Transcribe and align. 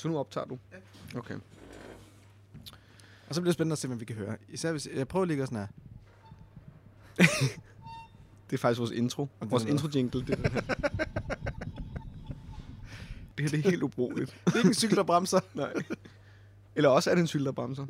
Så 0.00 0.08
nu 0.08 0.18
optager 0.18 0.46
du? 0.46 0.58
Ja. 0.72 0.76
Okay. 1.18 1.34
Og 3.28 3.34
så 3.34 3.40
bliver 3.40 3.50
det 3.50 3.54
spændende 3.54 3.72
at 3.72 3.78
se, 3.78 3.88
hvad 3.88 3.96
vi 3.96 4.04
kan 4.04 4.16
høre. 4.16 4.36
Især 4.48 4.70
hvis... 4.70 4.88
Jeg 4.94 5.08
prøver 5.08 5.26
lige 5.26 5.34
at 5.34 5.38
gøre 5.38 5.46
sådan 5.46 5.58
her. 5.58 5.66
Det 8.50 8.56
er 8.56 8.58
faktisk 8.58 8.78
vores 8.78 8.90
intro. 8.90 9.28
er 9.40 9.46
Vores 9.46 9.64
noget. 9.64 9.74
intro-jingle, 9.74 10.20
det 10.26 10.30
er 10.30 10.36
den 10.42 10.52
her. 10.52 10.60
det 10.60 10.76
her 13.40 13.48
det 13.48 13.66
er 13.66 13.70
helt 13.70 13.82
ubrugeligt. 13.82 14.36
Det 14.44 14.52
er 14.52 14.56
ikke 14.56 14.68
en 14.68 14.74
cykel, 14.74 14.96
der 14.96 15.02
bremser. 15.02 15.40
Nej. 15.54 15.72
Eller 16.76 16.88
også 16.88 17.10
er 17.10 17.14
det 17.14 17.20
en 17.20 17.26
cykel, 17.26 17.46
der 17.46 17.52
bremser. 17.52 17.86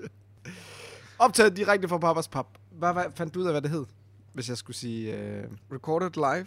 Optaget 1.19 1.57
direkte 1.57 1.89
fra 1.89 1.99
Papas 1.99 2.29
Pap. 2.29 2.47
Hvad, 2.71 2.93
hvad 2.93 3.05
fandt 3.15 3.35
du 3.35 3.41
ud 3.41 3.45
af, 3.45 3.53
hvad 3.53 3.63
det 3.63 3.71
hed? 3.71 3.85
Hvis 4.33 4.49
jeg 4.49 4.57
skulle 4.57 4.77
sige... 4.77 5.17
Øh... 5.17 5.45
Recorded 5.73 6.11
live. 6.15 6.47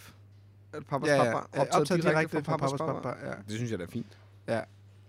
At 0.74 0.86
Papas 0.86 1.08
ja, 1.08 1.16
ja, 1.16 1.24
Papa. 1.24 1.38
ja, 1.56 1.80
optaget, 1.80 2.04
direkte, 2.04 2.44
fra 2.44 2.58
Papas 2.58 2.80
Pap. 2.80 3.06
Ja. 3.06 3.34
Det 3.48 3.56
synes 3.56 3.72
jeg, 3.72 3.80
det 3.80 3.88
er 3.88 3.92
fint. 3.92 4.18
Ja. 4.48 4.62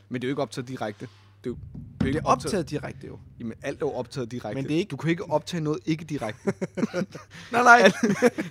Men 0.09 0.23
det 0.23 0.27
er 0.27 0.31
jo 0.31 0.33
ikke 0.33 0.43
optaget 0.43 0.69
direkte. 0.69 1.09
Det 1.45 1.51
er 1.51 1.55
jo, 1.55 1.57
det 2.01 2.09
er 2.09 2.13
Det 2.13 2.19
er 2.21 2.25
optaget 2.25 2.71
direkte 2.71 3.07
jo. 3.07 3.19
Jamen, 3.41 3.55
alt 3.63 3.83
er 3.83 3.87
jo 3.87 3.93
optaget 3.93 4.31
direkte. 4.31 4.55
Men 4.55 4.65
det 4.65 4.75
er 4.75 4.79
ikke- 4.79 4.91
Du 4.91 4.97
kan 4.97 5.11
ikke 5.11 5.31
optage 5.31 5.61
noget 5.61 5.81
ikke 5.87 6.05
direkte. 6.05 6.41
Nej, 7.53 7.63
nej. 7.63 7.93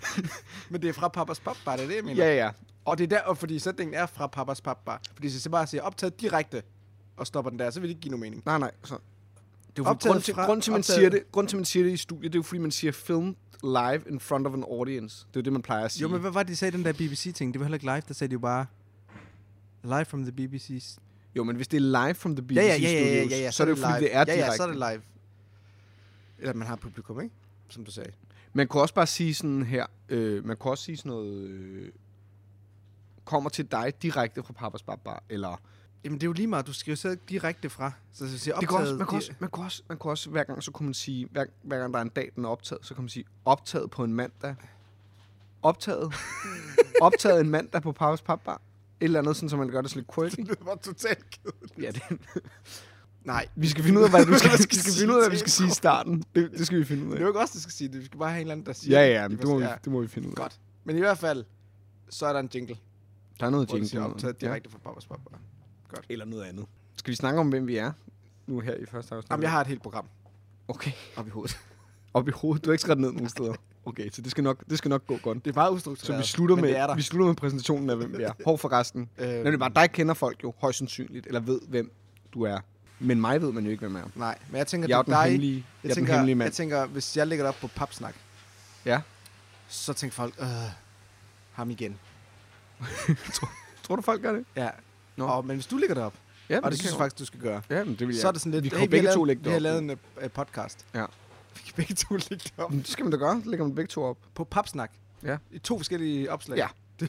Men 0.70 0.82
det 0.82 0.90
er 0.90 0.94
fra 0.94 1.08
Papas 1.08 1.40
Pap, 1.40 1.56
bare 1.66 1.78
det 1.78 1.84
er 1.84 1.88
det, 1.88 1.96
jeg 1.96 2.04
mener. 2.04 2.26
ja, 2.26 2.36
ja. 2.36 2.50
Og 2.86 2.98
det 2.98 3.04
er 3.04 3.08
der, 3.08 3.20
og 3.22 3.38
fordi 3.38 3.60
sætningen 3.60 3.94
er 3.94 4.06
fra 4.06 4.28
Papas 4.28 4.62
Pap, 4.62 4.78
bare. 4.86 5.00
Fordi 5.14 5.28
hvis 5.28 5.46
jeg 5.46 5.52
bare 5.52 5.68
siger 5.68 5.82
optaget 5.82 6.22
direkte, 6.22 6.62
og 7.18 7.28
stopper 7.28 7.50
den 7.50 7.60
der, 7.60 7.70
så 7.70 7.80
vil 7.80 7.88
det 7.90 7.92
ikke 7.96 8.02
give 8.02 8.10
nogen 8.12 8.22
mening. 8.22 8.44
Nej, 8.46 8.58
nej. 8.60 8.72
Så. 8.84 8.94
Det 8.96 9.00
er 9.80 9.84
jo 9.84 9.90
Optaget 9.90 10.16
optaget 10.16 10.16
grund, 10.16 10.22
til, 10.24 10.34
fra- 10.34 10.46
grund, 10.46 10.62
til, 10.62 10.72
man 10.72 10.80
optaget- 10.80 10.96
siger 10.98 11.10
det, 11.10 11.32
grund 11.32 11.48
til, 11.48 11.58
man 11.58 11.66
siger 11.66 11.84
det 11.86 11.92
i 11.92 11.98
studiet, 11.98 12.34
det 12.34 12.38
er 12.38 12.40
jo, 12.40 12.44
fordi 12.44 12.60
man 12.60 12.72
siger 12.72 12.92
film 12.92 13.36
live 13.64 14.02
in 14.10 14.20
front 14.20 14.48
of 14.48 14.54
an 14.54 14.64
audience. 14.64 15.26
Det 15.28 15.36
er 15.36 15.40
jo 15.40 15.42
det, 15.42 15.54
man 15.54 15.62
plejer 15.62 15.86
at 15.86 15.92
sige. 15.92 16.02
Jo, 16.02 16.08
men 16.08 16.22
hvad 16.22 16.32
var 16.32 16.44
det, 16.44 16.48
de 16.50 16.56
sagde, 16.56 16.78
den 16.78 16.86
der 16.86 16.94
BBC-ting? 16.94 17.54
Det 17.54 17.60
var 17.60 17.66
heller 17.66 17.76
ikke 17.76 17.86
live, 17.86 18.02
der 18.08 18.14
sagde 18.14 18.30
de 18.30 18.34
jo 18.34 18.40
bare... 18.40 18.66
Live 19.84 20.06
from 20.06 20.24
the 20.26 20.32
BBC's... 20.32 20.98
jo, 21.36 21.44
men 21.44 21.56
hvis 21.56 21.68
det 21.68 21.78
er 21.78 22.06
live 22.06 22.14
from 22.14 22.36
the 22.36 22.46
BBC 22.46 22.56
Ja, 22.56 22.64
ja, 22.64 22.76
ja, 22.78 22.90
ja, 22.92 23.00
ja, 23.00 23.22
studios, 23.22 23.32
ja, 23.32 23.38
ja, 23.38 23.52
så 23.52 23.64
er 23.64 23.68
det 23.68 23.72
jo, 23.72 23.88
fordi 23.88 24.04
det 24.04 24.16
er 24.16 24.24
direkte. 24.24 24.46
Ja, 24.46 24.52
ja, 24.52 24.56
så 24.56 24.64
er 24.64 24.68
det 24.68 24.76
live. 24.76 25.02
Eller 26.40 26.54
man 26.54 26.68
har 26.68 26.76
publikum, 26.76 27.22
ikke? 27.22 27.36
Som 27.70 27.86
du 27.86 27.92
sagde. 27.92 28.12
Man 28.54 28.68
kunne 28.68 28.82
også 28.82 28.94
bare 28.94 29.08
sige 29.08 29.34
sådan 29.34 29.64
her, 29.64 29.86
øh, 30.10 30.46
man 30.46 30.58
kunne 30.58 30.72
også 30.72 30.84
sige 30.84 30.98
sådan 30.98 31.10
noget, 31.10 31.50
øh, 31.50 31.92
kommer 33.26 33.50
til 33.50 33.66
dig 33.72 33.94
direkte 34.02 34.44
fra 34.44 34.54
Papas 34.54 34.84
Bar, 34.84 35.24
eller... 35.30 35.62
Jamen, 36.04 36.20
det 36.20 36.24
er 36.24 36.28
jo 36.28 36.34
lige 36.34 36.48
meget. 36.48 36.68
Du 36.68 36.74
skriver 36.74 36.96
så 36.96 37.18
direkte 37.30 37.70
fra. 37.70 37.92
Så 38.14 38.26
jeg 38.26 38.40
siger 38.40 38.56
Det 38.56 38.68
kunne 38.68 38.80
også, 38.80 38.94
optaget... 38.94 39.00
man, 39.00 39.08
kunne 39.08 39.18
også, 39.18 39.32
man, 39.40 39.50
kunne 39.50 39.66
også, 39.66 39.84
man 39.90 39.98
kunne 39.98 40.12
også, 40.12 40.30
hver 40.30 40.44
gang, 40.44 40.64
så 40.64 40.72
kunne 40.72 40.86
man 40.86 40.94
sige, 40.94 41.28
hver, 41.32 41.46
hver 41.62 41.80
gang 41.80 41.94
der 41.94 42.00
er 42.00 42.04
en 42.04 42.10
dag, 42.10 42.32
den 42.36 42.46
er 42.46 42.50
optaget, 42.50 42.86
så 42.86 42.94
kan 42.94 43.04
man 43.04 43.10
sige, 43.10 43.26
optaget 43.46 43.92
på 43.92 44.04
en 44.04 44.14
mandag. 44.14 44.56
Optaget. 45.62 46.14
optaget 47.02 47.42
en 47.42 47.50
mandag 47.50 47.82
på 47.82 47.92
Papas 47.92 48.22
Bar. 48.22 48.62
Et 49.00 49.06
eller 49.06 49.20
andet, 49.20 49.36
sådan, 49.36 49.50
så 49.50 49.58
man 49.58 49.70
gør 49.70 49.82
det 49.82 49.90
sådan 49.90 50.00
lidt 50.04 50.16
quirky. 50.36 50.50
det 50.50 50.58
var 50.66 50.76
totalt 50.76 51.26
kedeligt. 51.30 51.74
ja, 51.82 51.92
det, 51.92 52.20
Nej, 53.24 53.48
vi 53.56 53.68
skal 53.68 53.84
finde 53.84 54.00
ud 54.00 54.04
af, 54.06 54.10
hvad 54.10 54.26
du 54.34 54.38
skal, 54.38 54.52
vi 54.52 54.76
skal 54.76 54.94
finde 55.00 55.14
ud 55.14 55.18
af, 55.18 55.24
hvad 55.24 55.30
vi 55.32 55.38
skal 55.38 55.52
sige 55.52 55.68
i 55.68 55.72
starten. 55.72 56.24
Det, 56.36 56.52
det 56.52 56.66
skal 56.68 56.80
vi 56.80 56.84
finde 56.86 57.04
ud 57.04 57.10
det 57.10 57.16
af. 57.16 57.20
er 57.20 57.22
jo 57.22 57.28
ikke 57.28 57.40
os, 57.40 57.50
der 57.52 57.60
skal 57.60 57.72
sige 57.74 57.88
det. 57.88 58.00
Vi 58.00 58.06
skal 58.06 58.20
bare 58.20 58.30
have 58.30 58.38
en 58.42 58.42
eller 58.42 58.52
anden, 58.52 58.66
der 58.66 58.74
siger 58.74 59.00
Ja, 59.00 59.22
ja, 59.22 59.28
men 59.28 59.32
det. 59.32 59.40
det 59.42 59.50
må, 59.50 59.58
vi, 59.58 59.64
Ja. 59.64 59.76
det 59.84 59.92
må 59.92 60.02
vi 60.02 60.08
finde 60.08 60.28
ud 60.28 60.34
af. 60.34 60.38
Godt. 60.38 60.60
Men 60.84 60.96
i 60.96 61.00
hvert 61.00 61.18
fald, 61.18 61.46
så 62.10 62.26
er 62.26 62.34
der 62.34 62.40
en 62.40 62.50
jingle, 62.56 62.78
Der 63.40 63.46
er 63.46 63.50
noget 63.50 63.68
hvor 63.68 63.76
jingle. 63.76 63.90
siger 63.90 64.02
noget. 64.02 64.14
optaget 64.14 64.42
direkte 64.42 64.70
fra 64.70 64.78
Papas 64.78 65.06
Pap. 65.08 65.20
Eller 66.10 66.26
noget 66.26 66.44
andet. 66.44 66.66
Skal 66.96 67.12
vi 67.12 67.16
snakke 67.16 67.40
om, 67.40 67.50
hvem 67.50 67.68
vi 67.68 67.78
er? 67.78 67.92
Nu 68.48 68.60
her 68.60 68.76
i 68.76 68.86
første 68.86 69.16
afsnit. 69.16 69.32
Jamen, 69.32 69.44
jeg 69.44 69.52
har 69.52 69.62
et 69.62 69.68
helt 69.68 69.82
program 69.82 70.06
Okay. 70.68 70.92
op 71.16 71.28
i 71.28 71.30
hovedet. 71.30 71.58
Op 72.14 72.28
i 72.28 72.32
hovedet. 72.32 72.66
Du 72.66 72.70
har 72.70 72.74
ikke 72.74 72.82
skrevet 72.82 73.00
ned 73.02 73.12
nogen 73.12 73.30
steder. 73.30 73.54
Okay, 73.86 74.10
så 74.12 74.22
det 74.22 74.32
skal 74.32 74.44
nok, 74.44 74.64
det 74.70 74.78
skal 74.78 74.90
nok 74.90 75.08
gå 75.08 75.18
godt. 75.18 75.46
Det 75.46 75.52
er 75.52 75.56
meget 75.56 75.70
Så 75.70 75.74
ustruktureret. 75.76 76.22
vi 76.22 76.28
slutter, 76.28 76.56
med, 76.56 76.88
det 76.88 76.98
vi 76.98 77.02
slutter 77.02 77.28
med 77.28 77.36
præsentationen 77.36 77.90
af, 77.90 77.96
hvem 77.98 78.18
vi 78.18 78.24
er. 78.24 78.32
Hov 78.46 78.58
for 78.58 78.72
resten. 78.72 79.10
Øhm, 79.18 79.30
Nemlig 79.32 79.60
bare, 79.60 79.72
dig 79.76 79.92
kender 79.92 80.14
folk 80.14 80.44
jo 80.44 80.54
højst 80.62 80.78
sandsynligt, 80.78 81.28
eller 81.28 81.40
ved, 81.40 81.60
hvem 81.68 81.92
du 82.34 82.42
er. 82.44 82.60
Men 83.00 83.22
mig 83.22 83.42
ved 83.42 83.52
man 83.52 83.64
jo 83.64 83.70
ikke, 83.72 83.82
hvem 83.82 83.96
jeg 83.96 84.02
er. 84.04 84.08
Nej, 84.16 84.38
men 84.50 84.58
jeg 84.58 84.68
tænker, 84.68 84.88
Jeg 84.88 84.96
er 84.98 85.02
det 85.02 85.06
den 85.06 85.14
dig. 85.14 85.24
hemmelige, 85.24 85.56
Jeg, 85.56 85.64
jeg 85.84 85.90
er 85.90 85.94
den 85.94 86.02
tænker, 86.02 86.14
hemmelige 86.14 86.36
mand. 86.36 86.46
jeg 86.46 86.54
tænker, 86.54 86.86
hvis 86.86 87.18
jeg 87.18 87.28
lægger 87.28 87.46
det 87.46 87.50
op 87.50 87.62
på 87.62 87.68
papsnak, 87.68 88.16
Ja. 88.86 89.02
så 89.68 89.94
tænker 89.94 90.14
folk, 90.14 90.34
øh, 90.40 90.48
ham 91.54 91.70
igen. 91.70 91.98
Tror 93.84 93.96
du, 93.96 94.02
folk 94.02 94.22
gør 94.22 94.32
det? 94.34 94.46
Ja. 94.56 94.70
Nå. 95.16 95.26
Og, 95.26 95.46
men 95.46 95.56
hvis 95.56 95.66
du 95.66 95.78
lægger 95.78 95.94
det 95.94 96.04
op, 96.04 96.14
Ja, 96.50 96.60
og 96.64 96.72
det 96.72 96.80
synes 96.80 96.92
jeg 96.92 96.98
faktisk, 96.98 97.20
du 97.20 97.26
skal 97.26 97.40
gøre, 97.40 97.62
Ja, 97.70 97.84
men 97.84 97.96
det 97.96 98.08
vil 98.08 98.14
jeg. 98.16 98.22
så 98.22 98.28
er 98.28 98.32
det 98.32 98.42
sådan 98.42 98.52
lidt, 98.52 98.64
Vi 98.64 98.70
hey, 98.78 98.86
jo 98.86 98.90
begge 98.90 99.08
har 99.08 99.14
to 99.16 99.24
lavet, 99.24 99.38
det 99.40 99.46
vi 99.46 99.52
har 99.52 99.60
lavet 99.60 99.80
en 99.84 99.90
uh, 99.92 100.30
podcast. 100.34 100.86
Ja. 100.96 101.06
Vi 101.58 101.62
kan 101.66 101.74
begge 101.76 101.96
to 101.96 102.14
lægge 102.14 102.36
det 102.44 102.54
op. 102.58 102.72
Men 102.72 102.80
det 102.80 102.88
skal 102.88 103.06
man 103.06 103.12
da 103.12 103.18
gøre. 103.18 103.42
Så 103.44 103.50
lægger 103.50 103.66
man 103.66 103.76
begge 103.76 103.90
to 103.90 104.04
op. 104.04 104.18
På 104.36 104.44
papsnak. 104.44 104.92
Ja. 105.24 105.38
I 105.52 105.60
to 105.60 105.78
forskellige 105.78 106.32
opslag. 106.32 106.58
Ja. 106.58 106.68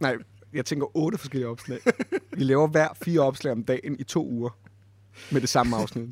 Nej, 0.00 0.16
jeg 0.52 0.64
tænker 0.64 0.96
otte 0.96 1.18
forskellige 1.18 1.48
opslag. 1.48 1.78
vi 2.38 2.44
laver 2.44 2.66
hver 2.66 2.88
fire 3.02 3.20
opslag 3.20 3.52
om 3.52 3.64
dagen 3.64 3.96
i 4.00 4.04
to 4.04 4.26
uger. 4.26 4.50
Med 5.30 5.40
det 5.40 5.48
samme 5.48 5.76
afsnit. 5.76 6.08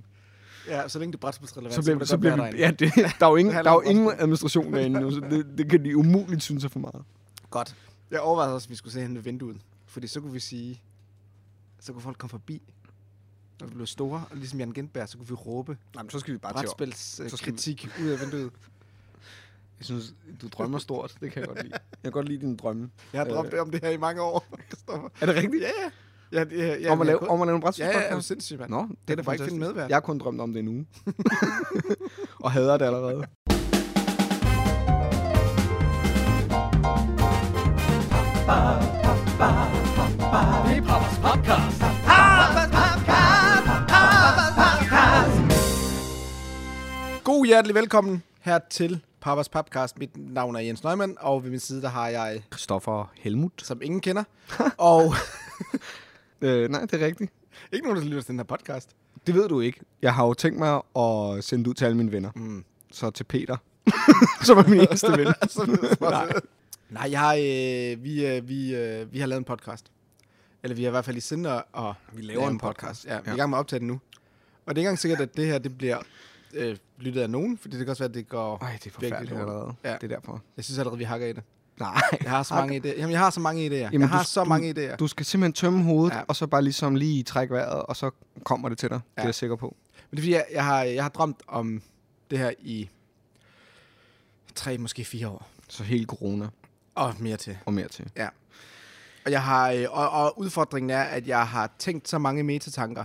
ja 0.68 0.88
så 0.88 0.98
længe 0.98 1.12
det 1.12 1.18
er 1.18 1.20
brætspilsrelevant, 1.20 1.74
så 1.74 1.82
bliver, 1.82 1.98
det 1.98 2.08
så 2.08 2.14
godt 2.16 2.20
bliver 2.20 2.52
vi, 2.52 2.58
ja, 2.58 2.70
det, 2.70 2.94
der 3.20 3.26
er 3.26 3.30
jo 3.30 3.36
ingen, 3.36 3.54
Det 3.56 3.64
der 3.64 3.70
er 3.70 3.74
jo 3.74 3.80
ingen 3.80 4.12
administration 4.18 4.72
derinde 4.72 5.00
nu, 5.00 5.10
så 5.10 5.20
det, 5.20 5.46
det 5.58 5.70
kan 5.70 5.84
de 5.84 5.96
umuligt 5.96 6.42
synes 6.42 6.64
er 6.64 6.68
for 6.68 6.78
meget. 6.78 7.04
Godt. 7.50 7.76
Jeg 8.10 8.20
overvejede 8.20 8.54
også, 8.54 8.66
at 8.66 8.70
vi 8.70 8.74
skulle 8.74 8.92
se 8.92 9.00
hen 9.00 9.14
ved 9.14 9.22
vinduet. 9.22 9.56
Fordi 9.86 10.06
så 10.06 10.20
kunne 10.20 10.32
vi 10.32 10.40
sige, 10.40 10.82
så 11.80 11.92
kunne 11.92 12.02
folk 12.02 12.18
komme 12.18 12.30
forbi. 12.30 12.62
Når 13.60 13.66
vi 13.66 13.74
blev 13.74 13.86
store, 13.86 14.24
og 14.30 14.36
ligesom 14.36 14.58
Jan 14.58 14.72
Gindberg, 14.72 15.08
så 15.08 15.16
kunne 15.18 15.28
vi 15.28 15.34
råbe 15.34 15.76
Nej, 15.94 16.02
men 16.02 16.10
så 16.10 16.18
skal 16.18 16.34
vi 16.34 16.38
bare 16.38 16.52
til 16.52 16.68
op. 16.68 16.76
brætspils 16.76 16.98
Så 17.30 17.36
skal 17.36 17.46
vi- 17.46 17.50
kritik 17.52 17.88
ud 18.02 18.08
af 18.08 18.20
vinduet. 18.20 18.50
Jeg 19.78 19.84
synes, 19.86 20.14
du 20.42 20.48
drømmer 20.48 20.78
stort. 20.78 21.14
Det 21.20 21.32
kan 21.32 21.40
jeg 21.40 21.48
godt 21.48 21.62
lide. 21.62 21.72
Jeg 21.72 21.80
kan 22.02 22.12
godt 22.12 22.28
lide 22.28 22.40
dine 22.40 22.56
drømme. 22.56 22.90
Jeg 23.12 23.20
har 23.20 23.28
drømt 23.28 23.54
Øh. 23.54 23.60
om 23.60 23.70
det 23.70 23.80
her 23.84 23.90
i 23.90 23.96
mange 23.96 24.22
år, 24.22 24.46
Christoffer. 24.68 25.08
Er 25.20 25.26
det 25.26 25.34
rigtigt? 25.34 25.62
Ja, 25.62 25.68
ja. 25.82 25.90
Ja, 26.32 26.44
det, 26.44 26.58
ja, 26.58 26.76
ja 26.80 26.92
om, 26.92 27.00
at 27.00 27.06
lave, 27.06 27.18
kun- 27.18 27.28
om 27.28 27.42
at 27.42 27.46
lave 27.48 27.56
en 27.56 27.62
Ja, 27.78 27.86
ja, 27.86 28.06
er 28.08 28.14
du 28.14 28.20
mand. 28.58 28.70
Nå, 28.70 28.88
Det 29.08 29.12
er 29.12 29.16
da 29.16 29.22
bare 29.22 29.34
ikke 29.34 29.44
finde 29.44 29.58
medvært. 29.60 29.88
Jeg 29.90 29.96
har 29.96 30.00
kun 30.00 30.18
drømt 30.18 30.40
om 30.40 30.52
det 30.52 30.64
nu. 30.64 30.84
og 32.44 32.50
hader 32.52 32.78
det 32.78 32.84
allerede. 32.84 33.24
Det 40.66 40.76
er 40.76 40.82
Papas 40.86 41.18
Podcast. 41.24 41.69
God 47.30 47.46
hjertelig 47.46 47.74
velkommen 47.74 48.22
her 48.40 48.58
til 48.70 49.00
Papas 49.20 49.48
Podcast. 49.48 49.98
Mit 49.98 50.10
navn 50.16 50.56
er 50.56 50.60
Jens 50.60 50.84
Neumann, 50.84 51.16
og 51.20 51.44
ved 51.44 51.50
min 51.50 51.60
side 51.60 51.82
der 51.82 51.88
har 51.88 52.08
jeg, 52.08 52.42
Christoffer 52.52 53.12
Helmut. 53.18 53.52
som 53.62 53.82
ingen 53.82 54.00
kender, 54.00 54.24
og 54.78 55.14
Øh, 56.42 56.70
nej, 56.70 56.80
det 56.80 57.02
er 57.02 57.06
rigtigt. 57.06 57.32
ikke 57.72 57.86
nogen, 57.86 58.02
der 58.02 58.08
lytter 58.08 58.20
til 58.22 58.28
den 58.28 58.38
her 58.38 58.44
podcast. 58.44 58.90
Det 59.26 59.34
ved 59.34 59.48
du 59.48 59.60
ikke. 59.60 59.80
Jeg 60.02 60.14
har 60.14 60.26
jo 60.26 60.34
tænkt 60.34 60.58
mig 60.58 60.82
at 60.96 61.44
sende 61.44 61.64
det 61.64 61.70
ud 61.70 61.74
til 61.74 61.84
alle 61.84 61.96
mine 61.96 62.12
venner. 62.12 62.30
Mm. 62.34 62.64
Så 62.92 63.10
til 63.10 63.24
Peter, 63.24 63.56
som 64.46 64.58
er 64.58 64.68
min 64.68 64.80
eneste 64.80 65.12
ven. 65.12 65.34
Nej. 66.00 66.32
Nej, 66.90 67.10
jeg 67.10 67.38
øh, 67.38 68.04
vi, 68.04 68.26
øh, 68.26 68.48
vi, 68.48 68.74
øh, 68.74 69.12
vi 69.12 69.18
har 69.18 69.26
lavet 69.26 69.38
en 69.38 69.44
podcast. 69.44 69.86
Eller 70.62 70.76
vi 70.76 70.82
har 70.82 70.90
i 70.90 70.90
hvert 70.90 71.04
fald 71.04 71.16
i 71.16 71.20
sinde 71.20 71.52
at, 71.52 71.84
Vi 72.12 72.22
lave 72.22 72.50
en 72.50 72.58
podcast. 72.58 73.06
Ja, 73.06 73.20
vi 73.20 73.30
er 73.30 73.34
i 73.34 73.36
gang 73.36 73.50
med 73.50 73.58
at 73.58 73.60
optage 73.60 73.80
den 73.80 73.86
nu. 73.86 74.00
Og 74.66 74.74
det 74.74 74.78
er 74.78 74.78
ikke 74.78 74.80
engang 74.80 74.98
sikkert, 74.98 75.20
at 75.20 75.36
det 75.36 75.46
her 75.46 75.58
det 75.58 75.78
bliver 75.78 75.98
øh, 76.54 76.76
lyttet 76.98 77.20
af 77.22 77.30
nogen, 77.30 77.58
fordi 77.58 77.76
det 77.76 77.84
kan 77.86 77.90
også 77.90 78.02
være, 78.02 78.08
at 78.08 78.14
det 78.14 78.28
går... 78.28 78.58
Ej, 78.62 78.72
det 78.72 78.86
er 78.86 78.90
forfærdeligt 78.90 79.32
allerede. 79.40 79.74
Ja. 79.84 79.94
Det 80.00 80.02
er 80.12 80.16
derfor. 80.16 80.42
Jeg 80.56 80.64
synes 80.64 80.78
allerede, 80.78 80.98
vi 80.98 81.04
hakker 81.04 81.26
i 81.26 81.32
det. 81.32 81.42
Nej. 81.80 82.00
Jeg 82.22 82.30
har 82.30 82.42
så 82.42 82.54
mange 82.54 82.76
idéer. 82.80 82.98
Jamen, 82.98 83.10
jeg 83.10 83.18
har 83.20 83.30
så 83.30 83.40
mange 83.40 83.66
idéer. 83.66 83.74
Jamen, 83.74 84.00
jeg 84.00 84.08
har 84.08 84.22
du- 84.22 84.28
så 84.28 84.44
mange 84.44 84.70
idéer. 84.92 84.96
Du 84.96 85.06
skal 85.06 85.26
simpelthen 85.26 85.52
tømme 85.52 85.82
hovedet, 85.82 86.12
Ja. 86.14 86.18
ja. 86.18 86.24
og 86.28 86.36
så 86.36 86.46
bare 86.46 86.62
ligesom 86.62 86.94
lige 86.94 87.22
trække 87.22 87.54
vejret, 87.54 87.82
og 87.82 87.96
så 87.96 88.10
kommer 88.44 88.68
det 88.68 88.78
til 88.78 88.88
dig. 88.90 88.94
Ja. 88.94 88.98
Det 89.10 89.16
Ja. 89.16 89.22
er 89.22 89.26
jeg 89.26 89.34
sikker 89.34 89.56
på. 89.56 89.76
Men 90.10 90.16
det 90.16 90.18
er 90.18 90.22
fordi, 90.22 90.32
jeg, 90.32 90.44
jeg, 90.52 90.64
har, 90.64 90.82
jeg 90.82 91.04
har 91.04 91.08
drømt 91.10 91.42
om 91.48 91.82
det 92.30 92.38
her 92.38 92.50
i 92.58 92.90
tre, 94.54 94.78
måske 94.78 95.04
fire 95.04 95.28
år. 95.28 95.48
Så 95.68 95.84
hele 95.84 96.04
corona 96.06 96.48
Og 96.94 97.14
mere 97.18 97.36
til. 97.36 97.58
og 97.66 97.72
mere 97.74 97.88
til. 97.88 98.10
Og, 99.26 99.32
jeg 99.32 99.42
har, 99.42 99.70
øh, 99.70 99.86
og, 99.90 100.10
og 100.10 100.38
udfordringen 100.38 100.90
er, 100.90 101.02
at 101.02 101.26
jeg 101.28 101.46
har 101.48 101.70
tænkt 101.78 102.08
så 102.08 102.18
mange 102.18 102.42
metatanker, 102.42 103.04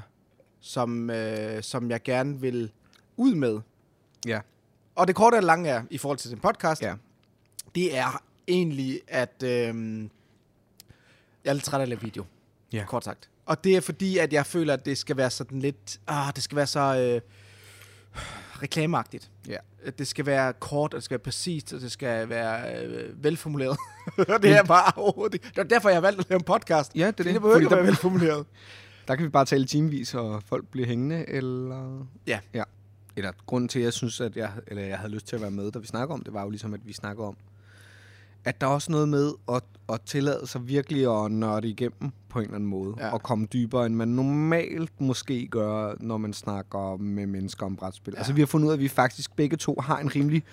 som, 0.62 1.10
øh, 1.10 1.64
som 1.64 1.90
jeg 1.92 2.04
gerne 2.04 2.40
vil 2.42 2.72
ud 3.18 3.36
med. 3.36 3.60
Ja. 4.26 4.40
Og 4.96 5.08
det 5.08 5.16
korte 5.16 5.36
og 5.36 5.44
lange 5.44 5.70
er, 5.70 5.84
i 5.90 5.98
forhold 5.98 6.18
til 6.18 6.32
den 6.32 6.40
podcast, 6.40 6.82
Ja. 6.82 6.96
det 7.76 7.98
er 7.98 8.22
egentlig, 8.48 9.02
at 9.08 9.44
øh, 9.44 9.50
jeg 11.44 11.50
er 11.50 11.54
lidt 11.54 11.64
træt 11.66 11.80
af 11.80 11.82
at 11.82 11.90
lave 11.90 12.02
video. 12.02 12.26
Ja. 12.74 12.86
Kort 12.88 13.04
sagt. 13.04 13.30
Og 13.46 13.64
det 13.64 13.76
er 13.76 13.82
fordi, 13.82 14.18
at 14.18 14.34
jeg 14.34 14.46
føler, 14.46 14.74
at 14.74 14.86
det 14.86 14.98
skal 14.98 15.18
være 15.18 15.30
sådan 15.30 15.60
lidt... 15.60 16.00
Ah, 16.08 16.34
det 16.36 16.44
skal 16.44 16.56
være 16.56 16.68
så 16.68 16.80
øh, 16.80 17.22
reklameagtigt. 18.62 19.32
Ja. 19.48 19.58
Det 19.98 20.08
skal 20.08 20.26
være 20.26 20.54
kort, 20.54 20.94
og 20.94 20.98
det 20.98 21.04
skal 21.04 21.16
være 21.16 21.24
præcist, 21.24 21.74
og 21.74 21.82
det 21.82 21.92
skal 21.92 22.30
være 22.30 22.84
øh, 22.86 23.24
velformuleret. 23.24 23.78
Det 24.42 24.52
er 24.52 24.64
bare 24.64 24.92
overhovedet. 24.96 25.42
Det 25.44 25.58
er 25.58 25.64
derfor, 25.64 25.90
jeg 25.90 25.96
har 25.96 26.02
valgt 26.02 26.20
at 26.20 26.30
lave 26.30 26.38
en 26.40 26.44
podcast. 26.44 26.96
Ja, 26.96 27.00
det 27.00 27.20
er 27.20 27.24
det. 27.24 27.26
det 27.34 27.42
behøver 27.42 27.58
ikke 27.60 27.70
at 27.72 27.78
være 27.78 27.88
velformuleret. 27.88 28.46
der 29.08 29.16
kan 29.16 29.26
vi 29.26 29.30
bare 29.30 29.46
tale 29.46 29.66
timevis, 29.66 30.14
og 30.14 30.44
folk 30.44 30.68
bliver 30.68 30.88
hængende, 30.88 31.30
eller... 31.30 32.08
Ja. 32.28 32.40
ja. 32.54 32.64
Eller 33.16 33.32
grunden 33.46 33.68
til, 33.68 33.80
at 33.80 33.86
jeg 33.86 33.94
synes, 33.94 34.22
at 34.22 34.38
jeg, 34.38 34.52
eller 34.68 34.84
jeg 34.84 34.98
havde 34.98 35.14
lyst 35.14 35.28
til 35.28 35.36
at 35.36 35.42
være 35.42 35.52
med, 35.52 35.72
da 35.72 35.80
vi 35.80 35.88
snakker 35.88 36.14
om 36.16 36.24
det, 36.24 36.34
var 36.34 36.44
jo 36.44 36.50
ligesom, 36.50 36.74
at 36.74 36.80
vi 36.86 36.94
snakker 36.94 37.24
om, 37.24 37.38
at 38.46 38.62
der 38.62 38.68
er 38.68 38.72
også 38.72 38.92
noget 38.92 39.10
med 39.10 39.32
at, 39.52 39.64
at 39.90 40.02
tillade 40.02 40.48
sig 40.48 40.68
virkelig 40.68 41.24
at 41.26 41.32
nørde 41.32 41.70
igennem 41.70 42.12
på 42.30 42.40
en 42.40 42.46
eller 42.46 42.56
anden 42.56 42.70
måde. 42.70 42.94
Ja. 43.00 43.14
Og 43.14 43.24
komme 43.24 43.46
dybere, 43.46 43.86
end 43.86 43.96
man 43.96 44.08
normalt 44.08 45.02
måske 45.02 45.48
gør, 45.48 45.96
når 46.00 46.18
man 46.18 46.34
snakker 46.34 46.98
med 46.98 47.26
mennesker 47.28 47.66
om 47.66 47.76
brætspil. 47.76 48.12
Ja. 48.14 48.18
Altså 48.18 48.34
vi 48.34 48.42
har 48.42 48.46
fundet 48.46 48.66
ud 48.68 48.72
af, 48.72 48.76
at 48.76 48.80
vi 48.82 48.88
faktisk 48.88 49.36
begge 49.36 49.58
to 49.58 49.76
har 49.82 50.00
en 50.00 50.16
rimelig... 50.16 50.44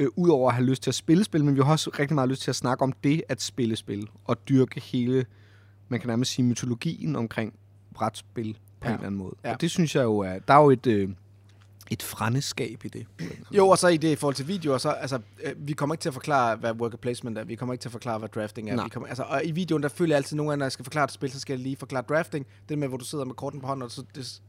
Øh, 0.00 0.08
Udover 0.16 0.48
at 0.48 0.54
have 0.54 0.66
lyst 0.66 0.82
til 0.82 0.90
at 0.90 0.94
spille 0.94 1.24
spil, 1.24 1.44
men 1.44 1.54
vi 1.56 1.60
har 1.60 1.72
også 1.72 1.90
rigtig 1.98 2.14
meget 2.14 2.28
lyst 2.28 2.42
til 2.42 2.50
at 2.50 2.56
snakke 2.56 2.82
om 2.84 2.92
det 3.04 3.22
at 3.28 3.42
spille 3.42 3.76
spil. 3.76 4.08
Og 4.24 4.48
dyrke 4.48 4.80
hele, 4.80 5.26
man 5.88 6.00
kan 6.00 6.08
nærmest 6.08 6.30
sige, 6.30 6.46
mytologien 6.46 7.16
omkring 7.16 7.54
brætspil 7.94 8.58
på 8.80 8.88
Ja. 8.88 8.88
en 8.88 8.94
eller 8.94 9.06
anden 9.06 9.18
måde. 9.18 9.34
Ja. 9.44 9.52
Og 9.52 9.60
det 9.60 9.70
synes 9.70 9.94
jeg 9.96 10.02
jo 10.04 10.18
er... 10.18 10.38
Der 10.38 10.54
er 10.54 10.62
jo 10.62 10.70
et... 10.70 10.86
Øh, 10.86 11.08
et 11.90 12.02
frandeskab 12.02 12.84
i 12.84 12.88
det. 12.88 13.06
Jo, 13.52 13.68
og 13.68 13.78
så 13.78 13.88
i 13.88 13.96
det 13.96 14.12
i 14.12 14.16
forhold 14.16 14.34
til 14.34 14.48
videoer, 14.48 14.78
så 14.78 14.90
altså, 14.90 15.18
øh, 15.44 15.52
vi 15.56 15.72
kommer 15.72 15.94
ikke 15.94 16.02
til 16.02 16.08
at 16.08 16.14
forklare, 16.14 16.56
hvad 16.56 16.72
worker 16.72 16.96
placement 16.96 17.38
er. 17.38 17.44
Vi 17.44 17.54
kommer 17.54 17.72
ikke 17.72 17.82
til 17.82 17.88
at 17.88 17.92
forklare, 17.92 18.18
hvad 18.18 18.28
drafting 18.28 18.70
er. 18.70 18.76
Nej. 18.76 18.84
Vi 18.84 18.88
kommer, 18.88 19.08
altså, 19.08 19.22
og 19.22 19.44
i 19.44 19.50
videoen, 19.50 19.82
der 19.82 19.88
føler 19.88 20.14
jeg 20.14 20.16
altid 20.16 20.36
nogle 20.36 20.50
gange, 20.50 20.58
når 20.58 20.64
jeg 20.64 20.72
skal 20.72 20.84
forklare 20.84 21.04
et 21.04 21.12
spil, 21.12 21.32
så 21.32 21.40
skal 21.40 21.52
jeg 21.54 21.60
lige 21.60 21.76
forklare 21.76 22.04
drafting. 22.08 22.46
Det 22.68 22.78
med, 22.78 22.88
hvor 22.88 22.96
du 22.96 23.04
sidder 23.04 23.24
med 23.24 23.34
korten 23.34 23.60
på 23.60 23.66
hånden, 23.66 23.82
og 23.82 23.90
så 23.90 24.04
det, 24.14 24.40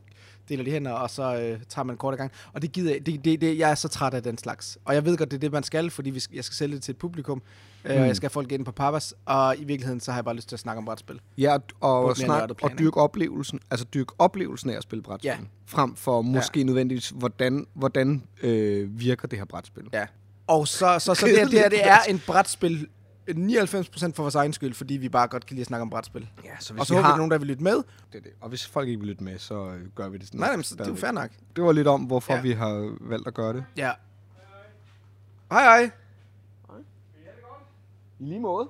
deler 0.49 0.63
de 0.63 0.71
hænder, 0.71 0.91
og 0.91 1.09
så 1.09 1.35
øh, 1.35 1.59
tager 1.69 1.83
man 1.83 1.97
kort 1.97 2.13
i 2.13 2.17
gang. 2.17 2.31
Og 2.53 2.61
det 2.61 2.71
gider 2.71 2.99
det, 2.99 3.25
det, 3.25 3.41
det, 3.41 3.57
jeg 3.57 3.71
er 3.71 3.75
så 3.75 3.87
træt 3.87 4.13
af 4.13 4.23
den 4.23 4.37
slags. 4.37 4.77
Og 4.85 4.93
jeg 4.93 5.05
ved 5.05 5.17
godt, 5.17 5.31
det 5.31 5.37
er 5.37 5.41
det, 5.41 5.51
man 5.51 5.63
skal, 5.63 5.89
fordi 5.89 6.09
vi 6.09 6.19
skal, 6.19 6.35
jeg 6.35 6.43
skal 6.43 6.55
sælge 6.55 6.75
det 6.75 6.83
til 6.83 6.91
et 6.91 6.97
publikum, 6.97 7.41
øh, 7.85 7.91
og 7.91 7.97
Mm. 8.01 8.05
jeg 8.05 8.15
skal 8.15 8.25
have 8.27 8.33
folk 8.33 8.51
ind 8.51 8.65
på 8.65 8.71
Papas, 8.71 9.13
og 9.25 9.55
i 9.57 9.63
virkeligheden, 9.63 9.99
så 9.99 10.11
har 10.11 10.17
jeg 10.17 10.25
bare 10.25 10.35
lyst 10.35 10.49
til 10.49 10.55
at 10.55 10.59
snakke 10.59 10.77
om 10.77 10.85
brætspil. 10.85 11.19
Ja, 11.37 11.57
og, 11.79 12.05
og, 12.05 12.17
snak, 12.17 12.49
og 12.63 12.71
dyrke 12.79 12.97
oplevelsen, 12.97 13.59
altså 13.71 13.85
dyrke 13.93 14.13
oplevelsen 14.17 14.69
af 14.69 14.77
at 14.77 14.83
spille 14.83 15.03
brætspil. 15.03 15.27
Ja. 15.27 15.37
Frem 15.65 15.95
for 15.95 16.21
måske 16.21 16.59
ja. 16.59 16.65
nødvendigvis, 16.65 17.09
hvordan, 17.09 17.67
hvordan 17.73 18.23
øh, 18.43 18.99
virker 18.99 19.27
det 19.27 19.39
her 19.39 19.45
brætspil. 19.45 19.83
Ja. 19.93 20.05
Og 20.47 20.67
så, 20.67 20.99
så, 20.99 21.13
så 21.15 21.25
det, 21.25 21.35
her- 21.37 21.45
det, 21.45 21.59
her, 21.59 21.69
det 21.69 21.87
er 21.87 21.97
en 22.09 22.21
brætspil 22.27 22.87
99% 23.29 23.33
for 23.35 24.11
vores 24.21 24.35
egen 24.35 24.53
skyld, 24.53 24.73
fordi 24.73 24.93
vi 24.93 25.09
bare 25.09 25.27
godt 25.27 25.45
kan 25.45 25.53
lide 25.55 25.61
at 25.61 25.67
snakke 25.67 25.81
om 25.81 25.89
brætspil. 25.89 26.29
ja 26.45 26.49
så 26.59 26.73
Og 26.79 26.85
så 26.85 26.93
vi, 26.93 26.99
er 26.99 27.15
nogen, 27.15 27.31
der 27.31 27.37
vil 27.37 27.47
lytte 27.47 27.63
med. 27.63 27.75
det, 27.75 27.83
er 28.13 28.19
det. 28.21 28.31
Og 28.41 28.49
hvis 28.49 28.67
folk 28.67 28.87
ikke 28.87 28.99
vil 28.99 29.09
lytte 29.09 29.23
med, 29.23 29.39
så 29.39 29.67
øh, 29.67 29.87
gør 29.95 30.09
vi 30.09 30.17
det 30.17 30.27
sådan. 30.27 30.39
Nej, 30.39 30.47
nej, 30.49 30.55
men 30.55 30.63
det 30.63 30.81
er 30.81 30.87
jo 30.87 30.95
fair 30.95 31.11
nok. 31.11 31.29
Det 31.55 31.63
var 31.63 31.71
lidt 31.71 31.87
om, 31.87 32.01
hvorfor 32.01 32.33
ja. 32.33 32.41
vi 32.41 32.51
har 32.51 32.95
valgt 33.01 33.27
at 33.27 33.33
gøre 33.33 33.53
det. 33.53 33.65
Ja. 33.77 33.91
Hej, 35.51 35.63
hej. 35.63 35.91
I 38.21 38.25
lige 38.25 38.39
måde. 38.39 38.69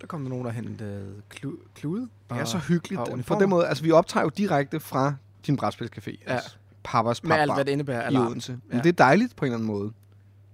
Der 0.00 0.06
kom 0.06 0.22
der 0.22 0.28
nogen, 0.28 0.44
der 0.44 0.50
hentede 0.50 1.14
klu- 1.34 1.68
klude. 1.74 2.00
Det 2.00 2.10
er 2.36 2.40
og- 2.40 2.48
så 2.48 2.58
hyggeligt. 2.58 3.00
og 3.00 3.18
På 3.26 3.34
den 3.40 3.50
måde, 3.50 3.66
altså 3.68 3.84
vi 3.84 3.90
optager 3.90 4.24
jo 4.24 4.30
direkte 4.36 4.80
fra 4.80 5.14
din 5.46 5.56
brætspilscafé. 5.62 6.10
Ja. 6.26 6.32
Altså, 6.34 6.56
Papas 6.84 7.24
Med 7.24 7.36
alt, 7.36 7.54
hvad 7.54 7.64
det 7.64 7.72
indebærer. 7.72 8.10
i. 8.10 8.16
Odense. 8.16 8.52
Men 8.52 8.76
Ja. 8.76 8.82
det 8.82 8.88
er 8.88 8.92
dejligt 8.92 9.36
på 9.36 9.44
en 9.44 9.46
eller 9.46 9.56
anden 9.56 9.66
måde. 9.66 9.92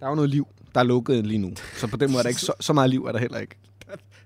Der 0.01 0.07
er 0.07 0.11
jo 0.11 0.15
noget 0.15 0.31
liv, 0.31 0.49
der 0.75 0.81
er 0.81 0.85
lukket 0.85 1.27
lige 1.27 1.39
nu. 1.39 1.53
Så 1.77 1.87
på 1.87 1.97
den 1.97 2.11
måde 2.11 2.19
er 2.19 2.23
der 2.23 2.29
ikke 2.29 2.41
så, 2.41 2.53
så 2.61 2.73
meget 2.73 2.91
liv, 2.91 3.05
er 3.05 3.13
der 3.13 3.19
heller 3.19 3.39
ikke. 3.39 3.57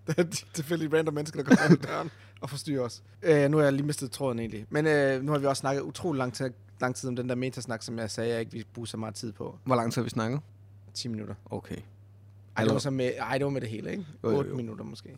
Der 0.06 0.14
er 0.16 0.24
tilfældige 0.54 0.96
random 0.96 1.14
mennesker, 1.14 1.42
der 1.42 1.48
kommer 1.56 1.70
ind 1.70 1.84
ad 1.84 1.88
døren 1.88 2.10
og 2.40 2.50
forstyrrer 2.50 2.82
os. 2.84 3.02
Øh, 3.22 3.50
nu 3.50 3.56
har 3.56 3.64
jeg 3.64 3.72
lige 3.72 3.86
mistet 3.86 4.10
tråden 4.10 4.38
egentlig. 4.38 4.66
Men 4.70 4.86
øh, 4.86 5.22
nu 5.22 5.32
har 5.32 5.38
vi 5.38 5.46
også 5.46 5.60
snakket 5.60 5.82
utrolig 5.82 6.18
lang 6.18 6.32
tid, 6.34 6.50
lang 6.80 6.94
tid 6.96 7.08
om 7.08 7.16
den 7.16 7.28
der 7.28 7.34
metasnak, 7.34 7.82
som 7.82 7.98
jeg 7.98 8.10
sagde, 8.10 8.30
jeg 8.30 8.40
ikke 8.40 8.52
ville 8.52 8.66
bruge 8.74 8.86
så 8.88 8.96
meget 8.96 9.14
tid 9.14 9.32
på. 9.32 9.58
Hvor 9.64 9.76
lang 9.76 9.92
tid 9.92 10.00
har 10.02 10.04
vi 10.04 10.10
snakket? 10.10 10.40
10 10.94 11.08
minutter. 11.08 11.34
Okay. 11.50 11.76
Ej, 12.58 12.64
det 12.64 12.72
var, 12.72 12.78
så 12.78 12.90
med, 12.90 13.12
ej, 13.18 13.38
det 13.38 13.44
var 13.44 13.50
med 13.50 13.60
det 13.60 13.68
hele, 13.68 13.90
ikke? 13.90 14.06
Jo, 14.24 14.30
jo, 14.30 14.36
8 14.38 14.50
jo. 14.50 14.56
minutter 14.56 14.84
måske. 14.84 15.08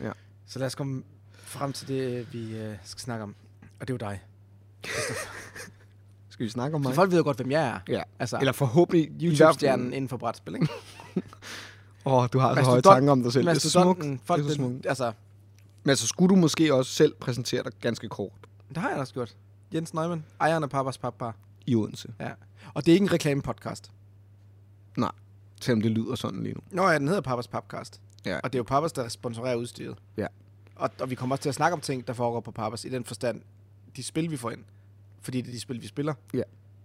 Ja. 0.00 0.10
Så 0.46 0.58
lad 0.58 0.66
os 0.66 0.74
komme 0.74 1.02
frem 1.34 1.72
til 1.72 1.88
det, 1.88 2.32
vi 2.32 2.56
øh, 2.56 2.76
skal 2.84 3.00
snakke 3.00 3.22
om. 3.22 3.34
Og 3.80 3.88
det 3.88 3.94
er 4.02 4.06
jo 4.06 4.10
dig. 4.10 4.20
Skal 6.28 6.44
vi 6.44 6.50
snakke 6.50 6.74
om 6.74 6.82
Så 6.82 6.88
mig? 6.88 6.94
folk 6.94 7.10
ved 7.10 7.18
jo 7.18 7.24
godt, 7.24 7.36
hvem 7.36 7.50
jeg 7.50 7.68
er. 7.68 7.78
Ja. 7.88 8.02
Altså, 8.18 8.38
Eller 8.38 8.52
forhåbentlig... 8.52 9.10
YouTube-stjernen 9.22 9.92
inden 9.92 10.08
for 10.08 10.16
brætspil, 10.16 10.54
ikke? 10.54 10.68
Åh, 12.04 12.12
oh, 12.14 12.28
du 12.32 12.38
har 12.38 12.54
så 12.54 12.62
høje 12.62 12.82
tanker 12.82 13.12
om 13.12 13.22
dig 13.22 13.32
selv. 13.32 13.48
Det 13.48 13.56
er 13.56 13.60
så 13.60 13.70
smukt. 13.70 14.04
Folk, 14.24 14.42
Det 14.42 14.46
er 14.46 14.50
så 14.50 14.54
smukt. 14.54 14.86
altså, 14.86 15.12
Men 15.82 15.90
altså, 15.90 16.06
skulle 16.06 16.28
du 16.34 16.36
måske 16.40 16.74
også 16.74 16.92
selv 16.92 17.14
præsentere 17.20 17.62
dig 17.62 17.72
ganske 17.80 18.08
kort 18.08 18.32
det 18.68 18.76
har 18.76 18.90
jeg 18.90 18.98
også 18.98 19.14
gjort. 19.14 19.36
Jens 19.74 19.94
Neumann, 19.94 20.24
ejeren 20.40 20.62
af 20.62 20.70
Papas 20.70 20.98
Papbar. 20.98 21.34
i 21.66 21.74
Odense? 21.74 22.08
Ja. 22.20 22.30
Og 22.74 22.86
det 22.86 22.92
er 22.92 22.94
ikke 22.94 23.04
en 23.04 23.12
reklamepodcast. 23.12 23.90
Selvom 25.60 25.80
det 25.80 25.90
lyder 25.90 26.14
sådan 26.14 26.42
lige 26.42 26.54
nu. 26.54 26.60
Nå 26.70 26.88
ja, 26.88 26.98
den 26.98 27.08
hedder 27.08 27.20
Papas 27.20 27.48
Papcast. 27.48 28.00
Ja. 28.26 28.36
Og 28.36 28.52
det 28.52 28.54
er 28.54 28.58
jo 28.58 28.64
Papas, 28.64 28.92
der 28.92 29.08
sponsorerer 29.08 29.56
udstyret. 29.56 29.98
Ja. 30.16 30.26
Og, 30.76 30.90
og 31.00 31.10
vi 31.10 31.14
kommer 31.14 31.34
også 31.34 31.42
til 31.42 31.48
at 31.48 31.54
snakke 31.54 31.74
om 31.74 31.80
ting, 31.80 32.06
der 32.06 32.12
foregår 32.12 32.40
på 32.40 32.50
Papas, 32.50 32.84
i 32.84 32.88
den 32.88 33.04
forstand, 33.04 33.42
de 33.96 34.02
spil, 34.02 34.30
vi 34.30 34.36
får 34.36 34.50
ind. 34.50 34.64
Fordi 35.20 35.40
det 35.40 35.48
er 35.48 35.52
de 35.52 35.60
spil, 35.60 35.82
vi 35.82 35.86
spiller. 35.86 36.14
Ja. 36.34 36.42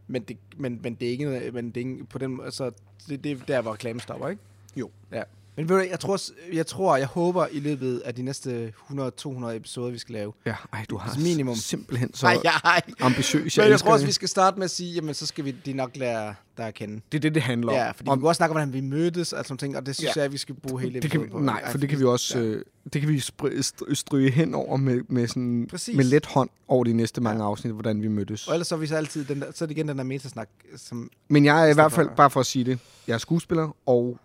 Men 0.08 0.24
det, 0.24 0.38
men, 0.58 0.80
men 0.84 0.96
det 0.96 1.08
er 1.08 1.12
ikke, 1.12 1.52
men 1.54 1.72
det 1.72 1.78
er 1.78 1.92
ikke 1.92 2.06
på 2.06 2.18
den 2.18 2.42
altså, 2.44 2.72
det, 3.08 3.24
det 3.24 3.32
er 3.32 3.36
der, 3.48 3.62
hvor 3.62 3.74
reklamen 3.74 4.00
stopper, 4.00 4.28
ikke? 4.28 4.42
Jo. 4.76 4.92
Ja. 5.12 5.24
Men 5.58 5.70
ved 5.70 5.76
du, 5.78 5.82
jeg 5.90 6.00
tror, 6.00 6.18
jeg 6.54 6.68
tror, 6.68 6.98
jeg 6.98 7.08
håber 7.08 7.48
i 7.52 7.60
løbet 7.60 8.00
af 8.00 8.16
de 8.16 8.22
næste 8.22 8.74
100-200 8.92 9.46
episoder, 9.48 9.92
vi 9.92 9.98
skal 9.98 10.14
lave. 10.14 10.34
Ja, 10.46 10.56
ej, 10.74 10.86
du 10.90 10.98
har 10.98 11.18
Minimum. 11.20 11.56
simpelthen 11.56 12.14
så 12.14 12.26
Nej, 12.26 12.38
ja, 12.44 12.52
nej. 12.64 12.82
ambitiøs. 13.00 13.58
Men 13.58 13.68
jeg 13.70 13.80
tror 13.80 13.92
også, 13.92 14.04
det. 14.04 14.08
vi 14.08 14.14
skal 14.14 14.28
starte 14.28 14.58
med 14.58 14.64
at 14.66 14.72
sige, 14.72 14.94
jamen 14.94 15.14
så 15.14 15.26
skal 15.26 15.46
vi 15.46 15.52
de 15.66 15.74
nok 15.74 15.92
lære 15.96 16.36
dig 16.58 16.66
at 16.68 16.74
kende. 16.74 17.02
Det 17.12 17.18
er 17.18 17.22
det, 17.22 17.36
det 17.36 17.44
handler 17.44 17.72
om. 17.72 17.76
Ja, 17.78 17.92
fordi 17.92 18.04
vi 18.04 18.16
kunne 18.16 18.28
også 18.30 18.38
snakke 18.38 18.52
om, 18.52 18.56
hvordan 18.56 18.74
vi 18.74 18.82
mødtes, 18.82 19.34
og 19.34 19.46
sådan 19.46 19.58
ting, 19.58 19.78
og 19.78 19.86
det 19.86 19.96
synes 19.96 20.16
Ja. 20.16 20.22
jeg, 20.22 20.32
vi 20.32 20.38
skal 20.38 20.56
bruge 20.56 20.82
hele 20.82 21.00
det 21.02 21.12
kan 21.12 21.22
vi, 21.24 21.28
på. 21.28 21.40
nej, 21.40 21.60
Ej, 21.62 21.72
for 21.72 21.78
det 21.78 21.90
kan 21.90 22.00
vi 22.00 22.04
også 22.06 22.40
Ja. 22.40 22.46
øh, 22.46 22.66
det 22.94 23.02
kan 23.02 23.10
vi 23.10 23.18
stry- 23.20 23.62
stry- 23.62 23.94
stryge 23.94 24.32
hen 24.32 24.54
over 24.56 24.78
med, 24.78 25.02
med, 25.10 25.28
sådan, 25.28 25.68
Præcis. 25.70 25.96
med 25.96 26.04
let 26.06 26.26
hånd 26.26 26.50
over 26.68 26.84
de 26.84 26.94
næste 26.94 27.22
mange 27.22 27.44
afsnit, 27.44 27.74
hvordan 27.74 28.02
vi 28.02 28.08
mødtes. 28.08 28.48
Og 28.48 28.54
ellers 28.54 28.68
så 28.68 28.76
er 28.76 28.80
vi 28.80 28.88
så 28.88 28.96
altid, 28.96 29.26
den 29.26 29.42
der, 29.42 29.46
så 29.56 29.66
er 29.66 29.68
det 29.68 29.78
igen 29.78 29.88
den 29.88 29.98
der 29.98 30.04
metasnak, 30.04 30.50
som... 30.78 31.10
Men 31.30 31.46
jeg 31.46 31.62
er 31.68 31.72
i 31.72 31.74
hvert 31.74 31.92
fald, 31.92 32.10
bare 32.18 32.30
for 32.30 32.40
at 32.40 32.46
sige 32.46 32.66
det, 32.66 32.80
jeg 33.08 33.14
er 33.14 33.18
skuespiller 33.18 33.76
og 33.86 34.18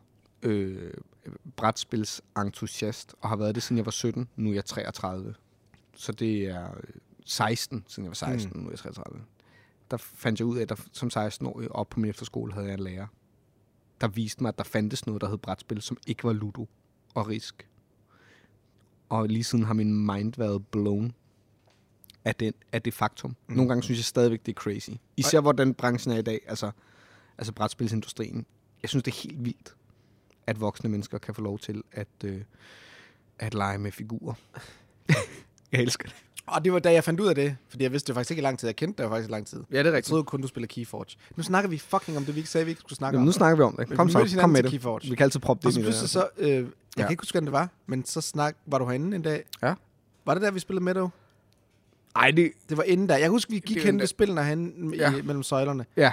øh, 0.43 0.77
brætspilsentusiast, 1.57 3.15
og 3.21 3.29
har 3.29 3.37
været 3.37 3.55
det 3.55 3.63
siden 3.63 3.77
jeg 3.77 3.87
var 3.87 3.93
17. 3.93 4.29
Nu 4.37 4.51
er 4.51 4.55
jeg 4.55 4.65
33. 4.65 5.35
Så 5.95 6.13
det 6.13 6.45
er 6.45 6.77
øh, 6.77 6.83
16, 7.25 7.85
siden 7.89 8.05
jeg 8.05 8.11
var 8.11 8.15
16, 8.15 8.53
mm. 8.55 8.61
nu 8.61 8.69
er 8.69 8.73
jeg 8.73 8.79
33. 8.79 9.21
Der 9.91 9.97
fandt 9.97 10.41
jeg 10.41 10.47
ud 10.47 10.59
af, 10.59 10.63
at 10.63 10.69
der, 10.69 10.77
som 10.93 11.11
16-årig 11.17 11.73
op 11.73 11.89
på 11.89 12.01
min 12.01 12.11
efterskole 12.11 12.53
havde 12.53 12.67
jeg 12.67 12.75
en 12.75 12.81
lærer, 12.81 13.07
der 14.01 14.09
viste 14.09 14.43
mig, 14.43 14.49
at 14.49 14.59
der 14.59 14.65
fandtes 14.65 15.07
noget, 15.07 15.23
der 15.23 15.29
hed 15.29 15.39
brætspil, 15.39 15.83
som 15.83 15.97
ikke 16.07 16.25
var 16.25 16.33
Ludo 16.33 16.69
og 17.15 17.29
Risk. 17.29 17.69
Og 19.09 19.29
lige 19.29 19.45
siden 19.45 19.65
har 19.65 19.75
min 19.75 20.07
mind 20.07 20.33
været 20.37 20.67
blown 20.67 21.15
af, 22.25 22.35
den, 22.35 22.53
af 22.73 22.83
det 22.83 22.95
faktum. 22.95 23.37
Mm. 23.49 23.57
Nogle 23.57 23.69
gange 23.69 23.83
synes 23.83 23.99
jeg 23.99 24.05
stadigvæk, 24.05 24.47
det 24.47 24.53
er 24.53 24.61
crazy. 24.61 24.91
Især 25.17 25.41
hvordan 25.41 25.75
branchen 25.75 26.15
er 26.15 26.19
i 26.19 26.23
dag, 26.23 26.41
altså, 26.47 26.71
altså 27.39 27.53
brætspilsindustrien. 27.53 28.47
Jeg 28.83 28.91
synes, 28.91 29.03
det 29.03 29.13
er 29.13 29.23
helt 29.23 29.45
vildt, 29.45 29.77
at 30.47 30.61
voksne 30.61 30.91
mennesker 30.91 31.19
kan 31.19 31.35
få 31.35 31.43
lov 31.43 31.59
til 31.59 31.83
at, 31.93 32.09
øh, 32.25 32.41
at 33.39 33.55
lege 33.55 33.79
med 33.79 33.93
figurer. 33.93 34.35
jeg 35.73 35.81
elsker 35.81 36.05
det. 36.09 36.15
Og 36.47 36.65
det 36.65 36.73
var 36.73 36.79
da 36.79 36.93
jeg 36.93 37.05
fandt 37.05 37.21
ud 37.21 37.27
af 37.27 37.35
det, 37.35 37.57
fordi 37.69 37.83
jeg 37.85 37.93
vidste 37.93 38.07
det 38.07 38.15
faktisk 38.15 38.31
ikke 38.31 38.41
i 38.41 38.45
lang 38.45 38.59
tid. 38.59 38.69
Jeg 38.69 38.77
kendte 38.77 39.03
det 39.03 39.11
faktisk 39.11 39.29
i 39.29 39.33
lang 39.33 39.47
tid. 39.47 39.63
Ja, 39.73 39.79
det 39.79 39.87
er 39.87 39.93
Jeg 39.95 40.05
troede 40.05 40.25
kun, 40.25 40.41
du 40.41 40.49
spiller 40.49 40.67
Keyforge. 40.67 41.17
Nu 41.37 41.43
snakker 41.43 41.71
vi 41.71 41.79
fucking 41.79 42.17
om 42.17 42.25
det, 42.25 42.35
vi 42.35 42.41
ikke 42.41 42.51
sagde, 42.51 42.65
vi 42.65 42.71
ikke 42.71 42.81
skulle 42.81 42.97
snakke 42.97 43.17
Jamen, 43.17 43.23
om. 43.23 43.27
nu 43.27 43.33
snakker 43.33 43.57
vi 43.57 43.63
om 43.63 43.77
det. 43.77 43.97
Kom 43.97 44.11
så, 44.11 44.37
kom 44.41 44.51
med 44.51 44.63
det. 44.63 44.71
Keyforge. 44.71 45.11
Vi 45.11 45.17
kan 45.17 45.25
altid 45.25 45.41
proppe 45.41 45.61
Og 45.61 45.65
det 45.65 45.75
så 45.75 45.81
ind 45.81 45.89
i 45.89 45.91
det. 45.91 46.11
så, 46.11 46.29
øh, 46.39 46.49
jeg 46.49 46.65
Ja. 46.99 47.03
kan 47.03 47.11
ikke 47.11 47.21
huske, 47.21 47.33
hvordan 47.33 47.47
det 47.47 47.53
var, 47.53 47.69
men 47.87 48.05
så 48.05 48.21
snak, 48.21 48.57
var 48.67 48.79
du 48.79 48.85
herinde 48.87 49.17
en 49.17 49.23
dag. 49.23 49.45
Ja. 49.63 49.75
Var 50.27 50.35
det 50.35 50.43
der, 50.43 50.51
vi 50.51 50.61
spillede 50.61 50.85
Meadow? 50.85 51.09
Ej, 52.17 52.31
det... 52.31 52.53
Det 52.69 52.77
var 52.77 52.83
inden 52.83 53.09
der. 53.09 53.15
Jeg 53.15 53.23
kan 53.23 53.31
huske, 53.31 53.51
vi 53.51 53.59
gik 53.59 53.85
hen 53.85 53.95
ved 53.95 54.01
det- 54.01 54.09
spillene 54.09 54.45
hen 54.45 54.95
Ja. 54.95 55.11
ja. 55.11 55.23
mellem 55.23 55.43
søjlerne. 55.43 55.87
Ja, 55.97 56.13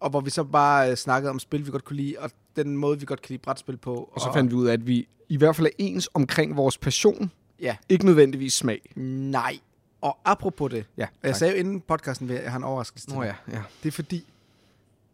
Og 0.00 0.10
hvor 0.10 0.20
vi 0.20 0.30
så 0.30 0.44
bare 0.44 0.90
øh, 0.90 0.96
snakkede 0.96 1.30
om 1.30 1.38
spil, 1.38 1.66
vi 1.66 1.70
godt 1.70 1.84
kunne 1.84 1.96
lide, 1.96 2.14
og 2.18 2.30
den 2.56 2.76
måde, 2.76 3.00
vi 3.00 3.06
godt 3.06 3.22
kan 3.22 3.32
lide 3.32 3.42
brætspil 3.42 3.76
på. 3.76 4.10
og 4.12 4.20
så 4.20 4.30
fandt 4.32 4.50
vi 4.50 4.56
ud 4.56 4.66
af, 4.66 4.72
at 4.72 4.86
vi 4.86 5.08
i 5.28 5.36
hvert 5.36 5.56
fald 5.56 5.66
er 5.66 5.70
ens 5.78 6.08
omkring 6.14 6.56
vores 6.56 6.78
passion. 6.78 7.30
Ja. 7.60 7.76
Ikke 7.88 8.06
nødvendigvis 8.06 8.54
smag. 8.54 8.92
Nej. 8.96 9.58
Og 10.00 10.18
apropos 10.24 10.70
det, 10.70 10.86
Ja, 10.96 11.06
og 11.22 11.28
jeg 11.28 11.36
sagde 11.36 11.52
jo 11.52 11.58
inden 11.58 11.80
podcasten, 11.80 12.30
at 12.30 12.42
jeg 12.42 12.50
har 12.50 12.58
en 12.58 12.64
overraskelse 12.64 13.06
til 13.06 13.16
Nå 13.16 13.22
ja, 13.22 13.34
ja. 13.52 13.62
Det 13.82 13.88
er 13.88 13.92
fordi, 13.92 14.26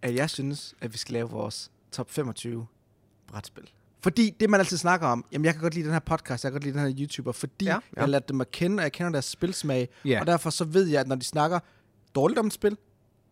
at 0.03 0.15
jeg 0.15 0.31
synes, 0.31 0.75
at 0.81 0.93
vi 0.93 0.99
skal 0.99 1.13
lave 1.13 1.31
vores 1.31 1.71
top 1.93 2.11
25 2.11 2.67
brætspil. 3.27 3.71
Fordi 4.01 4.31
det, 4.41 4.51
man 4.51 4.61
altid 4.61 4.77
snakker 4.77 5.07
om, 5.07 5.25
jamen 5.33 5.45
jeg 5.45 5.55
kan 5.55 5.63
godt 5.63 5.75
lide 5.75 5.85
den 5.85 5.93
her 5.93 5.99
podcast, 6.01 6.45
jeg 6.45 6.53
kan 6.53 6.61
godt 6.61 6.65
lide 6.65 6.79
den 6.79 6.87
her 6.87 6.95
YouTuber, 7.01 7.33
fordi 7.33 7.65
Ja, 7.65 7.71
ja, 7.71 7.75
ja. 7.75 7.77
ja. 7.77 7.81
jeg 7.97 8.03
har 8.03 8.07
lært 8.09 8.29
dem 8.29 8.41
at 8.41 8.51
kende, 8.51 8.81
og 8.81 8.83
jeg 8.83 8.93
kender 8.93 9.13
deres 9.13 9.25
spilsmag. 9.25 9.89
Ja. 10.05 10.21
Og 10.21 10.27
derfor 10.27 10.51
så 10.51 10.65
ved 10.65 10.87
jeg, 10.87 11.01
at 11.01 11.09
når 11.09 11.17
de 11.17 11.25
snakker 11.25 11.59
dårligt 12.15 12.39
om 12.39 12.47
et 12.47 12.53
spil, 12.53 12.77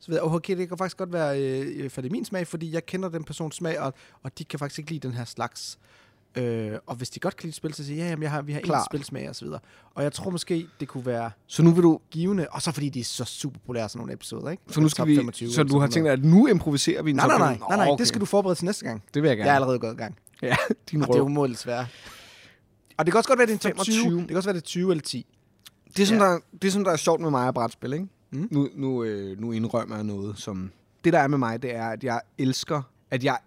så 0.02 0.10
ved 0.10 0.16
jeg, 0.16 0.22
okay, 0.24 0.56
det 0.56 0.68
kan 0.68 0.78
faktisk 0.78 0.96
godt 0.96 1.12
være, 1.12 1.40
øh, 1.42 1.90
for 1.90 2.00
det 2.00 2.08
er 2.08 2.12
min 2.12 2.24
smag, 2.24 2.46
fordi 2.46 2.72
jeg 2.74 2.86
kender 2.86 3.08
den 3.08 3.24
persons 3.24 3.56
smag, 3.56 3.80
og, 3.80 3.94
og 4.22 4.38
de 4.38 4.44
kan 4.44 4.58
faktisk 4.58 4.78
ikke 4.78 4.90
lide 4.90 5.08
den 5.08 5.16
her 5.16 5.24
slags. 5.24 5.78
Øh, 6.36 6.72
og 6.86 6.94
hvis 6.96 7.10
de 7.10 7.20
godt 7.20 7.36
kan 7.36 7.46
lide 7.46 7.56
spil, 7.56 7.74
så 7.74 7.84
siger 7.84 7.96
jeg, 7.96 8.04
ja, 8.04 8.10
jamen, 8.10 8.22
jeg 8.22 8.30
har, 8.30 8.42
vi 8.42 8.52
har 8.52 8.60
en 8.60 8.64
Klart. 8.66 8.86
spilsmag 8.90 9.28
og 9.28 9.36
så 9.36 9.44
videre. 9.44 9.60
Og 9.94 10.02
jeg 10.02 10.12
tror 10.12 10.30
måske, 10.30 10.66
det 10.80 10.88
kunne 10.88 11.06
være 11.06 11.30
Så 11.46 11.62
nu 11.62 11.70
vil 11.70 11.82
du... 11.82 12.00
givende, 12.10 12.46
og 12.50 12.62
så 12.62 12.72
fordi 12.72 12.88
de 12.88 13.00
er 13.00 13.04
så 13.04 13.24
super 13.24 13.58
populære, 13.60 13.88
sådan 13.88 13.98
nogle 13.98 14.12
episoder, 14.12 14.50
ikke? 14.50 14.62
Så 14.68 14.80
nu 14.80 14.88
skal 14.88 15.06
vi... 15.06 15.16
25 15.16 15.50
så 15.52 15.62
du 15.62 15.78
har 15.78 15.86
tænkt 15.86 16.06
dig, 16.06 16.12
at 16.12 16.24
nu 16.24 16.46
improviserer 16.46 17.02
vi 17.02 17.10
en 17.10 17.16
Nej, 17.16 17.24
top 17.28 17.28
nej, 17.28 17.38
nej, 17.38 17.46
25? 17.48 17.68
nej, 17.76 17.84
nej, 17.86 17.92
Åh, 17.92 17.98
det 17.98 18.08
skal 18.08 18.20
du 18.20 18.26
forberede 18.26 18.58
til 18.58 18.64
næste 18.64 18.84
gang. 18.84 19.02
Det 19.14 19.22
vil 19.22 19.28
jeg 19.28 19.36
gerne. 19.36 19.46
Jeg 19.46 19.52
er 19.52 19.54
allerede 19.56 19.78
gået 19.78 19.92
i 19.92 19.96
gang. 19.96 20.16
Ja, 20.42 20.56
din 20.90 21.02
Og 21.02 21.08
det 21.08 21.14
er 21.14 21.18
røv. 21.18 21.24
umuligt 21.26 21.60
svært. 21.60 21.86
Og 22.98 23.06
det 23.06 23.12
kan 23.12 23.18
også 23.18 23.28
godt 23.28 23.38
være, 23.38 23.46
det 23.46 23.64
er 23.64 23.68
en 23.70 23.76
top 23.76 23.84
20. 23.84 23.94
25. 23.94 24.20
Det 24.20 24.28
kan 24.28 24.36
også 24.36 24.48
være, 24.48 24.54
det 24.56 24.60
er 24.62 24.66
20 24.66 24.90
eller 24.90 25.02
10. 25.02 25.26
Det, 25.96 26.08
som 26.08 26.16
Ja. 26.16 26.24
der, 26.24 26.38
det, 26.62 26.72
som 26.72 26.84
der 26.84 26.90
er 26.92 26.96
sjovt 26.96 27.20
med 27.20 27.30
mig 27.30 27.46
og 27.48 27.54
brætspil, 27.54 27.92
ikke? 27.92 28.06
Mm. 28.32 28.48
Nu, 28.50 28.68
nu, 28.74 29.04
øh, 29.04 29.40
nu 29.40 29.52
indrømmer 29.52 29.94
jeg 29.94 30.04
noget, 30.04 30.38
som... 30.38 30.70
Det, 31.04 31.12
der 31.12 31.18
er 31.18 31.26
med 31.26 31.38
mig, 31.38 31.62
det 31.62 31.74
er, 31.74 31.88
at 31.88 32.04
jeg 32.04 32.20
elsker, 32.38 32.82
at 33.10 33.24
jeg... 33.24 33.38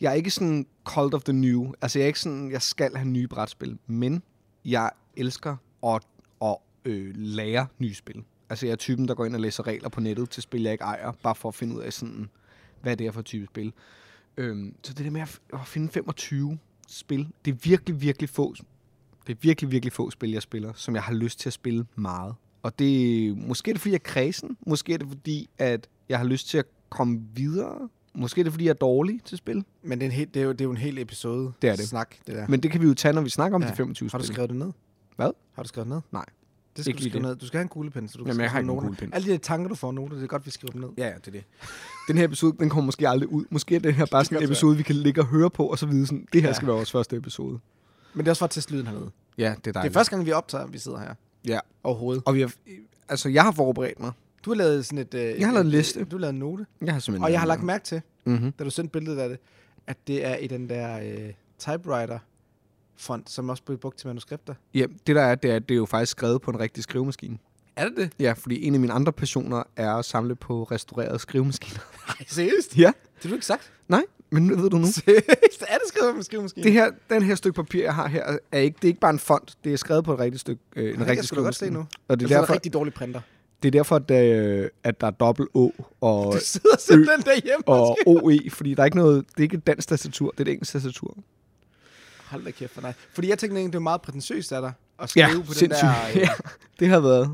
jeg 0.00 0.10
er 0.10 0.14
ikke 0.14 0.30
sådan 0.30 0.66
cold 0.84 1.14
of 1.14 1.22
the 1.22 1.32
new. 1.32 1.72
Altså, 1.82 1.98
jeg 1.98 2.04
er 2.04 2.06
ikke 2.06 2.20
sådan, 2.20 2.50
jeg 2.50 2.62
skal 2.62 2.96
have 2.96 3.08
nye 3.08 3.28
brætspil. 3.28 3.78
Men 3.86 4.22
jeg 4.64 4.90
elsker 5.16 5.56
at, 5.86 6.02
at 6.42 6.56
øh, 6.84 7.12
lære 7.16 7.66
nye 7.78 7.94
spil. 7.94 8.24
Altså, 8.50 8.66
jeg 8.66 8.72
er 8.72 8.76
typen, 8.76 9.08
der 9.08 9.14
går 9.14 9.24
ind 9.24 9.34
og 9.34 9.40
læser 9.40 9.66
regler 9.66 9.88
på 9.88 10.00
nettet 10.00 10.30
til 10.30 10.42
spil, 10.42 10.62
jeg 10.62 10.72
ikke 10.72 10.84
ejer, 10.84 11.12
bare 11.22 11.34
for 11.34 11.48
at 11.48 11.54
finde 11.54 11.76
ud 11.76 11.80
af 11.80 11.92
sådan, 11.92 12.28
hvad 12.82 12.96
det 12.96 13.06
er 13.06 13.10
for 13.10 13.22
type 13.22 13.46
spil. 13.46 13.72
Øhm, 14.36 14.74
så 14.82 14.92
det 14.92 15.04
der 15.04 15.10
med 15.10 15.20
at, 15.20 15.40
at 15.52 15.66
finde 15.66 15.88
25 15.88 16.58
spil, 16.88 17.28
det 17.44 17.50
er 17.50 17.56
virkelig, 17.62 18.00
virkelig 18.00 18.28
få 18.28 18.54
det 19.26 19.32
er 19.32 19.38
virkelig, 19.40 19.70
virkelig 19.70 19.92
få 19.92 20.10
spil, 20.10 20.30
jeg 20.30 20.42
spiller, 20.42 20.72
som 20.74 20.94
jeg 20.94 21.02
har 21.02 21.12
lyst 21.12 21.38
til 21.38 21.48
at 21.48 21.52
spille 21.52 21.86
meget. 21.94 22.34
Og 22.62 22.78
det 22.78 23.36
måske 23.48 23.70
er 23.70 23.74
det, 23.74 23.80
fordi 23.80 23.92
jeg 23.92 23.98
er 23.98 24.10
kredsen. 24.10 24.56
Måske 24.66 24.94
er 24.94 24.98
det, 24.98 25.08
fordi 25.08 25.50
at 25.58 25.88
jeg 26.08 26.18
har 26.18 26.24
lyst 26.24 26.48
til 26.48 26.58
at 26.58 26.64
komme 26.90 27.20
videre. 27.34 27.88
Måske 28.14 28.40
er 28.40 28.42
det, 28.44 28.52
fordi 28.52 28.64
jeg 28.64 28.70
er 28.70 28.74
dårlig 28.74 29.20
til 29.24 29.38
spil. 29.38 29.64
Men 29.82 29.98
det 29.98 30.04
er, 30.06 30.10
en 30.10 30.12
helt, 30.16 30.34
det, 30.34 30.40
er 30.42 30.46
jo, 30.46 30.52
det 30.52 30.60
er 30.60 30.64
jo 30.64 30.70
en 30.70 30.76
hel 30.76 30.98
episode 30.98 31.52
Det 31.62 31.70
er 31.70 31.76
det. 31.76 31.88
snak, 31.88 32.14
det 32.26 32.34
der. 32.36 32.46
Men 32.48 32.60
det 32.62 32.70
kan 32.70 32.80
vi 32.80 32.86
jo 32.86 32.94
tage, 32.94 33.12
når 33.12 33.22
vi 33.22 33.30
snakker 33.30 33.54
om 33.56 33.62
Ja. 33.62 33.68
de 33.70 33.76
25 33.76 34.08
Har 34.12 34.18
du 34.18 34.24
spil. 34.24 34.34
skrevet 34.34 34.50
det 34.50 34.58
ned? 34.58 34.72
Hvad? 35.16 35.30
Har 35.52 35.62
du 35.62 35.68
skrevet 35.68 35.86
det 35.86 35.94
ned? 35.94 36.00
Nej. 36.12 36.24
Det 36.76 36.84
skal 36.84 36.90
Ikke 36.90 36.98
du 36.98 37.02
skrive 37.10 37.12
det. 37.22 37.22
ned. 37.28 37.36
Du 37.36 37.46
skal 37.46 37.58
have 37.58 37.62
en 37.62 37.68
kuglepen, 37.68 38.08
så 38.08 38.18
du 38.18 38.24
kan 38.24 38.30
Jamen, 38.32 38.42
jeg 38.42 38.50
har 38.50 38.58
ikke 38.58 38.66
noter. 38.66 38.80
kuglepen. 38.80 39.14
Alle 39.14 39.32
de 39.32 39.38
tanker, 39.38 39.68
du 39.68 39.74
får 39.74 39.92
noter, 39.92 40.14
det 40.16 40.22
er 40.22 40.26
godt, 40.26 40.46
vi 40.46 40.50
skriver 40.50 40.72
dem 40.72 40.80
ned. 40.80 40.88
Ja, 40.98 41.06
ja, 41.08 41.14
det 41.14 41.26
er 41.26 41.30
det. 41.30 41.44
Den 42.08 42.18
her 42.18 42.24
episode, 42.24 42.56
den 42.60 42.68
kommer 42.70 42.86
måske 42.86 43.08
aldrig 43.08 43.28
ud. 43.32 43.44
Måske 43.50 43.76
er 43.76 43.80
det 43.80 43.94
her 43.94 44.06
bare 44.06 44.24
sådan 44.24 44.38
en 44.38 44.44
episode, 44.44 44.76
vi 44.76 44.82
kan 44.82 44.94
ligge 44.96 45.20
og 45.20 45.26
høre 45.26 45.50
på, 45.50 45.66
og 45.66 45.78
så 45.78 45.86
vide 45.86 46.06
sådan, 46.06 46.26
det 46.32 46.42
her 46.42 46.48
Ja. 46.48 46.54
skal 46.54 46.66
være 46.68 46.76
vores 46.76 46.92
første 46.92 47.16
episode. 47.16 47.58
Men 48.14 48.18
det 48.24 48.26
er 48.26 48.30
også 48.32 48.38
for 48.40 48.44
at 48.46 48.50
teste 48.50 48.72
lyden 48.72 48.86
hernede. 48.86 49.10
Ja, 49.38 49.42
det 49.44 49.50
er 49.50 49.54
Det 49.54 49.74
dejligt. 49.74 49.94
er 49.96 49.98
første 49.98 50.10
gang, 50.10 50.26
vi 50.26 50.32
optager, 50.32 50.66
vi 50.66 50.78
sidder 50.78 50.98
her. 50.98 51.14
Ja. 51.46 51.58
Overhovedet. 51.82 52.22
Og 52.26 52.34
vi 52.34 52.40
har, 52.40 52.52
altså, 53.08 53.28
jeg 53.28 53.42
har 53.42 53.52
forberedt 53.52 54.00
mig. 54.00 54.12
Du 54.44 54.50
har 54.50 54.54
lavet 54.56 54.86
sådan 54.86 54.98
et... 54.98 55.14
Øh, 55.14 55.20
Jeg 55.40 55.46
har 55.46 55.52
lavet 55.52 55.64
en 55.64 55.70
liste. 55.70 56.04
Du 56.04 56.16
har 56.16 56.20
lavet 56.20 56.32
en 56.32 56.38
note. 56.38 56.66
Jeg 56.80 56.92
har 56.92 57.00
simpelthen 57.00 57.24
Og 57.24 57.32
jeg 57.32 57.40
har 57.40 57.46
lagt 57.46 57.62
mærke 57.62 57.84
til, 57.84 58.02
Mm-hmm. 58.24 58.52
da 58.52 58.64
du 58.64 58.70
sendte 58.70 58.92
billedet 58.92 59.18
af 59.18 59.28
det, 59.28 59.38
at 59.86 59.96
det 60.06 60.26
er 60.26 60.36
i 60.36 60.46
den 60.46 60.68
der 60.68 60.98
øh, 61.00 61.32
typewriter-font, 61.58 63.30
som 63.30 63.48
også 63.48 63.62
bliver 63.62 63.78
brugt 63.78 63.98
til 63.98 64.06
manuskripter. 64.06 64.54
Ja, 64.74 64.86
det 65.06 65.16
der 65.16 65.22
er, 65.22 65.34
det 65.34 65.50
er, 65.50 65.56
at 65.56 65.68
det 65.68 65.74
er 65.74 65.78
jo 65.78 65.86
faktisk 65.86 66.10
skrevet 66.10 66.42
på 66.42 66.50
en 66.50 66.60
rigtig 66.60 66.82
skrivemaskine. 66.82 67.38
Er 67.76 67.88
det 67.88 67.96
det? 67.96 68.10
Ja, 68.18 68.32
fordi 68.32 68.66
en 68.66 68.74
af 68.74 68.80
mine 68.80 68.92
andre 68.92 69.12
passioner 69.12 69.62
er 69.76 69.94
at 69.94 70.04
samle 70.04 70.34
på 70.36 70.62
restaurerede 70.64 71.18
skrivemaskiner. 71.18 71.80
Nej, 72.08 72.16
seriøst? 72.28 72.76
Ja. 72.78 72.92
Det 73.14 73.22
har 73.22 73.28
du 73.28 73.34
ikke 73.34 73.46
sagt. 73.46 73.72
Nej, 73.88 74.02
men 74.32 74.42
nu 74.46 74.56
ved 74.56 74.70
du 74.70 74.78
nu. 74.78 74.86
Seriøst? 74.92 75.62
Er 75.68 75.78
det 75.78 75.88
skrevet 75.88 76.14
med 76.16 76.22
skrivemaskine? 76.24 76.64
Det 76.64 76.72
her, 76.72 76.90
den 77.10 77.22
her 77.22 77.34
stykke 77.34 77.56
papir, 77.56 77.82
jeg 77.82 77.94
har 77.94 78.08
her, 78.08 78.36
er 78.52 78.58
ikke, 78.58 78.76
det 78.76 78.84
er 78.84 78.88
ikke 78.88 79.00
bare 79.00 79.10
en 79.10 79.18
font. 79.18 79.54
Det 79.64 79.72
er 79.72 79.76
skrevet 79.76 80.04
på 80.04 80.12
et 80.14 80.18
rigtigt 80.18 80.40
stykke, 80.40 80.62
øh, 80.76 80.82
en 80.84 80.88
det 80.88 80.96
kan 80.98 81.00
rigtig 81.06 81.16
jeg 81.16 81.24
sgu 81.24 81.36
da 81.36 81.40
godt 81.42 81.54
se 81.54 81.58
skrivemaskine. 81.58 81.80
nu. 81.82 81.86
Og 82.08 82.20
det 82.20 82.28
Det 82.28 82.34
er, 82.34 82.38
er 82.38 82.40
derfor, 82.40 82.52
en 82.52 82.56
rigtig 82.56 82.72
dårlig 82.72 82.94
printer. 82.94 83.20
det 83.62 83.68
er 83.68 83.72
derfor, 83.72 83.96
at, 83.96 84.10
øh, 84.10 84.68
at 84.84 85.00
der 85.00 85.06
er 85.06 85.10
dobbelt 85.10 85.48
Å 85.54 85.72
og, 86.00 86.32
Du 86.34 86.38
sidder 86.42 86.76
simpelthen 86.78 87.20
derhjemme 87.22 87.68
og, 87.68 87.98
OE, 88.06 88.38
fordi 88.50 88.74
der 88.74 88.80
er 88.82 88.84
ikke 88.84 88.96
noget, 88.96 89.24
det 89.28 89.38
er 89.38 89.42
ikke 89.42 89.56
et 89.56 89.66
dansk 89.66 89.88
tastatur, 89.88 90.30
det 90.30 90.40
er 90.40 90.44
et 90.44 90.52
engelsk 90.52 90.72
tastatur. 90.72 91.16
Hold 92.26 92.44
da 92.44 92.50
kæft 92.50 92.74
for 92.74 92.80
nej. 92.80 92.92
Fordi 93.14 93.28
jeg 93.28 93.38
tænkte 93.38 93.56
egentlig, 93.56 93.72
det 93.72 93.78
var 93.78 93.82
meget 93.82 94.02
prætentiøst 94.02 94.52
af 94.52 94.60
dig 94.62 94.72
at 94.98 95.10
skrive 95.10 95.26
Ja, 95.26 95.34
på 95.34 95.42
den 95.46 95.54
sindssygt. 95.54 95.82
der... 95.90 96.08
Øh, 96.10 96.16
Ja, 96.22 96.28
det 96.80 96.88
har 96.88 97.00
været... 97.00 97.30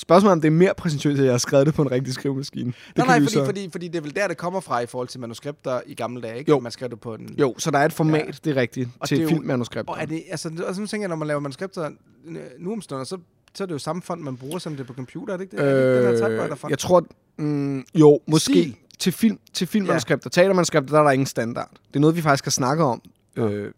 Spørgsmålet 0.00 0.32
om 0.32 0.40
det 0.40 0.48
er 0.48 0.52
mere 0.52 0.74
præsentøst, 0.76 1.18
at 1.18 1.24
jeg 1.24 1.32
har 1.32 1.38
skrevet 1.38 1.66
det 1.66 1.74
på 1.74 1.82
en 1.82 1.90
rigtig 1.90 2.14
skrivemaskine. 2.14 2.72
Det 2.88 2.96
nej, 2.96 3.06
nej, 3.06 3.18
fordi, 3.20 3.32
så- 3.32 3.44
fordi, 3.44 3.68
fordi 3.72 3.88
det 3.88 3.96
er 3.96 4.02
vel 4.02 4.14
der, 4.16 4.28
det 4.28 4.36
kommer 4.36 4.60
fra 4.60 4.80
i 4.80 4.86
forhold 4.86 5.08
til 5.08 5.20
manuskripter 5.20 5.80
i 5.86 5.94
gamle 5.94 6.22
dage, 6.22 6.38
ikke? 6.38 6.50
Jo. 6.50 6.60
Man 6.60 6.72
skrev 6.72 6.88
det 6.90 7.00
på 7.00 7.14
en... 7.14 7.34
Jo, 7.38 7.54
så 7.58 7.70
der 7.70 7.78
er 7.78 7.84
et 7.84 7.92
format, 7.92 8.26
Ja. 8.26 8.32
det 8.44 8.56
er 8.56 8.60
rigtigt, 8.60 8.88
Og 9.00 9.08
til 9.08 9.22
er 9.22 9.28
filmmanuskripter. 9.28 9.92
Og 9.92 10.00
er 10.00 10.06
det, 10.06 10.22
altså, 10.30 10.50
altså, 10.66 10.80
nu 10.80 10.86
tænker 10.86 11.02
jeg, 11.02 11.08
når 11.08 11.16
man 11.16 11.28
laver 11.28 11.40
manuskripter 11.40 11.90
øh, 12.28 12.36
nu 12.58 12.72
om 12.72 12.80
stunder, 12.80 13.04
så, 13.04 13.18
så 13.54 13.64
er 13.64 13.66
det 13.66 13.72
jo 13.74 13.78
samme 13.78 14.02
font, 14.02 14.22
man 14.22 14.36
bruger, 14.36 14.58
som 14.58 14.72
det 14.72 14.80
er 14.80 14.84
på 14.86 14.94
computer, 14.94 15.32
er 15.34 15.36
det 15.38 15.44
ikke 15.44 15.56
det? 15.56 15.62
Øh, 15.64 16.18
den 16.18 16.18
her 16.48 16.54
font. 16.54 16.70
jeg 16.70 16.78
tror, 16.78 17.06
mm, 17.38 17.84
jo, 17.94 18.20
måske 18.26 18.52
Stil. 18.52 18.76
til, 18.98 19.12
film, 19.12 19.38
til 19.52 19.66
filmmanuskripter. 19.66 20.30
Ja. 20.36 20.40
Teatermanuskripter, 20.42 20.90
der 20.94 20.98
er 21.00 21.04
der 21.04 21.10
ingen 21.10 21.26
standard. 21.26 21.70
Det 21.88 21.96
er 21.96 22.00
noget, 22.00 22.16
vi 22.16 22.22
faktisk 22.22 22.44
har 22.44 22.50
snakket 22.50 22.86
om. 22.86 23.02
Ja. 23.36 23.42
Øh, 23.42 23.72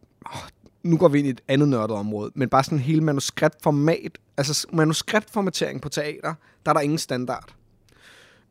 nu 0.82 0.96
går 0.96 1.08
vi 1.08 1.18
ind 1.18 1.26
i 1.26 1.30
et 1.30 1.40
andet 1.48 1.68
nørdet 1.68 1.96
område, 1.96 2.30
men 2.34 2.48
bare 2.48 2.64
sådan 2.64 2.78
hele 2.78 3.00
manuskriptformat, 3.00 4.18
altså 4.36 4.66
manuskriptformatering 4.72 5.82
på 5.82 5.88
teater, 5.88 6.34
der 6.64 6.70
er 6.70 6.72
der 6.72 6.80
ingen 6.80 6.98
standard. 6.98 7.54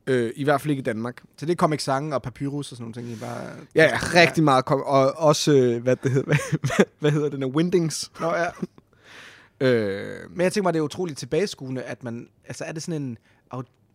Øh, 0.08 0.32
I 0.36 0.44
hvert 0.44 0.62
fald 0.62 0.72
ikke 0.72 0.82
i 0.82 0.84
Danmark. 0.84 1.22
Så 1.38 1.46
det 1.46 1.52
er 1.52 1.56
Comic 1.56 1.84
Sans 1.84 2.14
og 2.14 2.22
Papyrus 2.22 2.72
og 2.72 2.78
sådan 2.78 2.84
nogle 2.84 2.94
ting, 2.94 3.18
I 3.18 3.20
bare... 3.20 3.48
Ja, 3.76 3.84
ja 3.84 3.98
rigtig 4.22 4.44
meget. 4.44 4.66
Kom, 4.66 4.82
og 4.82 5.18
også, 5.18 5.54
øh, 5.54 5.84
hvad 5.84 5.96
det 5.96 6.12
hedder, 6.12 6.28
hvad, 6.62 6.86
hvad 7.00 7.12
hedder 7.12 7.30
der, 7.30 7.48
Windings. 7.48 8.12
Nå, 8.20 8.36
ja. 8.36 8.48
Øh, 9.64 10.30
Men 10.30 10.42
jeg 10.42 10.54
tænker 10.54 10.64
mig, 10.64 10.74
det 10.74 10.80
er 10.80 10.84
utroligt 10.84 11.20
tilbageskuende, 11.20 11.84
at 11.84 12.04
man... 12.04 12.28
Altså, 12.48 12.64
er 12.64 12.72
det 12.72 12.84
sådan 12.84 13.02
en... 13.02 13.18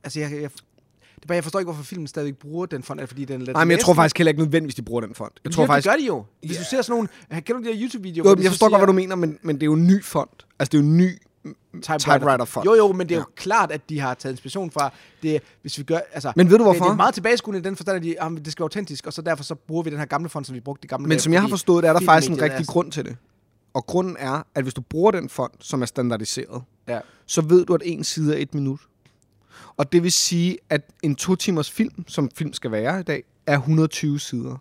Altså, 0.05 0.21
jeg, 0.21 0.33
jeg, 0.33 0.51
det 1.21 1.29
bare, 1.29 1.35
jeg 1.35 1.45
forstår 1.45 1.59
ikke, 1.61 1.67
hvorfor 1.73 1.85
filmen 1.85 2.07
stadigvæk 2.07 2.37
bruger 2.37 2.67
den 2.67 2.83
font, 2.83 3.01
det 3.01 3.09
fordi 3.09 3.25
den 3.25 3.41
nej, 3.41 3.65
men 3.65 3.71
jeg 3.71 3.81
tror 3.81 3.95
faktisk 3.95 4.19
heller 4.19 4.31
ikke 4.31 4.41
nødvendigvis, 4.43 4.75
de 4.75 4.83
bruger 4.83 5.01
den 5.01 5.15
fond. 5.15 5.33
Jeg 5.45 5.53
tror 5.53 5.63
jo, 5.63 5.67
faktisk, 5.67 5.85
det 5.85 5.93
gør 5.93 5.99
de 6.01 6.07
jo. 6.07 6.25
Hvis 6.41 6.53
Ja. 6.53 6.59
du 6.59 6.65
ser 6.71 6.83
sådan 6.83 6.93
nogle... 6.97 7.09
Kender 7.43 7.63
du 7.63 7.69
de 7.69 7.75
her 7.75 7.83
YouTube-videoer? 7.83 8.29
jo, 8.31 8.37
jeg 8.43 8.51
forstår 8.51 8.67
godt, 8.67 8.71
siger- 8.73 8.79
hvad 8.79 8.87
du 8.87 8.93
mener, 8.93 9.17
men, 9.17 9.39
men 9.43 9.57
det 9.57 9.63
er 9.63 9.67
jo 9.67 9.73
en 9.73 9.87
ny 9.87 10.05
font. 10.05 10.47
Altså, 10.59 10.71
det 10.73 10.79
er 10.79 10.83
jo 10.83 10.89
en 10.89 10.97
ny 10.97 11.11
typewriter-font. 11.83 12.67
Jo, 12.67 12.75
jo, 12.75 12.93
men 12.93 13.09
det 13.09 13.15
er 13.15 13.19
jo 13.19 13.25
Ja. 13.29 13.35
klart, 13.43 13.73
at 13.73 13.89
de 13.89 14.01
har 14.01 14.15
taget 14.15 14.33
inspiration 14.33 14.71
fra 14.71 14.93
det, 15.23 15.43
hvis 15.63 15.79
vi 15.79 15.83
gør, 15.83 15.99
altså... 16.13 16.33
Men 16.37 16.51
ved 16.51 16.59
du 16.59 16.65
Det, 16.65 16.71
det 16.71 16.79
hvorfor? 16.79 16.93
er 16.93 16.97
meget 16.97 17.15
tilbageskuende 17.15 17.61
i 17.61 17.63
den 17.63 17.77
forstand, 17.77 17.97
at 17.97 18.03
de, 18.03 18.23
ah, 18.23 18.31
det 18.31 18.53
skal 18.53 18.63
være 18.63 18.65
autentisk, 18.65 19.07
og 19.07 19.13
så 19.13 19.23
derfor 19.23 19.45
så 19.45 19.55
bruger 19.55 19.83
vi 19.83 19.91
den 19.91 19.99
her 19.99 20.07
gamle 20.07 20.29
font, 20.29 20.47
som 20.47 20.55
vi 20.57 20.61
brugte 20.61 20.85
i 20.85 20.89
gamle 20.89 21.03
Men 21.03 21.11
dage, 21.11 21.21
som 21.21 21.33
jeg 21.33 21.41
har 21.43 21.49
forstået 21.49 21.83
det, 21.83 21.89
er 21.89 21.93
der 21.93 22.01
faktisk 22.01 22.33
en 22.33 22.43
rigtig 22.43 22.67
grund 22.67 22.93
til 22.93 23.05
det. 23.05 23.17
Og 23.75 23.87
grunden 23.87 24.17
er, 24.19 24.43
at 24.55 24.63
hvis 24.63 24.75
du 24.75 24.81
bruger 24.81 25.11
den 25.11 25.29
font, 25.29 25.55
som 25.61 25.83
er 25.83 25.87
standardiseret, 25.87 26.63
Ja. 26.89 26.99
så 27.27 27.41
ved 27.43 27.67
du, 27.67 27.75
at 27.75 27.83
en 27.85 28.05
side 28.05 28.35
er 28.39 28.43
et 28.43 28.55
minut. 28.55 28.81
Og 29.77 29.93
det 29.93 30.03
vil 30.03 30.13
sige, 30.13 30.59
at 30.71 30.91
en 31.03 31.17
to 31.17 31.35
timers 31.35 31.71
film, 31.71 32.05
som 32.09 32.31
film 32.37 32.53
skal 32.53 32.71
være 32.71 33.01
i 33.01 33.03
dag, 33.03 33.25
er 33.47 33.59
120 33.59 34.21
sider. 34.21 34.57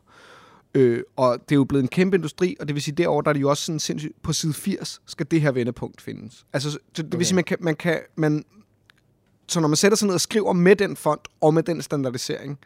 Øh, 0.73 1.03
og 1.15 1.39
det 1.49 1.51
er 1.51 1.55
jo 1.55 1.63
blevet 1.63 1.83
en 1.83 1.87
kæmpe 1.87 2.17
industri, 2.17 2.55
og 2.59 2.67
det 2.67 2.75
vil 2.75 2.83
sige, 2.83 2.95
derovre, 2.95 3.23
der 3.23 3.29
er 3.29 3.33
det 3.33 3.41
jo 3.41 3.49
også 3.49 3.65
sådan 3.65 3.79
sindssygt, 3.79 4.21
på 4.21 4.33
side 4.33 4.53
80 4.53 5.01
skal 5.05 5.25
det 5.31 5.41
her 5.41 5.51
vendepunkt 5.51 6.01
findes. 6.01 6.45
Altså, 6.53 6.71
så 6.71 6.77
det, 6.87 6.97
det 6.97 7.05
Okay. 7.05 7.17
vil 7.17 7.25
sige, 7.25 7.35
man 7.35 7.43
kan, 7.43 7.57
man 7.59 7.75
kan, 7.75 7.99
man, 8.15 8.45
så 9.47 9.59
når 9.59 9.67
man 9.67 9.75
sætter 9.75 9.95
sig 9.95 10.05
ned 10.05 10.15
og 10.15 10.21
skriver 10.21 10.53
med 10.53 10.75
den 10.75 10.95
font 10.95 11.27
og 11.41 11.53
med 11.53 11.63
den 11.63 11.81
standardisering, 11.81 12.59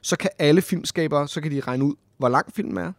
så 0.00 0.16
kan 0.16 0.30
alle 0.38 0.62
filmskabere, 0.62 1.28
så 1.28 1.40
kan 1.40 1.50
de 1.50 1.60
regne 1.60 1.84
ud, 1.84 1.94
hvor 2.18 2.28
lang 2.28 2.54
filmen 2.54 2.76
er, 2.76 2.92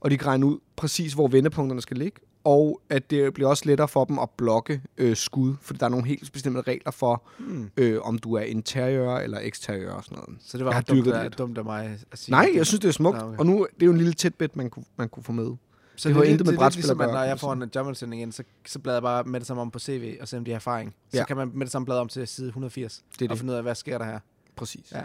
og 0.00 0.10
de 0.10 0.18
kan 0.18 0.26
regne 0.26 0.46
ud 0.46 0.58
præcis, 0.76 1.12
hvor 1.12 1.28
vendepunkterne 1.28 1.82
skal 1.82 1.96
ligge, 1.96 2.20
og 2.44 2.80
at 2.90 3.10
det 3.10 3.34
bliver 3.34 3.48
også 3.50 3.62
lettere 3.66 3.88
for 3.88 4.04
dem 4.04 4.18
at 4.18 4.30
blokke 4.30 4.82
øh, 4.98 5.16
skud, 5.16 5.54
fordi 5.60 5.78
der 5.78 5.86
er 5.86 5.90
nogle 5.90 6.06
helt 6.06 6.32
bestemte 6.32 6.60
regler 6.60 6.90
for, 6.90 7.22
Hmm. 7.38 7.70
øh, 7.76 8.00
om 8.02 8.18
du 8.18 8.34
er 8.34 8.40
interiør 8.42 9.16
eller 9.16 9.38
eksteriør 9.42 9.92
og 9.92 10.04
sådan 10.04 10.18
noget. 10.18 10.40
Så 10.46 10.58
det 10.58 10.66
var 10.66 10.72
ret 10.72 10.88
dumt, 10.88 11.06
af, 11.08 11.30
dumt 11.30 11.58
af 11.58 11.64
mig 11.64 11.98
at 12.12 12.18
sige. 12.18 12.30
Nej, 12.32 12.46
det. 12.46 12.56
jeg 12.56 12.66
synes, 12.66 12.80
det 12.80 12.88
er 12.88 12.92
smukt, 12.92 13.18
Nå, 13.18 13.24
okay. 13.24 13.38
og 13.38 13.46
nu 13.46 13.66
det 13.74 13.82
er 13.82 13.86
jo 13.86 13.92
en 13.92 13.98
lille 13.98 14.12
tætbit, 14.12 14.56
man 14.56 14.70
kunne, 14.70 14.84
man 14.96 15.08
kunne 15.08 15.22
få 15.24 15.32
med. 15.32 15.50
så 15.96 16.08
det 16.08 16.16
det, 16.16 16.26
er 16.26 16.30
intet 16.30 16.46
med 16.46 16.56
brætspil 16.56 16.80
ligesom, 16.82 17.00
at 17.00 17.06
gøre, 17.06 17.14
når 17.16 17.22
jeg 17.24 17.40
får 17.40 17.52
en 17.52 17.70
Jumble-sending 17.76 18.22
ind, 18.22 18.32
så, 18.32 18.42
så 18.66 18.78
bladrer 18.78 18.96
jeg 18.96 19.02
bare 19.02 19.24
med 19.24 19.40
det 19.40 19.46
samme 19.46 19.60
om 19.60 19.70
på 19.70 19.78
CV, 19.78 20.16
og 20.20 20.28
se 20.28 20.36
om 20.36 20.44
de 20.44 20.50
har 20.50 20.56
erfaring. 20.56 20.94
Så 21.10 21.16
Ja. 21.18 21.24
kan 21.24 21.36
man 21.36 21.50
med 21.54 21.66
det 21.66 21.72
samme 21.72 21.86
bladre 21.86 22.00
om 22.00 22.08
til 22.08 22.28
side 22.28 22.46
180, 22.48 23.02
Det 23.12 23.24
er 23.24 23.26
og 23.26 23.30
det. 23.30 23.38
finde 23.38 23.52
ud 23.52 23.56
af, 23.56 23.62
hvad 23.62 23.74
sker 23.74 23.98
der 23.98 24.04
her. 24.04 24.18
Præcis. 24.56 24.92
Ja. 24.92 25.00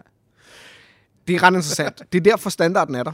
Det 1.27 1.35
er 1.35 1.43
ret 1.43 1.47
interessant. 1.47 2.01
det 2.13 2.19
er 2.19 2.23
derfor 2.31 2.49
standarden 2.49 2.95
er 2.95 3.03
der. 3.03 3.11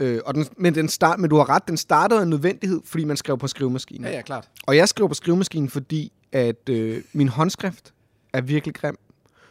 Øh, 0.00 0.20
og 0.26 0.34
den, 0.34 0.46
men, 0.56 0.74
den 0.74 0.88
start, 0.88 1.20
men 1.20 1.30
du 1.30 1.36
har 1.36 1.48
ret, 1.48 1.68
den 1.68 1.76
startede 1.76 2.22
en 2.22 2.30
nødvendighed, 2.30 2.80
fordi 2.84 3.04
man 3.04 3.16
skrev 3.16 3.38
på 3.38 3.46
skrivemaskinen. 3.46 4.04
Ja, 4.04 4.10
ja, 4.10 4.22
klart. 4.22 4.50
Og 4.66 4.76
jeg 4.76 4.88
skrev 4.88 5.08
på 5.08 5.14
skrivemaskinen, 5.14 5.68
fordi 5.68 6.12
at 6.32 6.68
øh, 6.68 7.02
min 7.12 7.28
håndskrift 7.28 7.94
er 8.32 8.40
virkelig 8.40 8.74
grim. 8.74 8.96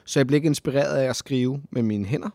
Så 0.05 0.19
jeg 0.19 0.27
blev 0.27 0.35
ikke 0.35 0.45
inspireret 0.45 0.97
af 0.97 1.09
at 1.09 1.15
skrive 1.15 1.61
med 1.71 1.83
mine 1.83 2.05
hænder, 2.05 2.29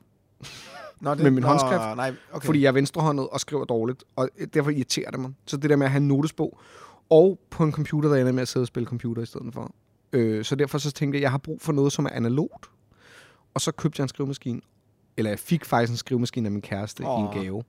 Nå, 1.01 1.15
Med 1.15 1.31
min 1.31 1.41
nå, 1.43 1.49
håndskrift? 1.49 1.97
Nej, 1.97 2.15
okay. 2.33 2.47
fordi 2.47 2.63
jeg 2.63 2.69
er 2.69 2.73
venstrehåndet 2.73 3.29
og 3.29 3.41
skriver 3.41 3.65
dårligt. 3.65 4.05
Og 4.17 4.29
derfor 4.55 4.71
irriterer 4.71 5.11
det 5.11 5.21
mig. 5.21 5.31
Så 5.47 5.57
det 5.57 5.71
der 5.71 5.77
med 5.77 5.87
at 5.87 5.91
have 5.91 6.01
en 6.01 6.09
notesbog, 6.09 6.61
og 7.11 7.39
på 7.51 7.65
en 7.65 7.73
computer, 7.73 8.09
der 8.09 8.17
ender 8.17 8.33
med 8.33 8.43
at 8.43 8.49
sidde 8.49 8.65
og 8.65 8.67
spille 8.67 8.87
computer 8.87 9.23
i 9.23 9.27
stedet 9.27 9.55
for. 9.55 9.75
Øh, 10.13 10.45
så 10.45 10.55
derfor 10.55 10.79
så 10.79 10.93
tænkte 10.93 11.17
jeg, 11.17 11.21
at 11.21 11.23
jeg 11.23 11.31
har 11.31 11.39
brug 11.39 11.61
for 11.61 11.73
noget, 11.73 11.93
som 11.93 12.05
er 12.05 12.11
analogt. 12.11 12.67
Og 13.55 13.61
så 13.61 13.73
købte 13.73 14.01
jeg 14.01 14.05
en 14.05 14.09
skrivemaskine. 14.09 14.61
Eller 15.17 15.31
jeg 15.31 15.39
fik 15.39 15.65
faktisk 15.65 15.91
en 15.91 15.97
skrivemaskine 15.97 16.47
af 16.49 16.53
min 16.53 16.63
kæreste 16.63 17.01
oh. 17.01 17.21
i 17.21 17.39
en 17.39 17.43
gave, 17.45 17.65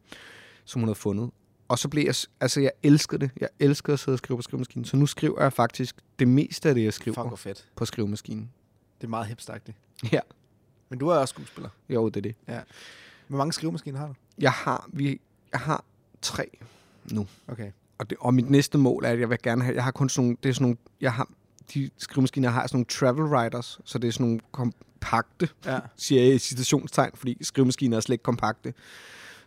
som 0.65 0.81
hun 0.81 0.87
havde 0.87 0.99
fundet. 0.99 1.31
Og 1.67 1.79
så 1.79 1.89
blev 1.89 2.03
jeg, 2.05 2.15
altså 2.39 2.61
jeg 2.61 2.71
elskede 2.83 3.19
det. 3.21 3.31
Jeg 3.39 3.49
elskede 3.59 3.93
at 3.93 3.99
sidde 3.99 4.15
og 4.15 4.19
skrive 4.19 4.37
på 4.37 4.41
skrivemaskinen. 4.41 4.85
Så 4.85 4.97
nu 4.97 5.05
skriver 5.05 5.41
jeg 5.41 5.53
faktisk 5.53 5.95
det 6.19 6.27
meste 6.27 6.69
af 6.69 6.75
det, 6.75 6.83
jeg 6.83 6.93
skriver 6.93 7.29
Fuck, 7.29 7.37
fedt. 7.37 7.67
på 7.75 7.85
skrivemaskinen. 7.85 8.51
Det 9.01 9.07
er 9.07 9.09
meget 9.09 9.27
hipstagtigt. 9.27 9.77
Ja, 10.11 10.19
Men 10.89 10.99
du 10.99 11.07
er 11.07 11.15
også 11.15 11.31
skuespiller. 11.31 11.69
jo, 11.89 12.09
det 12.09 12.17
er 12.17 12.21
det. 12.21 12.35
Hvor 13.27 13.37
mange 13.37 13.53
skrivemaskiner 13.53 13.99
har 13.99 14.07
du? 14.07 14.13
Jeg 14.37 14.51
har, 14.51 14.89
vi, 14.93 15.21
jeg 15.51 15.59
har 15.59 15.83
tre 16.21 16.49
nu. 17.11 17.27
Okay. 17.47 17.71
Og, 17.97 18.09
det, 18.09 18.17
og 18.21 18.33
mit 18.33 18.49
næste 18.49 18.77
mål 18.77 19.05
er, 19.05 19.09
at 19.09 19.19
jeg 19.19 19.29
vil 19.29 19.37
gerne 19.43 19.63
have, 19.63 19.75
jeg 19.75 19.83
har 19.83 19.91
kun 19.91 20.09
sådan 20.09 20.23
nogle, 20.25 20.37
det 20.43 20.49
er 20.49 20.53
sådan 20.53 20.63
nogle, 20.63 20.77
jeg 21.01 21.13
har, 21.13 21.29
de 21.73 21.89
skrivemaskiner, 21.97 22.49
har 22.49 22.67
sådan 22.67 22.75
nogle 22.75 22.85
travel 22.85 23.23
writers, 23.23 23.79
så 23.83 23.97
det 23.97 24.07
er 24.07 24.11
sådan 24.11 24.25
nogle 24.25 24.39
kompakte, 25.05 25.49
Ja. 25.65 25.79
siger 25.97 26.23
jeg 26.23 26.33
i 26.35 26.37
citationstegn, 26.37 27.11
fordi 27.15 27.37
skrivemaskiner 27.41 27.97
er 27.97 28.01
slet 28.01 28.13
ikke 28.13 28.23
kompakte, 28.23 28.73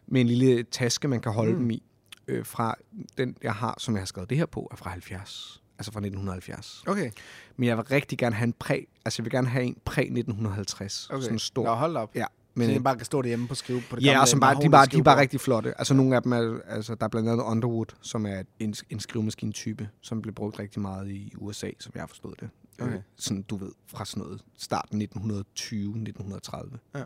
med 0.06 0.20
en 0.20 0.26
lille 0.26 0.62
taske, 0.62 1.08
man 1.08 1.20
kan 1.20 1.32
holde 1.32 1.52
Mm. 1.52 1.58
dem 1.58 1.70
i. 1.70 1.82
Øh, 2.28 2.46
fra 2.46 2.74
den, 3.18 3.36
jeg 3.42 3.52
har, 3.54 3.74
som 3.78 3.94
jeg 3.94 4.00
har 4.00 4.06
skrevet 4.06 4.30
det 4.30 4.38
her 4.38 4.46
på, 4.46 4.68
er 4.72 4.76
fra 4.76 4.90
70. 4.90 5.62
Altså 5.78 5.92
fra 5.92 6.00
1970. 6.00 6.82
Okay. 6.86 7.10
Men 7.56 7.68
jeg 7.68 7.76
vil 7.76 7.84
rigtig 7.84 8.18
gerne 8.18 8.34
have 8.34 8.46
en 8.46 8.52
præ, 8.58 8.80
altså 9.04 9.22
jeg 9.22 9.24
vil 9.24 9.32
gerne 9.32 9.48
have 9.48 9.64
en 9.64 9.76
præ-1950. 9.84 11.08
okay. 11.10 11.22
Sådan 11.22 11.32
en 11.34 11.38
stor. 11.38 11.64
Nå, 11.64 11.74
hold 11.74 11.96
op. 11.96 12.10
Ja, 12.14 12.24
Men, 12.54 12.66
så 12.66 12.72
jeg 12.72 12.82
bare 12.84 12.96
kan 12.96 13.04
stå 13.04 13.22
derhjemme 13.22 13.48
på 13.48 13.54
skrive 13.54 13.82
på 13.90 13.96
det 13.96 14.04
ja, 14.04 14.20
og 14.20 14.28
som 14.28 14.40
bare, 14.40 14.62
de, 14.62 14.70
bare, 14.70 14.86
de 14.86 14.98
er 14.98 15.02
bare 15.02 15.20
rigtig 15.20 15.40
flotte. 15.40 15.78
Altså 15.78 15.94
nogle 15.94 16.16
af 16.16 16.22
dem 16.22 16.32
er, 16.32 16.58
altså 16.68 16.94
der 16.94 17.04
er 17.04 17.08
blandt 17.08 17.28
andet 17.28 17.44
Underwood, 17.44 17.86
som 18.02 18.26
er 18.26 18.42
en, 18.58 18.74
en 18.90 19.00
skrivemaskine-type, 19.00 19.88
som 20.00 20.22
blev 20.22 20.34
brugt 20.34 20.58
rigtig 20.58 20.82
meget 20.82 21.08
i 21.10 21.32
USA, 21.36 21.70
som 21.78 21.92
jeg 21.94 22.02
har 22.02 22.06
forstået 22.06 22.40
det. 22.40 22.50
Okay. 22.80 22.92
Øh, 22.94 23.00
sådan, 23.16 23.42
du 23.42 23.56
ved, 23.56 23.72
fra 23.86 24.04
sådan 24.04 24.22
noget 24.22 24.40
starten 24.58 25.02
1920-1930. 25.02 26.76
Ja. 26.94 27.02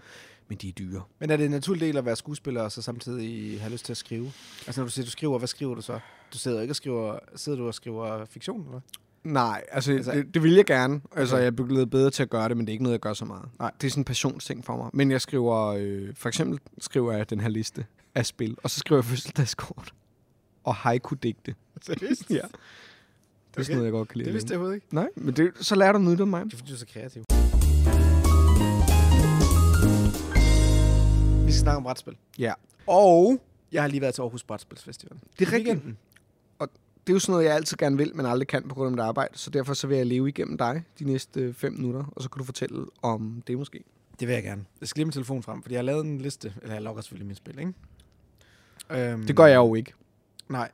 Men 0.48 0.58
de 0.58 0.68
er 0.68 0.72
dyre. 0.72 1.02
Men 1.18 1.30
er 1.30 1.36
det 1.36 1.44
en 1.44 1.50
naturlig 1.50 1.80
del 1.80 1.96
at 1.96 2.04
være 2.04 2.16
skuespiller 2.16 2.62
og 2.62 2.72
så 2.72 2.82
samtidig 2.82 3.60
have 3.60 3.72
lyst 3.72 3.84
til 3.84 3.92
at 3.92 3.96
skrive? 3.96 4.32
Altså 4.66 4.80
når 4.80 4.86
du 4.86 4.90
siger, 4.92 5.04
du 5.04 5.10
skriver, 5.10 5.38
hvad 5.38 5.48
skriver 5.48 5.74
du 5.74 5.82
så? 5.82 5.98
Du 6.32 6.38
sidder 6.38 6.60
ikke 6.60 6.72
og 6.72 6.76
skriver, 6.76 7.18
sidder 7.36 7.58
du 7.58 7.66
og 7.66 7.74
skriver 7.74 8.24
fiktion, 8.24 8.66
eller? 8.66 8.80
Nej, 9.24 9.62
altså, 9.70 9.92
Altså- 9.92 10.10
altså 10.10 10.24
det, 10.26 10.34
det 10.34 10.42
vil 10.42 10.52
jeg 10.52 10.64
gerne. 10.66 11.00
Altså, 11.16 11.34
Okay. 11.34 11.40
jeg 11.42 11.46
er 11.46 11.50
blevet 11.64 11.90
bedre 11.90 12.10
til 12.10 12.22
at 12.22 12.30
gøre 12.30 12.48
det, 12.48 12.56
men 12.56 12.66
det 12.66 12.70
er 12.70 12.74
ikke 12.74 12.82
noget, 12.82 12.92
jeg 12.92 13.00
gør 13.00 13.14
så 13.14 13.24
meget. 13.24 13.48
Nej. 13.58 13.70
Det 13.80 13.86
er 13.86 13.90
sådan 13.90 14.00
en 14.00 14.04
passionsting 14.04 14.64
for 14.64 14.76
mig. 14.76 14.90
Men 14.92 15.10
jeg 15.10 15.20
skriver, 15.20 15.66
øh, 15.66 16.14
for 16.14 16.28
eksempel 16.28 16.58
skriver 16.78 17.12
jeg 17.12 17.30
den 17.30 17.40
her 17.40 17.48
liste 17.48 17.86
af 18.14 18.26
spil, 18.26 18.56
og 18.62 18.70
så 18.70 18.78
skriver 18.80 18.98
jeg 18.98 19.04
fødselsdagskort 19.04 19.94
og 20.64 20.74
haiku-digte. 20.74 21.54
Seriøst? 21.82 22.30
Ja. 22.40 22.40
Det 23.54 23.60
er 23.60 23.64
sådan 23.64 23.76
noget, 23.76 23.84
jeg 23.86 23.92
godt 23.92 24.08
kan 24.08 24.18
lide. 24.18 24.26
Det 24.26 24.34
vidste 24.34 24.50
jeg 24.52 24.58
overhovedet 24.58 24.76
ikke. 24.76 24.94
Nej, 24.94 25.08
men 25.16 25.34
det, 25.34 25.50
så 25.60 25.74
lærer 25.74 25.92
du 25.92 25.98
noget 25.98 26.20
af 26.20 26.26
mig. 26.26 26.44
Det 26.44 26.52
er 26.52 26.56
fordi, 26.56 26.68
du 26.70 26.74
er 26.74 26.78
så 26.78 26.86
kreativ. 26.86 27.22
Vi 31.46 31.52
skal 31.52 31.60
snakke 31.60 31.76
om 31.76 31.82
brætspil. 31.82 32.16
Ja. 32.38 32.52
Og 32.86 33.38
jeg 33.72 33.82
har 33.82 33.88
lige 33.88 34.00
været 34.00 34.14
til 34.14 34.22
Aarhus 34.22 34.44
Brætspilsfestival. 34.44 35.18
Det 35.38 35.48
er 35.48 35.52
rigtigt. 35.52 35.68
weekenden. 35.74 35.98
Det 37.06 37.12
er 37.12 37.14
jo 37.14 37.18
sådan 37.18 37.32
noget, 37.32 37.44
jeg 37.44 37.54
altid 37.54 37.76
gerne 37.76 37.96
vil, 37.96 38.16
men 38.16 38.26
aldrig 38.26 38.48
kan 38.48 38.68
på 38.68 38.74
grund 38.74 38.86
af 38.86 38.90
mit 38.90 39.00
arbejde. 39.00 39.38
Så 39.38 39.50
derfor 39.50 39.74
så 39.74 39.86
vil 39.86 39.96
jeg 39.96 40.06
leve 40.06 40.28
igennem 40.28 40.58
dig 40.58 40.82
de 40.98 41.04
næste 41.04 41.40
øh, 41.40 41.54
fem 41.54 41.72
minutter, 41.72 42.04
og 42.16 42.22
så 42.22 42.28
kan 42.30 42.38
du 42.38 42.44
fortælle 42.44 42.86
om 43.02 43.42
det 43.46 43.58
måske. 43.58 43.84
Det 44.20 44.28
vil 44.28 44.34
jeg 44.34 44.42
gerne. 44.42 44.64
Jeg 44.80 44.88
skal 44.88 44.98
lige 45.00 45.04
min 45.06 45.12
telefon 45.12 45.42
frem, 45.42 45.62
fordi 45.62 45.74
jeg 45.74 45.78
har 45.78 45.84
lavet 45.84 46.04
en 46.04 46.18
liste. 46.18 46.54
Eller 46.62 46.74
jeg 46.74 46.82
logger 46.82 47.02
selvfølgelig 47.02 47.26
min 47.26 47.36
spil, 47.36 47.58
ikke? 47.58 47.72
Øhm, 49.12 49.26
Det 49.26 49.36
gør 49.36 49.46
jeg 49.46 49.56
jo 49.56 49.74
ikke. 49.74 49.92
Nej. 50.48 50.70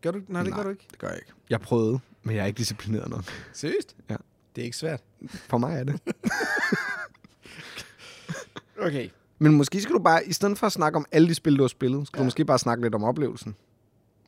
Gør 0.00 0.10
du? 0.10 0.20
Nej, 0.28 0.42
det 0.42 0.50
Nej. 0.50 0.58
gør 0.58 0.64
du 0.64 0.70
ikke. 0.70 0.86
Det 0.90 0.98
gør 0.98 1.08
jeg 1.08 1.16
ikke. 1.16 1.32
Jeg 1.50 1.60
prøvede, 1.60 2.00
men 2.22 2.36
jeg 2.36 2.42
er 2.42 2.46
ikke 2.46 2.58
disciplineret 2.58 3.10
nok. 3.10 3.24
Seriøst? 3.52 3.96
Ja. 4.10 4.16
Det 4.56 4.62
er 4.62 4.64
ikke 4.64 4.76
svært. 4.76 5.02
For 5.30 5.58
mig 5.58 5.78
er 5.78 5.84
det. 5.84 6.00
Okay. 8.80 9.08
Men 9.38 9.52
måske 9.52 9.80
skal 9.80 9.94
du 9.94 9.98
bare, 9.98 10.26
i 10.26 10.32
stedet 10.32 10.58
for 10.58 10.66
at 10.66 10.72
snakke 10.72 10.96
om 10.96 11.04
alle 11.12 11.28
de 11.28 11.34
spil, 11.34 11.56
du 11.56 11.62
har 11.62 11.68
spillet, 11.68 12.06
skal 12.06 12.18
ja. 12.18 12.22
Du 12.22 12.24
måske 12.24 12.44
bare 12.44 12.58
snakke 12.58 12.84
lidt 12.84 12.94
om 12.94 13.04
oplevelsen. 13.04 13.56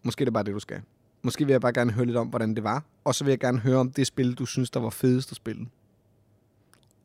Måske 0.02 0.22
er 0.22 0.26
det 0.26 0.32
bare 0.32 0.44
det, 0.44 0.54
du 0.54 0.60
skal. 0.60 0.82
Måske 1.22 1.44
vil 1.44 1.52
jeg 1.52 1.60
bare 1.60 1.72
gerne 1.72 1.92
høre 1.92 2.06
lidt 2.06 2.16
om, 2.16 2.28
hvordan 2.28 2.54
det 2.54 2.64
var. 2.64 2.84
Og 3.04 3.14
så 3.14 3.24
vil 3.24 3.32
jeg 3.32 3.38
gerne 3.40 3.58
høre 3.58 3.76
om 3.76 3.90
det 3.90 4.06
spil, 4.06 4.34
du 4.34 4.46
synes, 4.46 4.70
der 4.70 4.80
var 4.80 4.90
fedest 4.90 5.30
at 5.30 5.36
spille. 5.36 5.66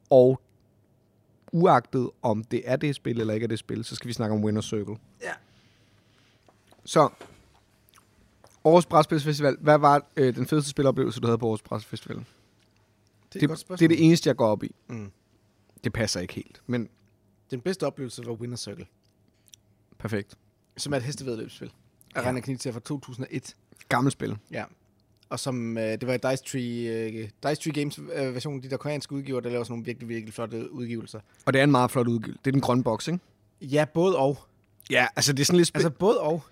Og 0.09 0.41
uagtet 1.51 2.09
om 2.21 2.43
det 2.43 2.61
er 2.65 2.75
det 2.75 2.95
spil, 2.95 3.19
eller 3.19 3.33
ikke 3.33 3.43
er 3.43 3.47
det 3.47 3.59
spil, 3.59 3.83
så 3.83 3.95
skal 3.95 4.07
vi 4.07 4.13
snakke 4.13 4.35
om 4.35 4.43
Winner 4.43 4.61
Circle. 4.61 4.95
Ja. 5.21 5.31
Så, 6.85 7.09
Aarhus 8.67 8.85
Brætspilsfestival. 8.85 9.57
Hvad 9.61 9.77
var 9.77 10.07
øh, 10.17 10.35
den 10.35 10.45
fedeste 10.47 10.69
spiloplevelse, 10.69 11.19
du 11.19 11.27
havde 11.27 11.37
på 11.37 11.45
Aarhus 11.45 11.61
Brætspilsfestival? 11.61 12.17
Det 12.17 12.25
er 12.25 12.25
Det, 13.33 13.43
et 13.43 13.49
godt 13.49 13.59
spørgsmål. 13.59 13.77
det 13.89 13.95
er 13.95 13.97
det 13.97 14.05
eneste, 14.05 14.27
jeg 14.27 14.35
går 14.35 14.47
op 14.47 14.63
i. 14.63 14.75
Mm. 14.89 15.11
Det 15.83 15.93
passer 15.93 16.19
ikke 16.19 16.33
helt, 16.33 16.61
men 16.67 16.89
Den 17.51 17.61
bedste 17.61 17.87
oplevelse 17.87 18.25
var 18.25 18.31
Winner 18.33 18.57
Circle, 18.57 18.85
perfekt. 19.99 20.35
som 20.77 20.93
er 20.93 20.97
et 20.97 21.03
hestevedløbsspil. 21.03 21.71
Ja. 22.15 22.21
regner 22.21 22.41
knit 22.41 22.59
til 22.59 22.73
fra 22.73 22.79
2001. 22.79 23.55
Gammelt 23.89 24.13
spil. 24.13 24.37
Ja. 24.51 24.63
Og 25.29 25.39
som, 25.39 25.77
øh, 25.77 25.83
det 25.83 26.07
var 26.07 26.13
i 26.13 26.17
Dice 26.31 26.43
Tree, 26.43 27.07
øh, 27.07 27.13
Dice 27.43 27.55
Tree 27.61 27.73
Games 27.73 27.99
øh, 27.99 28.33
version, 28.33 28.61
de 28.63 28.69
der 28.69 28.77
koreanske 28.77 29.13
udgiver, 29.15 29.39
der 29.39 29.49
laver 29.49 29.63
sådan 29.63 29.71
nogle 29.71 29.85
virkelig, 29.85 30.09
virkelig 30.09 30.33
flotte 30.33 30.71
udgivelser. 30.71 31.19
Og 31.45 31.53
det 31.53 31.59
er 31.59 31.63
en 31.63 31.71
meget 31.71 31.91
flot 31.91 32.07
udgivet. 32.07 32.37
Det 32.45 32.47
er 32.47 32.51
den 32.51 32.61
grønne 32.61 32.83
boks, 32.83 33.07
ikke? 33.07 33.19
Ja, 33.61 33.85
både 33.93 34.17
og. 34.17 34.37
Ja, 34.89 35.07
altså 35.15 35.33
det 35.33 35.39
er 35.41 35.45
sådan 35.45 35.57
lidt... 35.57 35.69
Spe- 35.69 35.71
Altså 35.75 35.89
både 35.89 36.19
og. 36.19 36.43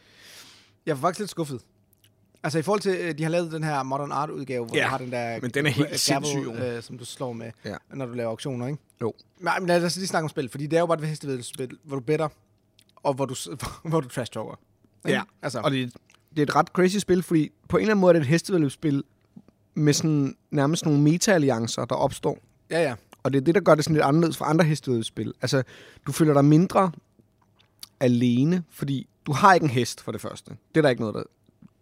Jeg 0.86 0.96
var 0.96 1.02
faktisk 1.02 1.20
lidt 1.20 1.30
skuffet. 1.30 1.62
Altså 2.44 2.60
i 2.60 2.62
forhold 2.62 2.82
til, 2.82 2.96
øh, 3.00 3.18
de 3.18 3.24
har 3.24 3.30
lavet 3.30 3.52
den 3.52 3.64
her 3.64 3.84
Modern 3.84 4.12
Art 4.12 4.30
udgave, 4.30 4.66
hvor 4.66 4.76
Ja, 4.76 4.84
du 4.84 4.90
har 4.90 4.98
den 4.98 5.12
der 5.12 5.40
men 5.42 5.52
den 5.52 5.66
er 5.66 5.70
helt 5.70 5.88
gavel, 5.88 6.00
sindssyg, 6.00 6.44
jo. 6.44 6.54
øh, 6.54 6.84
som 6.84 6.98
du 6.98 7.06
slår 7.06 7.34
med, 7.34 7.52
Ja. 7.66 7.76
når 7.94 8.06
du 8.06 8.14
laver 8.14 8.30
auktioner, 8.30 8.68
ikke? 8.68 8.80
Jo. 9.02 9.14
Nej, 9.40 9.60
men 9.60 9.68
lad 9.68 9.84
os 9.86 9.96
lige 9.96 10.08
snakke 10.08 10.24
om 10.24 10.30
spil, 10.30 10.50
fordi 10.50 10.68
det 10.68 10.78
er 10.78 10.80
jo 10.80 10.86
bare 10.86 11.00
et 11.00 11.08
hestevedspil, 11.08 11.78
hvor 11.84 11.96
du 11.96 12.02
better, 12.04 12.28
og 12.96 13.14
hvor 13.14 13.26
du, 13.26 13.36
hvor 13.90 14.00
du 14.02 14.08
trash 14.10 14.32
talker. 14.32 14.60
Ikke? 15.06 15.18
Ja, 15.18 15.22
Altså, 15.42 15.60
Og 15.60 15.72
det, 15.72 15.94
det 16.30 16.40
er 16.40 16.44
et 16.44 16.56
ret 16.56 16.68
crazy 16.68 16.98
spil, 16.98 17.24
fordi 17.24 17.52
på 17.70 17.78
en 17.78 17.82
eller 17.82 17.92
anden 17.94 18.02
måde 18.02 18.10
er 18.10 18.14
det 18.14 18.22
et 18.22 18.28
hestevedløbsspil 18.28 19.04
med 19.74 19.94
sådan 19.94 20.36
nærmest 20.52 20.86
nogle 20.86 21.02
meta-alliancer, 21.02 21.86
der 21.86 21.96
opstår. 21.96 22.38
ja, 22.70 22.82
ja. 22.82 22.96
Og 23.24 23.34
det 23.34 23.40
er 23.42 23.44
det, 23.46 23.56
der 23.56 23.62
gør 23.62 23.76
det 23.76 23.84
sådan 23.84 23.94
lidt 23.94 24.06
anderledes 24.06 24.38
fra 24.38 24.50
andre 24.50 24.66
hestevedløbsspil. 24.66 25.34
Altså, 25.42 25.64
du 26.08 26.12
føler 26.12 26.34
dig 26.34 26.46
mindre 26.46 26.92
alene, 28.00 28.64
fordi 28.70 29.08
du 29.26 29.32
har 29.32 29.54
ikke 29.54 29.64
en 29.64 29.70
hest 29.70 30.02
for 30.02 30.12
det 30.12 30.22
første. 30.22 30.52
Det 30.52 30.78
er 30.78 30.82
der 30.82 30.90
ikke 30.90 31.02
noget, 31.02 31.16
der... 31.16 31.24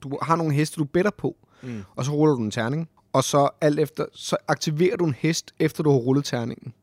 Du 0.04 0.18
har 0.22 0.36
nogle 0.36 0.54
heste, 0.54 0.76
du 0.80 0.84
better 0.86 1.12
på, 1.18 1.36
Mm. 1.62 1.84
og 1.96 2.06
så 2.06 2.12
ruller 2.12 2.36
du 2.36 2.42
en 2.42 2.52
terning. 2.52 2.90
Og 3.14 3.24
så 3.24 3.50
alt 3.62 3.80
efter, 3.80 4.06
så 4.14 4.38
aktiverer 4.48 4.96
du 4.98 5.06
en 5.06 5.16
hest, 5.20 5.54
efter 5.60 5.84
du 5.84 5.90
har 5.92 5.98
rullet 5.98 6.26
terningen. 6.26 6.74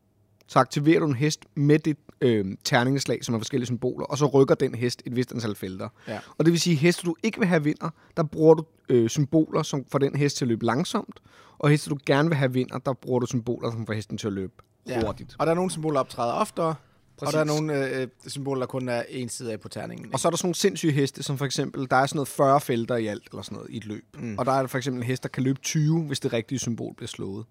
Så 0.47 0.59
aktiverer 0.59 1.01
du 1.01 1.07
en 1.07 1.15
hest 1.15 1.41
med 1.55 1.79
dit 1.79 1.97
øh, 2.21 2.45
terningeslag, 2.65 3.25
som 3.25 3.35
er 3.35 3.39
forskellige 3.39 3.67
symboler, 3.67 4.07
og 4.07 4.19
så 4.19 4.27
rykker 4.27 4.55
den 4.55 4.75
hest 4.75 5.03
et 5.07 5.17
vist 5.17 5.33
antal 5.33 5.55
felter. 5.55 5.89
Ja. 6.09 6.19
Og 6.39 6.45
det 6.45 6.53
vil 6.53 6.61
sige, 6.61 6.75
at 6.75 6.79
heste, 6.81 7.07
du 7.07 7.15
ikke 7.23 7.39
vil 7.39 7.49
have 7.49 7.65
vinder, 7.65 7.91
der 8.17 8.23
bruger 8.23 8.55
du 8.55 8.65
øh, 8.89 9.09
symboler, 9.09 9.63
som 9.63 9.85
får 9.93 9.99
den 9.99 10.17
hest 10.17 10.37
til 10.37 10.45
at 10.45 10.49
løbe 10.49 10.65
langsomt. 10.67 11.21
Og 11.59 11.71
heste, 11.71 11.91
du 11.91 11.99
gerne 12.07 12.29
vil 12.29 12.37
have 12.39 12.53
vinder, 12.53 12.79
der 12.79 12.93
bruger 12.93 13.21
du 13.21 13.27
symboler, 13.27 13.71
som 13.71 13.87
får 13.87 13.93
hesten 13.93 14.19
til 14.19 14.27
at 14.27 14.33
løbe 14.33 14.53
Ja. 14.89 15.05
hurtigt. 15.07 15.37
Og 15.39 15.47
der 15.47 15.51
er 15.53 15.57
nogle 15.57 15.71
symboler, 15.71 15.95
der 15.95 16.01
optræder 16.01 16.33
oftere, 16.33 16.75
Præcis. 17.21 17.35
og 17.35 17.47
der 17.47 17.53
er 17.53 17.61
nogle 17.61 17.87
øh, 17.97 18.09
symboler, 18.27 18.61
der 18.61 18.67
kun 18.67 18.89
er 18.89 19.03
en 19.09 19.29
side 19.29 19.53
af 19.53 19.61
på 19.61 19.69
terningen. 19.69 20.15
Og 20.15 20.21
så 20.21 20.29
er 20.29 20.31
der 20.31 20.37
sådan 20.37 20.47
nogle 20.47 20.55
sindssyge 20.55 20.93
heste, 20.93 21.23
som 21.23 21.39
for 21.39 21.45
eksempel, 21.45 21.87
der 21.91 21.97
er 21.97 22.07
sådan 22.07 22.17
noget 22.17 22.29
40 22.29 22.61
felter 22.61 22.97
i 22.97 23.07
alt, 23.07 23.29
eller 23.31 23.43
sådan 23.43 23.57
noget, 23.57 23.71
i 23.71 23.77
et 23.77 23.85
løb. 23.85 24.05
Mm. 24.15 24.25
Mm. 24.25 24.39
Og 24.39 24.47
der 24.47 24.53
er 24.53 24.67
for 24.67 24.79
eksempel 24.79 25.03
en 25.03 25.07
hest, 25.07 25.23
der 25.23 25.29
kan 25.29 25.43
løbe 25.43 25.61
20, 25.61 26.03
hvis 26.03 26.21
det 26.21 26.33
rigtige 26.33 26.59
symbol 26.59 26.95
bliver 26.95 27.09
slået. 27.09 27.45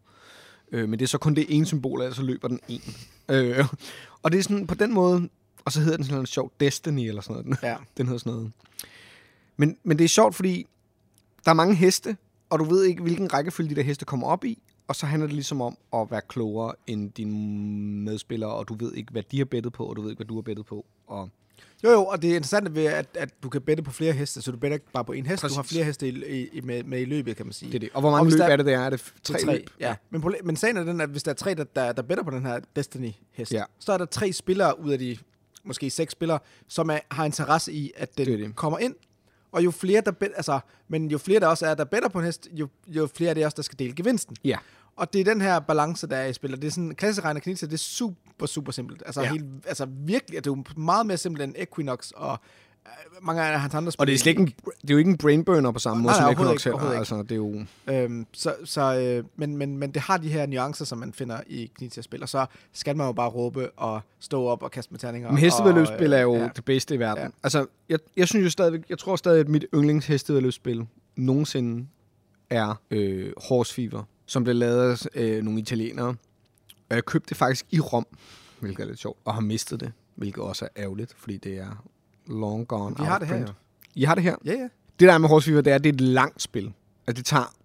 Øh, 0.72 0.90
men 0.90 1.00
det 1.00 1.06
er 1.06 1.08
så 1.08 1.18
kun 1.18 1.36
det 1.36 1.46
ene 1.50 1.66
symbol, 1.66 2.02
altså 2.02 2.22
løber 2.22 2.48
den 2.48 2.60
en. 2.68 2.96
Øh, 3.30 3.66
og 4.24 4.32
det 4.32 4.38
er 4.38 4.44
sådan, 4.44 4.68
på 4.68 4.76
den 4.76 4.94
måde, 4.94 5.30
og 5.66 5.72
så 5.72 5.80
hedder 5.80 5.98
den 5.98 6.06
sådan 6.06 6.16
noget 6.16 6.30
sjovt 6.30 6.60
Destiny, 6.60 7.08
eller 7.08 7.22
sådan 7.22 7.44
noget. 7.44 7.58
Ja. 7.64 7.76
Den 7.98 8.06
hedder 8.06 8.20
sådan 8.20 8.34
noget. 8.34 8.52
Men, 9.58 9.78
men 9.84 9.98
det 9.98 10.04
er 10.04 10.10
sjovt, 10.10 10.36
fordi 10.36 10.68
der 11.46 11.52
er 11.52 11.56
mange 11.56 11.76
heste, 11.76 12.18
og 12.50 12.60
du 12.60 12.64
ved 12.64 12.84
ikke, 12.84 13.02
hvilken 13.02 13.34
rækkefølge 13.34 13.70
de 13.70 13.76
der 13.76 13.82
heste 13.82 14.06
kommer 14.06 14.28
op 14.28 14.46
i. 14.46 14.62
Og 14.90 14.96
så 14.96 15.06
handler 15.06 15.28
det 15.28 15.34
ligesom 15.34 15.62
om 15.62 15.78
at 15.94 16.08
være 16.12 16.22
klogere 16.28 16.74
end 16.88 17.12
dine 17.12 17.34
medspillere, 18.06 18.50
og 18.54 18.68
du 18.68 18.74
ved 18.80 18.94
ikke, 18.94 19.12
hvad 19.12 19.24
de 19.32 19.38
har 19.38 19.46
bettet 19.46 19.74
på, 19.74 19.86
og 19.86 19.96
du 19.96 20.02
ved 20.02 20.10
ikke, 20.10 20.18
hvad 20.20 20.28
du 20.28 20.36
har 20.36 20.42
bettet 20.42 20.66
på. 20.66 20.86
Og 21.08 21.30
Jo, 21.84 21.90
jo, 21.92 22.06
og 22.06 22.22
det 22.22 22.30
er 22.32 22.36
interessant 22.36 22.76
ved, 22.76 22.86
at, 22.86 23.06
at 23.14 23.44
du 23.44 23.50
kan 23.50 23.62
bette 23.62 23.84
på 23.84 23.92
flere 23.92 24.14
heste, 24.14 24.42
så 24.42 24.52
du 24.52 24.58
better 24.58 24.76
ikke 24.76 24.92
bare 24.94 25.06
på 25.06 25.12
en 25.12 25.26
hest, 25.26 25.42
Præcis. 25.42 25.56
du 25.56 25.60
har 25.60 25.64
flere 25.64 25.84
heste 25.86 26.10
i, 26.10 26.48
i, 26.48 26.62
med, 26.62 26.84
med 26.84 27.02
i 27.02 27.06
løbet, 27.06 27.36
kan 27.38 27.46
man 27.46 27.54
sige. 27.54 27.70
det 27.72 27.76
er 27.76 27.80
det. 27.80 27.90
Og 27.94 28.02
hvor 28.02 28.10
Og 28.10 28.14
mange 28.16 28.24
hvis 28.26 28.34
løb 28.34 28.40
der- 28.40 28.48
er 28.48 28.56
det, 28.58 28.66
der 28.66 28.78
er? 28.80 28.86
Er 28.86 28.90
det 28.90 29.14
tre, 29.24 29.40
tre, 29.40 29.54
løb? 29.54 29.70
ja. 29.80 29.96
Men, 30.10 30.22
problem, 30.22 30.46
men 30.46 30.56
sagen 30.56 30.78
er 30.78 30.84
den, 30.84 31.02
at 31.02 31.10
hvis 31.10 31.24
der 31.24 31.32
er 31.32 31.36
tre, 31.36 31.54
der, 31.54 31.64
der, 31.64 31.92
der 31.92 32.02
better 32.02 32.24
på 32.24 32.32
den 32.32 32.46
her 32.46 32.60
Destiny-hest, 32.76 33.54
Ja. 33.54 33.64
så 33.80 33.92
er 33.94 33.98
der 33.98 34.06
tre 34.06 34.34
spillere 34.34 34.80
ud 34.80 34.92
af 34.92 35.00
de 35.00 35.18
måske 35.64 35.90
seks 35.90 36.12
spillere, 36.12 36.40
som 36.68 36.90
er, 36.90 37.00
har 37.12 37.26
interesse 37.26 37.74
i, 37.74 37.92
at 37.96 38.18
den 38.18 38.26
Det 38.26 38.40
det. 38.40 38.56
kommer 38.56 38.80
ind. 38.80 38.96
Og 39.52 39.64
jo 39.64 39.72
flere, 39.72 40.02
der 40.06 40.12
bet, 40.12 40.30
altså, 40.36 40.60
men 40.88 41.12
jo 41.12 41.18
flere 41.18 41.40
der 41.40 41.48
også 41.48 41.66
er, 41.66 41.76
der 41.76 41.84
better 41.86 42.10
på 42.10 42.20
en 42.20 42.26
hest, 42.26 42.48
jo, 42.52 42.68
jo 42.88 43.08
flere 43.16 43.30
er 43.30 43.34
det 43.34 43.46
også, 43.46 43.56
der 43.56 43.62
skal 43.62 43.80
dele 43.80 43.94
gevinsten. 43.96 44.36
Ja. 44.44 44.58
Og 45.00 45.14
det 45.14 45.22
er 45.22 45.26
den 45.26 45.42
her 45.42 45.60
balance, 45.60 46.08
der 46.08 46.16
er 46.16 46.26
i 46.28 46.34
spil, 46.34 46.54
og 46.54 46.62
det 46.62 46.68
er 46.68 46.72
sådan, 46.72 46.96
klasseregner 46.96 47.40
knitse, 47.42 47.66
det 47.66 47.74
er 47.74 47.78
super, 47.78 48.46
super 48.46 48.72
simpelt. 48.72 49.04
Altså, 49.06 49.22
Ja. 49.22 49.32
helt, 49.32 49.46
altså 49.68 49.86
virkelig, 49.86 50.38
det 50.46 50.50
er 50.50 50.56
jo 50.58 50.64
meget 50.78 51.06
mere 51.06 51.18
simpelt 51.18 51.44
end 51.44 51.54
Equinox 51.58 52.12
og 52.12 52.38
øh, 52.86 53.26
mange 53.26 53.42
af 53.42 53.62
hans 53.62 53.74
andre 53.74 53.92
spil. 53.92 54.02
Og 54.02 54.08
det 54.08 54.14
er, 54.14 54.18
slet 54.18 54.30
ikke 54.30 54.42
en, 54.42 54.48
det 54.48 54.90
er 54.90 54.94
jo 54.94 54.98
ikke 54.98 55.10
en 55.12 55.18
brainburner 55.18 55.72
på 55.72 55.80
samme 55.80 56.04
måde, 56.04 56.14
Nej, 56.14 56.22
som 56.22 56.32
Equinox 56.32 56.64
heller. 56.64 56.80
Altså, 56.80 57.24
det 57.24 57.32
er 57.32 57.36
jo... 57.36 57.66
Øhm, 57.88 58.26
så, 58.34 58.56
så, 58.66 59.00
øh, 59.00 59.24
men, 59.36 59.58
men, 59.58 59.78
men 59.78 59.92
det 59.92 60.02
har 60.02 60.18
de 60.18 60.30
her 60.30 60.46
nuancer, 60.46 60.86
som 60.86 60.98
man 60.98 61.14
finder 61.14 61.40
i 61.48 61.72
Knizia-spil, 61.76 62.22
og 62.24 62.30
så 62.30 62.46
skal 62.74 62.98
man 62.98 63.08
jo 63.08 63.12
bare 63.14 63.30
råbe 63.30 63.70
og 63.72 64.02
stå 64.20 64.46
op 64.46 64.64
og 64.64 64.72
kaste 64.72 64.92
med 64.92 65.00
terninger. 65.00 65.30
Men 65.30 65.38
hestevedløbsspil 65.38 66.14
er 66.14 66.20
jo 66.22 66.36
ja. 66.36 66.50
det 66.56 66.66
bedste 66.66 66.96
i 66.96 67.00
verden. 67.00 67.24
Ja. 67.24 67.30
Altså, 67.44 67.66
jeg, 67.90 68.00
jeg 68.18 68.28
synes 68.28 68.44
jo 68.46 68.50
stadigvæk, 68.50 68.82
jeg 68.90 68.98
tror 69.00 69.16
stadig, 69.16 69.40
at 69.40 69.48
mit 69.48 69.66
yndlings 69.76 70.08
hestevedløbsspil 70.08 70.88
nogensinde 71.16 71.88
er 72.50 72.82
øh, 72.92 73.32
Horse 73.50 73.74
Fever, 73.74 74.04
som 74.30 74.44
blev 74.44 74.56
lavet 74.56 75.08
af 75.16 75.22
øh, 75.22 75.44
nogle 75.44 75.60
italienere. 75.60 76.08
Og 76.90 76.96
jeg 76.96 77.06
købte 77.06 77.30
det 77.30 77.38
faktisk 77.38 77.66
i 77.72 77.80
Rom, 77.80 78.08
hvilket 78.60 78.84
er 78.84 78.88
lidt 78.88 79.00
sjovt, 79.00 79.20
og 79.26 79.34
har 79.34 79.42
mistet 79.42 79.80
det, 79.80 79.92
hvilket 80.16 80.44
også 80.44 80.66
er 80.66 80.84
ærgerligt, 80.84 81.14
fordi 81.18 81.38
det 81.38 81.58
er 81.58 81.84
long 82.28 82.68
gone 82.68 82.96
Vi 83.00 83.04
har 83.04 83.20
det 83.20 83.28
her 83.28 83.40
jo. 83.40 83.48
I 83.96 84.04
har 84.04 84.16
det 84.16 84.24
her? 84.24 84.36
Ja, 84.46 84.52
ja. 84.52 84.68
Det 85.00 85.08
der 85.08 85.14
er 85.14 85.18
med 85.18 85.30
Horse 85.30 85.46
Fever, 85.46 85.62
det 85.62 85.72
er, 85.72 85.76
at 85.76 85.84
det 85.84 85.90
er 85.90 85.94
et 85.94 86.02
langt 86.02 86.42
spil. 86.42 86.74
Altså, 87.08 87.18
det 87.18 87.26
tager... 87.26 87.56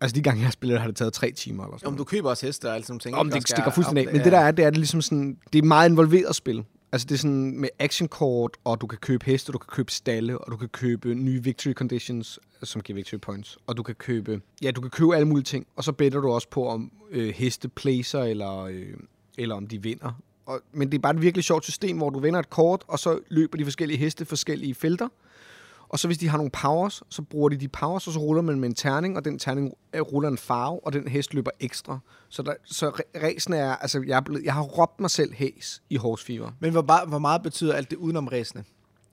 Altså, 0.00 0.14
de 0.14 0.22
gange, 0.22 0.42
jeg 0.42 0.52
det, 0.62 0.80
har 0.80 0.86
det 0.86 0.96
taget 0.96 1.12
tre 1.12 1.32
timer 1.32 1.64
eller 1.64 1.78
sådan 1.78 1.88
Om 1.88 1.96
du 1.96 2.04
køber 2.04 2.30
også 2.30 2.46
heste 2.46 2.68
og 2.68 2.74
alt 2.74 2.86
sådan 2.86 2.92
nogle 2.92 3.00
ting. 3.00 3.16
om 3.16 3.30
det 3.30 3.48
stikker 3.48 3.70
fuldstændig 3.70 4.06
af. 4.06 4.12
Men 4.12 4.24
det 4.24 4.32
der 4.32 4.38
er, 4.38 4.50
det 4.50 4.64
er 4.64 4.70
det 4.70 4.78
ligesom 4.78 5.02
sådan, 5.02 5.38
det 5.52 5.58
er 5.58 5.62
et 5.62 5.68
meget 5.68 5.88
involveret 5.88 6.36
spil. 6.36 6.64
Altså 6.92 7.06
det 7.06 7.14
er 7.14 7.18
sådan 7.18 7.60
med 7.60 7.68
actionkort, 7.78 8.56
og 8.64 8.80
du 8.80 8.86
kan 8.86 8.98
købe 8.98 9.24
heste, 9.26 9.52
du 9.52 9.58
kan 9.58 9.68
købe 9.68 9.92
stalle, 9.92 10.38
og 10.38 10.52
du 10.52 10.56
kan 10.56 10.68
købe 10.68 11.14
nye 11.14 11.42
victory 11.42 11.72
conditions, 11.72 12.38
som 12.62 12.82
giver 12.82 12.94
victory 12.94 13.18
points. 13.20 13.58
Og 13.66 13.76
du 13.76 13.82
kan 13.82 13.94
købe, 13.94 14.40
ja, 14.62 14.70
du 14.70 14.80
kan 14.80 14.90
købe 14.90 15.16
alle 15.16 15.28
mulige 15.28 15.44
ting. 15.44 15.66
Og 15.76 15.84
så 15.84 15.92
better 15.92 16.20
du 16.20 16.30
også 16.30 16.48
på, 16.48 16.68
om 16.68 16.92
øh, 17.10 17.34
heste 17.34 17.68
placer, 17.68 18.22
eller, 18.22 18.58
øh, 18.58 18.94
eller 19.38 19.54
om 19.54 19.66
de 19.66 19.82
vinder. 19.82 20.06
Og 20.06 20.14
og, 20.46 20.60
men 20.72 20.92
det 20.92 20.98
er 20.98 21.02
bare 21.02 21.14
et 21.14 21.22
virkelig 21.22 21.44
sjovt 21.44 21.64
system, 21.64 21.96
hvor 21.96 22.10
du 22.10 22.18
vender 22.18 22.40
et 22.40 22.50
kort, 22.50 22.84
og 22.88 22.98
så 22.98 23.18
løber 23.28 23.58
de 23.58 23.64
forskellige 23.64 23.98
heste 23.98 24.24
forskellige 24.24 24.74
felter. 24.74 25.08
Og 25.92 25.98
så 25.98 26.08
hvis 26.08 26.18
de 26.18 26.28
har 26.28 26.36
nogle 26.36 26.50
powers, 26.50 27.02
så 27.08 27.22
bruger 27.22 27.48
de 27.48 27.56
de 27.56 27.68
powers, 27.68 28.06
og 28.06 28.12
så 28.12 28.18
ruller 28.18 28.42
man 28.42 28.60
med 28.60 28.68
en 28.68 28.74
terning, 28.74 29.16
og 29.16 29.24
den 29.24 29.38
terning 29.38 29.72
øh, 29.94 30.00
ruller 30.00 30.28
en 30.28 30.38
farve, 30.38 30.86
og 30.86 30.92
den 30.92 31.08
hest 31.08 31.34
løber 31.34 31.50
ekstra. 31.60 31.98
Så, 32.28 32.42
der, 32.42 32.54
så 32.64 32.90
ræsen 33.22 33.52
er, 33.54 33.76
altså 33.76 34.04
jeg, 34.06 34.16
er 34.16 34.20
blevet, 34.20 34.44
jeg 34.44 34.54
har 34.54 34.62
råbt 34.62 35.00
mig 35.00 35.10
selv 35.10 35.32
hæs 35.34 35.82
i 35.90 35.96
Horse 35.96 36.24
Fever. 36.24 36.50
Men 36.60 36.70
hvor, 36.70 36.82
bare, 36.82 37.06
hvor 37.06 37.18
meget 37.18 37.42
betyder 37.42 37.74
alt 37.74 37.90
det 37.90 37.96
udenom 37.96 38.26
ræsene? 38.26 38.64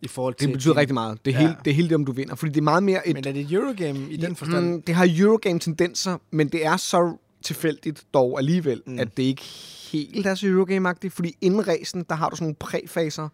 I 0.02 0.08
forhold 0.08 0.34
til 0.34 0.48
Det 0.48 0.54
betyder 0.54 0.78
rigtig 0.78 0.94
meget. 0.94 1.26
Det 1.26 1.36
er, 1.36 1.40
Ja. 1.40 1.48
hele, 1.48 1.58
det 1.66 1.72
er 1.72 1.76
hele 1.76 1.88
det, 1.90 1.96
om 1.96 2.06
du 2.06 2.12
vinder. 2.12 2.36
Fordi 2.36 2.52
det 2.52 2.58
er 2.58 2.64
meget 2.64 2.84
mere 2.84 3.08
et... 3.08 3.14
Men 3.14 3.28
er 3.28 3.32
det 3.32 3.42
et 3.42 3.52
Eurogame 3.52 4.00
i 4.10 4.18
den 4.18 4.36
forstand? 4.36 4.66
Mm, 4.66 4.82
det 4.82 4.96
har 4.96 5.08
Eurogame-tendenser, 5.20 6.18
men 6.32 6.50
det 6.50 6.66
er 6.66 6.78
så 6.78 7.18
tilfældigt 7.44 8.06
dog 8.14 8.38
alligevel, 8.40 8.82
mm. 8.86 9.00
at 9.00 9.18
det 9.18 9.24
ikke 9.24 9.44
helt 9.92 10.26
er 10.28 10.36
så 10.36 10.48
Eurogame-agtigt. 10.48 11.10
Fordi 11.10 11.36
inden 11.42 11.68
ræsen, 11.68 12.06
der 12.10 12.16
har 12.16 12.30
du 12.30 12.36
sådan 12.36 12.46
nogle 12.46 12.56
præfaser, 12.56 13.30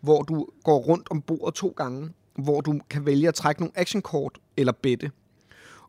hvor 0.00 0.22
du 0.22 0.46
går 0.64 0.78
rundt 0.78 1.06
om 1.10 1.22
bordet 1.22 1.54
to 1.54 1.74
gange, 1.76 2.10
hvor 2.38 2.60
du 2.60 2.80
kan 2.90 3.06
vælge 3.06 3.28
at 3.28 3.34
trække 3.34 3.60
nogle 3.62 3.72
actionkort 3.74 4.38
eller 4.56 4.72
bette. 4.72 5.10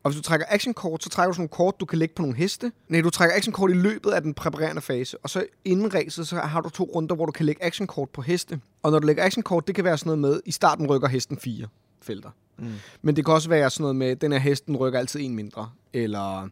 Og 0.04 0.12
hvis 0.12 0.18
du 0.18 0.24
trækker 0.24 0.46
actionkort, 0.50 1.04
så 1.04 1.10
trækker 1.10 1.32
du 1.32 1.34
sådan 1.34 1.42
nogle 1.42 1.50
kort, 1.50 1.80
du 1.80 1.86
kan 1.86 2.00
lægge 2.00 2.16
på 2.16 2.22
nogle 2.22 2.38
heste. 2.38 2.72
Nej, 2.88 3.02
du 3.02 3.10
trækker 3.10 3.36
actionkort 3.36 3.72
i 3.72 3.74
løbet 3.74 4.12
af 4.12 4.22
den 4.22 4.34
præparerende 4.34 4.82
fase. 4.82 5.18
Og 5.18 5.30
så 5.30 5.46
inden 5.66 5.94
ræset, 5.94 6.28
så 6.28 6.36
har 6.36 6.62
du 6.62 6.70
to 6.70 6.84
runder, 6.96 7.16
hvor 7.16 7.26
du 7.26 7.32
kan 7.32 7.46
lægge 7.46 7.64
actionkort 7.64 8.10
på 8.10 8.22
heste. 8.22 8.62
Og 8.84 8.92
når 8.92 9.00
du 9.00 9.08
lægger 9.08 9.24
actionkort, 9.24 9.68
det 9.68 9.76
kan 9.76 9.84
være 9.84 9.98
sådan 9.98 10.08
noget 10.20 10.20
med, 10.20 10.42
i 10.46 10.52
starten 10.52 10.88
rykker 10.88 11.08
hesten 11.08 11.38
fire 11.38 11.68
felter. 12.02 12.30
Mm. 12.58 12.72
Men 13.02 13.16
det 13.16 13.26
kan 13.26 13.34
også 13.34 13.50
være 13.50 13.70
sådan 13.70 13.84
noget 13.84 13.96
med, 13.96 14.16
den 14.16 14.32
her 14.32 14.40
hesten 14.40 14.78
rykker 14.78 15.00
altid 15.00 15.20
en 15.20 15.36
mindre. 15.36 15.70
Eller 15.94 16.50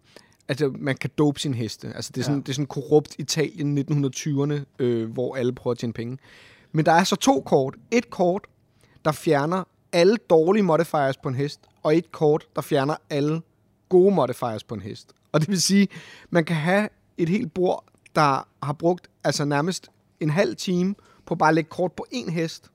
altså, 0.47 0.73
man 0.79 0.95
kan 0.97 1.09
dope 1.17 1.39
sin 1.39 1.53
heste. 1.53 1.91
Altså, 1.95 2.11
det 2.15 2.21
er 2.21 2.23
sådan, 2.25 2.37
Ja. 2.37 2.41
det 2.41 2.49
er 2.49 2.53
sådan 2.53 2.65
korrupt 2.65 3.15
Italien 3.19 3.77
1920'erne, 3.77 4.53
øh, 4.79 5.11
hvor 5.11 5.35
alle 5.35 5.53
prøver 5.53 5.71
at 5.71 5.77
tjene 5.77 5.93
penge. 5.93 6.17
Men 6.71 6.85
der 6.85 6.91
er 6.91 7.03
så 7.03 7.15
to 7.15 7.41
kort. 7.45 7.75
Et 7.91 8.09
kort, 8.09 8.41
der 9.05 9.11
fjerner 9.11 9.63
alle 9.93 10.17
dårlige 10.29 10.63
modifiers 10.63 11.17
på 11.17 11.29
en 11.29 11.35
hest, 11.35 11.59
og 11.83 11.97
et 11.97 12.11
kort, 12.11 12.47
der 12.55 12.61
fjerner 12.61 12.95
alle 13.09 13.41
gode 13.89 14.15
modifiers 14.15 14.63
på 14.63 14.75
en 14.75 14.81
hest. 14.81 15.13
Og 15.31 15.39
det 15.39 15.49
vil 15.49 15.61
sige, 15.61 15.87
man 16.29 16.45
kan 16.45 16.55
have 16.55 16.89
et 17.17 17.29
helt 17.29 17.53
bord, 17.53 17.83
der 18.15 18.47
har 18.63 18.73
brugt 18.73 19.07
altså 19.23 19.45
nærmest 19.45 19.89
en 20.19 20.29
halv 20.29 20.55
time 20.55 20.95
på 21.25 21.35
bare 21.35 21.49
at 21.49 21.55
lægge 21.55 21.69
kort 21.69 21.91
på 21.91 22.05
en 22.11 22.29
hest. 22.29 22.71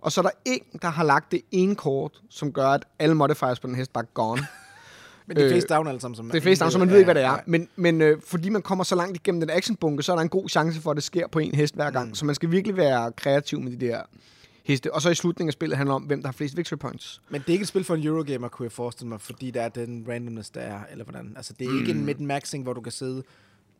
Og 0.00 0.12
så 0.12 0.20
er 0.20 0.22
der 0.22 0.30
en, 0.44 0.60
der 0.82 0.88
har 0.88 1.04
lagt 1.04 1.32
det 1.32 1.40
ene 1.52 1.74
kort, 1.74 2.22
som 2.30 2.52
gør, 2.52 2.68
at 2.68 2.84
alle 2.98 3.14
modifiers 3.14 3.60
på 3.60 3.66
den 3.66 3.74
hest 3.74 3.92
bare 3.92 4.04
er 4.04 4.08
gone. 4.14 4.46
Men 5.26 5.36
det 5.36 5.42
er 5.42 5.48
øh, 5.48 5.54
face 5.54 5.66
down 5.66 5.88
alle 5.88 6.00
sammen. 6.00 6.16
Som 6.16 6.30
Det 6.30 6.36
er 6.36 6.42
face 6.42 6.60
down, 6.60 6.70
så 6.70 6.78
man 6.78 6.90
ved 6.90 6.96
ikke, 6.96 7.06
hvad 7.06 7.14
det 7.14 7.22
er. 7.22 7.30
Nej. 7.30 7.42
Men, 7.46 7.68
men 7.76 8.00
øh, 8.00 8.20
fordi 8.26 8.48
man 8.48 8.62
kommer 8.62 8.84
så 8.84 8.94
langt 8.94 9.16
igennem 9.16 9.40
den 9.40 9.50
actionbunke, 9.50 10.02
så 10.02 10.12
er 10.12 10.16
der 10.16 10.22
en 10.22 10.28
god 10.28 10.48
chance 10.48 10.80
for, 10.80 10.90
at 10.90 10.94
det 10.94 11.04
sker 11.04 11.26
på 11.26 11.38
en 11.38 11.54
hest 11.54 11.74
hver 11.74 11.90
gang. 11.90 12.08
Mm. 12.08 12.14
Så 12.14 12.24
man 12.24 12.34
skal 12.34 12.50
virkelig 12.50 12.76
være 12.76 13.12
kreativ 13.12 13.60
med 13.60 13.72
de 13.76 13.86
der 13.86 14.00
heste. 14.66 14.94
Og 14.94 15.02
så 15.02 15.10
i 15.10 15.14
slutningen 15.14 15.48
af 15.48 15.52
spillet 15.52 15.76
handler 15.76 15.94
om, 15.94 16.02
hvem 16.02 16.20
der 16.20 16.28
har 16.28 16.32
flest 16.32 16.56
victory 16.56 16.78
points. 16.78 17.22
Men 17.30 17.40
det 17.40 17.48
er 17.48 17.52
ikke 17.52 17.62
et 17.62 17.68
spil 17.68 17.84
for 17.84 17.94
en 17.94 18.06
Eurogamer, 18.06 18.48
kunne 18.48 18.64
jeg 18.64 18.72
forestille 18.72 19.08
mig, 19.08 19.20
fordi 19.20 19.50
der 19.50 19.62
er 19.62 19.68
den 19.68 20.06
randomness, 20.08 20.50
der 20.50 20.60
er, 20.60 20.80
eller 20.90 21.04
hvordan. 21.04 21.32
Altså, 21.36 21.52
det 21.58 21.66
er 21.66 21.70
mm. 21.70 21.78
ikke 21.78 21.90
en 21.90 22.04
mid-maxing, 22.04 22.62
hvor 22.62 22.72
du 22.72 22.80
kan 22.80 22.92
sidde 22.92 23.22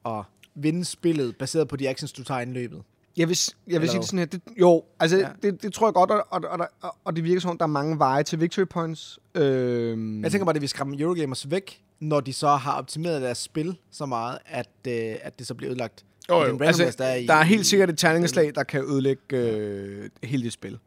og 0.05 0.25
vinde 0.55 0.85
spillet, 0.85 1.37
baseret 1.37 1.69
på 1.69 1.77
de 1.77 1.89
actions, 1.89 2.13
du 2.13 2.25
tager 2.25 2.41
i 2.41 2.45
løbet. 2.45 2.83
Jeg 3.17 3.29
vil, 3.29 3.39
jeg 3.67 3.81
vil 3.81 3.89
sige 3.89 4.01
det 4.01 4.07
sådan 4.07 4.19
her. 4.19 4.27
Det, 4.27 4.41
jo, 4.61 4.85
altså 5.01 5.17
ja. 5.17 5.29
det, 5.43 5.63
det 5.63 5.73
tror 5.73 5.87
jeg 5.87 5.95
godt, 5.95 6.11
og, 6.11 6.27
og, 6.31 6.43
og, 6.51 6.69
og, 6.81 6.97
og 7.05 7.17
det 7.17 7.25
virker 7.25 7.41
som 7.41 7.51
om, 7.51 7.59
der 7.59 7.65
er 7.65 7.69
mange 7.69 7.99
veje 7.99 8.23
til 8.23 8.41
victory 8.41 8.65
points. 8.71 9.19
Øhm, 9.35 10.23
Jeg 10.23 10.31
tænker 10.31 10.45
bare, 10.45 10.51
at 10.51 10.55
det 10.55 10.61
vil 10.61 10.69
skræmme 10.69 11.01
Eurogamers 11.01 11.51
væk, 11.51 11.83
når 12.01 12.21
de 12.21 12.33
så 12.33 12.49
har 12.49 12.79
optimeret 12.79 13.23
deres 13.23 13.39
spil 13.39 13.79
så 13.91 14.07
meget, 14.07 14.39
at, 14.47 14.69
øh, 14.89 15.17
at 15.23 15.39
det 15.39 15.47
så 15.47 15.55
bliver 15.55 15.71
ødelagt. 15.71 16.05
Jo, 16.31 16.45
jo. 16.45 16.59
Altså, 16.63 16.95
der 16.99 17.05
er 17.05 17.15
i- 17.15 17.27
der 17.27 17.35
er 17.35 17.43
helt 17.43 17.67
sikkert 17.67 17.91
et 17.91 17.99
terningeslag, 17.99 18.55
der 18.55 18.63
kan 18.63 18.85
ødelægge 18.85 19.37
øh, 19.37 20.11
hele 20.23 20.43
det 20.43 20.53
spil 20.53 20.79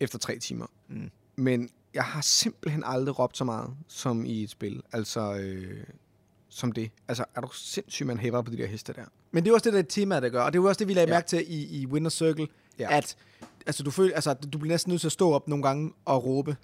efter 0.00 0.18
tre 0.18 0.38
timer. 0.38 0.66
Mm. 0.88 1.10
Men 1.36 1.70
jeg 1.94 2.04
har 2.04 2.20
simpelthen 2.20 2.82
aldrig 2.86 3.18
råbt 3.18 3.36
så 3.36 3.44
meget 3.44 3.70
som 3.88 4.24
i 4.24 4.42
et 4.42 4.50
spil. 4.50 4.82
Altså, 4.92 5.34
øh, 5.34 5.84
som 6.48 6.72
det. 6.72 6.90
Altså, 7.08 7.24
er 7.34 7.40
du 7.40 7.48
sindssyg, 7.52 8.06
man 8.06 8.18
hæver 8.18 8.42
på 8.42 8.50
de 8.50 8.56
der 8.56 8.66
heste 8.66 8.92
der? 8.92 9.04
Men 9.32 9.44
det 9.44 9.50
er 9.50 9.54
også 9.54 9.64
det, 9.64 9.72
der 9.72 9.78
er 9.78 9.82
tema, 9.82 10.20
der 10.20 10.28
gør. 10.28 10.42
Og 10.42 10.52
det 10.52 10.58
er 10.58 10.62
jo 10.62 10.68
også 10.68 10.78
det, 10.78 10.88
vi 10.88 10.94
lagde 10.94 11.08
Ja. 11.08 11.14
mærke 11.16 11.26
til 11.28 11.44
i, 11.48 11.80
i 11.80 11.86
Winner 11.86 12.10
Circle, 12.10 12.46
Ja. 12.78 12.96
at 12.96 13.16
altså, 13.66 13.82
du, 13.82 13.90
føler, 13.90 14.14
altså, 14.14 14.34
du 14.34 14.58
bliver 14.58 14.72
næsten 14.72 14.90
nødt 14.90 15.00
til 15.00 15.08
at 15.08 15.12
stå 15.12 15.32
op 15.32 15.48
nogle 15.48 15.62
gange 15.62 15.92
og 16.04 16.24
råbe. 16.24 16.56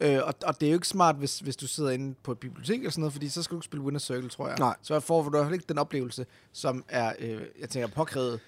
Ja. 0.00 0.16
Øh, 0.16 0.22
og, 0.26 0.34
og 0.46 0.60
det 0.60 0.66
er 0.66 0.70
jo 0.70 0.76
ikke 0.76 0.88
smart, 0.88 1.16
hvis, 1.16 1.38
hvis 1.38 1.56
du 1.56 1.66
sidder 1.66 1.90
inde 1.90 2.14
på 2.22 2.32
et 2.32 2.38
bibliotek 2.38 2.78
eller 2.78 2.90
sådan 2.90 3.00
noget, 3.00 3.12
fordi 3.12 3.28
så 3.28 3.42
skal 3.42 3.54
du 3.54 3.58
ikke 3.58 3.64
spille 3.64 3.84
Winner 3.84 4.00
Circle, 4.00 4.28
tror 4.28 4.48
jeg. 4.48 4.56
Nej. 4.58 4.76
Så 4.82 5.00
får 5.00 5.22
du 5.28 5.52
ikke 5.52 5.64
den 5.68 5.78
oplevelse, 5.78 6.26
som 6.52 6.84
er, 6.88 7.12
øh, 7.18 7.40
jeg 7.60 7.68
tænker, 7.68 7.88
påkrævet 7.88 8.40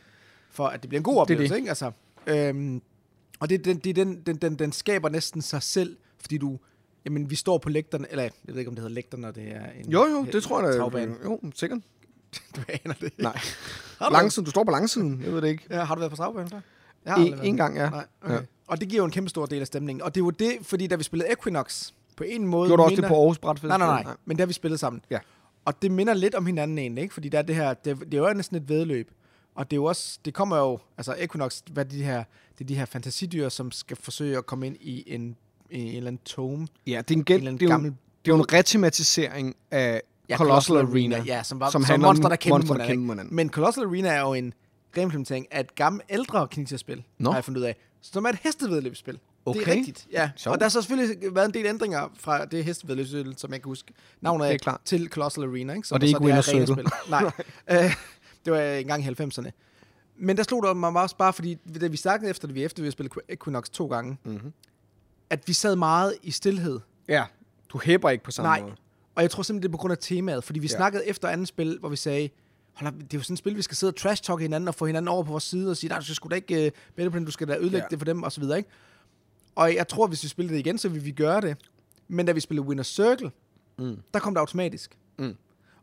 for, 0.50 0.66
at 0.66 0.82
det 0.82 0.88
bliver 0.88 1.00
en 1.00 1.04
god 1.04 1.14
Det 1.14 1.20
oplevelse. 1.20 1.54
det. 1.54 1.58
Ikke? 1.58 1.68
Altså, 1.68 1.90
øhm, 2.26 2.82
og 3.40 3.50
det, 3.50 3.64
den, 3.64 3.78
det, 3.78 3.96
den, 3.96 4.20
den, 4.26 4.36
den, 4.36 4.56
den 4.58 4.72
skaber 4.72 5.08
næsten 5.08 5.42
sig 5.42 5.62
selv, 5.62 5.96
fordi 6.20 6.38
du, 6.38 6.58
jamen 7.04 7.30
vi 7.30 7.34
står 7.34 7.58
på 7.58 7.68
lægterne, 7.68 8.06
eller 8.10 8.22
jeg 8.22 8.32
ved 8.46 8.58
ikke, 8.58 8.68
om 8.68 8.74
det 8.74 8.82
hedder 8.82 8.94
lægter, 8.94 9.18
når 9.18 9.30
det 9.30 9.48
er 9.48 9.66
en 9.70 9.90
Jo, 9.90 10.06
jo, 10.06 10.24
det 10.32 10.42
tror 10.42 10.62
jeg 10.62 10.92
da. 10.92 11.00
Jo, 11.24 11.40
sikkert. 11.54 11.80
Du 12.56 12.60
aner 12.68 12.94
det 12.94 13.02
ikke. 13.02 13.22
Nej. 13.22 13.40
Langsiden, 14.12 14.44
du 14.44 14.50
står 14.50 14.64
på 14.64 14.70
langsiden. 14.70 15.22
Jeg 15.24 15.32
ved 15.32 15.42
det 15.42 15.48
ikke. 15.48 15.66
ja, 15.70 15.84
har 15.84 15.94
du 15.94 15.98
været 15.98 16.10
på 16.10 16.16
travbanen 16.16 16.50
før? 16.50 16.60
Jeg 17.04 17.14
har 17.14 17.20
En, 17.24 17.38
en 17.42 17.56
gang, 17.56 17.76
ja. 17.76 17.90
Nej, 17.90 18.06
okay. 18.22 18.34
Ja. 18.34 18.40
Og 18.66 18.80
det 18.80 18.88
giver 18.88 19.00
jo 19.00 19.04
en 19.04 19.10
kæmpe 19.10 19.30
stor 19.30 19.46
del 19.46 19.60
af 19.60 19.66
stemningen. 19.66 20.02
Og 20.02 20.14
det 20.14 20.20
jo 20.20 20.30
det, 20.30 20.52
fordi 20.62 20.86
da 20.86 20.96
vi 20.96 21.02
spillede 21.02 21.32
Equinox, 21.32 21.90
på 22.16 22.24
en 22.24 22.46
måde... 22.46 22.68
Gjorde 22.68 22.80
du 22.80 22.84
også 22.84 22.90
det 22.90 22.98
minder- 22.98 23.08
på 23.08 23.14
Aarhus 23.20 23.38
Brætfest? 23.38 23.68
Nej, 23.68 23.78
nej, 23.78 24.02
nej, 24.02 24.14
Men 24.24 24.36
det 24.36 24.40
har 24.40 24.46
vi 24.46 24.52
spillet 24.52 24.80
sammen. 24.80 25.02
Ja. 25.10 25.18
Og 25.64 25.82
det 25.82 25.90
minder 25.90 26.14
lidt 26.14 26.34
om 26.34 26.46
hinanden 26.46 26.78
egentlig, 26.78 27.02
ikke? 27.02 27.14
Fordi 27.14 27.28
der 27.28 27.38
er 27.38 27.42
det 27.42 27.54
her... 27.54 27.74
Det, 27.74 28.00
det 28.00 28.14
er 28.14 28.28
jo 28.28 28.32
næsten 28.34 28.56
et 28.56 28.68
vedløb. 28.68 29.10
Og 29.54 29.70
det 29.70 29.76
er 29.76 29.80
jo 29.80 29.84
også... 29.84 30.18
Det 30.24 30.34
kommer 30.34 30.56
jo... 30.56 30.78
Altså 30.98 31.14
Equinox, 31.18 31.60
hvad 31.72 31.84
de 31.84 32.02
her... 32.04 32.24
Det 32.58 32.64
er 32.64 32.68
de 32.68 32.74
her 32.74 32.84
fantasidyr, 32.84 33.48
som 33.48 33.72
skal 33.72 33.96
forsøge 33.96 34.38
at 34.38 34.46
komme 34.46 34.66
ind 34.66 34.76
i 34.80 35.14
en, 35.14 35.36
i 35.70 35.80
en 35.80 35.96
eller 35.96 36.08
anden 36.08 36.22
tome. 36.24 36.68
Ja, 36.86 37.02
det 37.08 37.14
er 37.14 37.18
en, 37.18 37.24
En 37.28 37.34
eller 37.34 37.50
anden 37.50 37.54
det 37.60 37.62
er 37.62 37.66
jo, 37.66 37.70
gammel... 37.70 37.90
det 38.24 38.30
er 38.30 38.36
jo 38.36 38.42
en 38.42 38.52
retematisering 38.52 39.56
af 39.70 40.02
Ja, 40.28 40.36
Colossal 40.36 40.76
Arena. 40.76 41.22
Ja, 41.26 41.42
som 41.42 41.60
var 41.60 41.70
som 41.70 41.84
som, 41.84 42.00
monster, 42.00 42.28
der 42.28 42.48
monster, 42.48 42.74
der 42.74 42.84
hinanden. 42.84 43.34
Men 43.34 43.50
Colossal 43.50 43.84
Arena 43.84 44.08
er 44.08 44.20
jo 44.20 44.34
en 44.34 44.54
reimplementering 44.96 45.46
af 45.50 45.60
et 45.60 45.74
gammelt, 45.74 46.04
ældre 46.10 46.48
kineserspil, 46.48 47.02
Nå. 47.18 47.30
har 47.30 47.36
jeg 47.36 47.44
fundet 47.44 47.60
ud 47.60 47.64
af, 47.66 47.76
som 48.12 48.24
er 48.24 48.28
et 48.28 48.38
hestevedløbsspil. 48.42 49.14
Det 49.14 49.20
Okay. 49.44 49.60
er 49.60 49.66
rigtigt, 49.66 50.06
ja. 50.12 50.30
Sjovt. 50.36 50.52
Og 50.54 50.58
der 50.60 50.64
har 50.64 50.70
så 50.70 50.82
selvfølgelig 50.82 51.34
været 51.34 51.46
en 51.46 51.54
del 51.54 51.66
ændringer 51.66 52.08
fra 52.18 52.44
det 52.44 52.64
hestevedløbsspil, 52.64 53.34
som 53.36 53.52
jeg 53.52 53.60
kan 53.62 53.68
huske 53.68 53.92
navnet 54.20 54.48
Det 54.48 54.54
er 54.54 54.58
klart. 54.58 54.80
til 54.84 55.08
Colossal 55.08 55.44
Arena. 55.44 55.74
Ikke? 55.74 55.88
Som 55.88 55.94
Og 55.94 56.00
det 56.00 56.10
er 56.12 56.20
ikke 56.20 56.34
Winner's 56.34 56.42
Circle. 56.42 56.66
spil. 56.66 56.86
Nej, 57.10 57.24
øh, 57.84 57.94
det 58.44 58.52
var 58.52 58.60
engang 58.60 59.04
i 59.04 59.06
90'erne. 59.08 59.50
Men 60.16 60.36
der 60.36 60.42
slog 60.42 60.62
der 60.62 60.74
mig 60.74 61.02
også 61.02 61.16
bare, 61.16 61.32
fordi 61.32 61.54
da 61.80 61.86
vi 61.86 61.96
snakkede 61.96 62.30
efter 62.30 62.48
det, 62.48 62.54
vi 62.54 62.64
efter 62.64 62.82
vi 62.82 62.90
spillet 62.90 63.12
Equinox 63.28 63.68
to 63.68 63.86
gange, 63.86 64.16
Mhm. 64.24 64.52
at 65.30 65.48
vi 65.48 65.52
sad 65.52 65.76
meget 65.76 66.14
i 66.22 66.30
stillhed. 66.30 66.80
Ja, 67.08 67.24
du 67.68 67.80
hæpper 67.84 68.10
ikke 68.10 68.24
på 68.24 68.30
samme 68.30 68.48
Nej. 68.48 68.60
måde. 68.60 68.74
Og 69.14 69.22
jeg 69.22 69.30
tror 69.30 69.42
simpelthen, 69.42 69.62
det 69.62 69.68
er 69.68 69.72
på 69.72 69.78
grund 69.80 69.92
af 69.92 69.98
temaet, 70.00 70.44
fordi 70.44 70.58
vi 70.58 70.66
ja. 70.66 70.76
snakkede 70.76 71.06
efter 71.06 71.28
andet 71.28 71.48
spil, 71.48 71.76
hvor 71.80 71.88
vi 71.88 71.96
sagde, 71.96 72.28
Hold 72.76 72.88
op, 72.94 72.94
det 73.00 73.14
er 73.14 73.18
jo 73.18 73.22
sådan 73.22 73.34
et 73.34 73.38
spil, 73.38 73.56
vi 73.56 73.62
skal 73.62 73.76
sidde 73.76 73.90
og 73.90 73.96
trash-talke 73.96 74.42
hinanden 74.42 74.68
og 74.68 74.74
få 74.74 74.86
hinanden 74.86 75.08
over 75.08 75.22
på 75.24 75.30
vores 75.30 75.44
side 75.44 75.70
og 75.70 75.76
sige, 75.76 75.88
nej, 75.88 75.98
du 75.98 76.04
skal 76.04 76.14
sgu 76.14 76.28
da 76.28 76.34
ikke 76.34 76.72
uh, 76.98 77.04
på 77.10 77.18
den, 77.18 77.24
du 77.24 77.30
skal 77.30 77.48
da 77.48 77.52
ødelægge 77.54 77.76
Ja. 77.76 77.82
ja. 77.82 77.86
det 77.90 77.98
for 77.98 78.04
dem, 78.04 78.22
og 78.22 78.32
så 78.32 78.40
videre, 78.40 78.58
ikke? 78.58 78.70
Og 79.54 79.74
jeg 79.74 79.88
tror, 79.88 80.06
hvis 80.06 80.22
vi 80.22 80.28
spiller 80.28 80.52
det 80.52 80.58
igen, 80.58 80.78
så 80.78 80.88
vil 80.88 81.04
vi 81.04 81.10
gøre 81.10 81.40
det. 81.40 81.56
Men 82.08 82.26
da 82.26 82.32
vi 82.32 82.40
spillede 82.40 82.66
Winner 82.68 82.82
Circle, 82.84 83.30
Mm. 83.78 83.96
der 84.14 84.20
kom 84.20 84.34
det 84.34 84.40
automatisk. 84.40 84.96
Mm. 85.18 85.34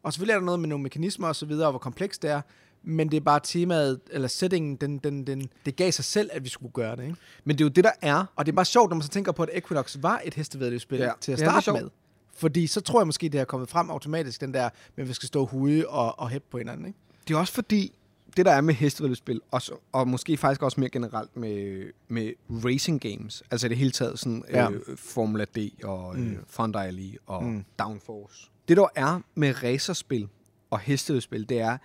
Og 0.03 0.13
selvfølgelig 0.13 0.34
er 0.34 0.38
der 0.39 0.45
noget 0.45 0.60
med 0.60 0.69
nogle 0.69 0.84
mekanismer 0.84 1.27
og 1.27 1.36
så 1.36 1.45
videre, 1.45 1.67
og 1.67 1.71
hvor 1.71 1.79
komplekst 1.79 2.21
det 2.21 2.29
er, 2.29 2.41
men 2.84 3.12
det 3.12 3.17
er 3.17 3.21
bare 3.21 3.39
temaet, 3.43 3.99
eller 4.12 4.27
settingen, 4.27 4.75
den, 4.75 4.97
den, 4.97 5.27
den, 5.27 5.49
det 5.65 5.75
gav 5.75 5.91
sig 5.91 6.06
selv, 6.06 6.29
at 6.34 6.43
vi 6.43 6.49
skulle 6.49 6.73
gøre 6.73 6.95
det, 6.95 7.03
ikke? 7.03 7.15
Men 7.43 7.58
det 7.58 7.63
er 7.63 7.65
jo 7.65 7.69
det, 7.69 7.84
der 7.84 7.91
er. 8.01 8.25
Og 8.36 8.45
det 8.45 8.51
er 8.51 8.56
bare 8.56 8.65
sjovt, 8.65 8.89
når 8.89 8.95
man 8.95 9.01
så 9.03 9.10
tænker 9.10 9.32
på, 9.32 9.43
at 9.43 9.49
Equinox 9.53 9.97
var 10.01 10.21
et 10.25 10.34
hestevedløbsspil 10.34 10.97
Ja. 10.99 11.06
ja. 11.06 11.12
til 11.21 11.32
at 11.32 11.39
Ja, 11.41 11.45
starte 11.45 11.63
sjovt. 11.63 11.82
med. 11.82 11.89
Fordi 12.36 12.67
så 12.67 12.82
tror 12.82 13.00
jeg 13.00 13.06
måske, 13.08 13.30
det 13.30 13.38
har 13.39 13.46
kommet 13.46 13.69
frem 13.69 13.89
automatisk, 13.89 14.41
den 14.41 14.54
der, 14.54 14.69
men 14.96 15.08
vi 15.08 15.13
skal 15.13 15.28
stå 15.28 15.46
hude 15.46 15.88
og, 15.88 16.19
og 16.19 16.30
hæppe 16.30 16.48
på 16.52 16.58
hinanden, 16.58 16.86
ikke? 16.86 17.00
Det 17.28 17.34
er 17.34 17.38
også 17.38 17.54
fordi, 17.54 17.93
det 18.38 18.46
der 18.46 18.52
er 18.52 18.62
med 18.62 18.74
hestevedløbsspil, 18.74 19.41
og, 19.52 19.62
og 19.91 20.08
måske 20.08 20.38
faktisk 20.38 20.63
også 20.63 20.80
mere 20.80 20.89
generelt 20.89 21.38
med, 21.38 21.86
med 22.08 22.32
racing 22.50 23.02
games, 23.02 23.43
altså 23.52 23.67
det 23.67 23.78
hele 23.78 23.91
taget 23.91 24.19
sådan 24.19 24.43
Ja. 24.50 24.69
øh, 24.72 24.82
Formula 24.98 25.46
D 25.46 25.58
og 25.84 26.15
mm. 26.17 26.24
Mm. 26.24 26.32
øh, 26.32 26.38
Fun 26.48 26.76
Rally 26.76 27.13
og 27.26 27.43
mm. 27.43 27.65
Downforce. 27.80 28.50
Det 28.67 28.78
der 28.78 28.88
er 28.96 29.19
med 29.36 29.63
racerspil 29.63 30.28
og 30.69 30.80
hestevedspil, 30.80 31.50
det 31.50 31.60
er, 31.60 31.78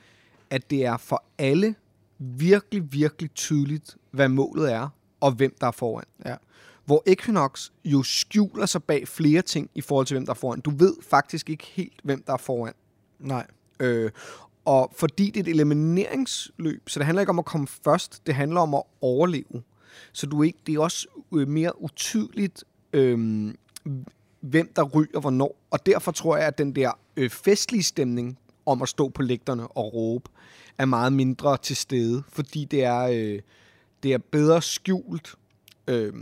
at 0.51 0.71
det 0.71 0.85
er 0.85 0.97
for 0.97 1.25
alle 1.39 1.75
virkelig, 2.19 2.93
virkelig 2.93 3.31
tydeligt, 3.35 3.97
hvad 4.11 4.29
målet 4.29 4.73
er, 4.73 4.89
og 5.21 5.33
hvem 5.33 5.57
der 5.61 5.67
er 5.67 5.71
foran. 5.71 6.05
Ja. 6.27 6.35
Hvor 6.89 7.03
Equinox 7.07 7.71
jo 7.85 8.03
skjuler 8.03 8.67
sig 8.67 8.83
bag 8.83 9.09
flere 9.09 9.43
ting 9.43 9.71
i 9.75 9.81
forhold 9.81 10.07
til, 10.07 10.15
hvem 10.15 10.27
der 10.27 10.33
er 10.33 10.35
foran. 10.35 10.61
Du 10.61 10.71
ved 10.71 10.95
faktisk 11.11 11.51
ikke 11.51 11.67
helt, 11.67 12.01
hvem 12.05 12.23
der 12.27 12.33
er 12.33 12.37
foran. 12.37 12.73
Nej. 13.19 13.47
Øh, 13.81 14.11
og 14.65 14.93
fordi 14.97 15.31
det 15.31 15.37
er 15.37 15.41
et 15.41 15.49
elimineringsløb, 15.49 16.89
så 16.89 16.99
det 16.99 17.07
handler 17.07 17.21
ikke 17.21 17.31
om 17.31 17.39
at 17.39 17.45
komme 17.45 17.67
først, 17.67 18.27
det 18.27 18.35
handler 18.35 18.61
om 18.61 18.75
at 18.75 18.83
overleve. 19.01 19.63
Så 20.13 20.27
du 20.27 20.41
er 20.41 20.45
ikke, 20.45 20.59
det 20.67 20.75
er 20.75 20.81
også 20.81 21.07
øh, 21.35 21.49
mere 21.49 21.83
utydeligt, 21.83 22.65
øh, 22.93 23.55
hvem 24.41 24.73
der 24.77 24.83
ryger 24.83 25.21
hvornår. 25.21 25.57
Og 25.71 25.87
derfor 25.87 26.13
tror 26.13 26.37
jeg, 26.37 26.47
at 26.47 26.59
den 26.59 26.77
der 26.77 26.99
øh, 27.17 27.31
festlige 27.31 27.83
stemning 27.83 28.39
om 28.67 28.83
at 28.83 28.89
stå 28.89 29.09
på 29.09 29.23
lægterne 29.23 29.69
og 29.69 29.95
råbe, 29.95 30.31
er 30.79 30.85
meget 30.85 31.13
mindre 31.13 31.57
til 31.57 31.77
stede, 31.77 32.23
fordi 32.29 32.65
det 32.65 32.85
er, 32.85 33.03
øh, 33.03 33.41
det 34.03 34.13
er 34.13 34.19
bedre 34.19 34.63
skjult, 34.63 35.35
øh, 35.89 36.13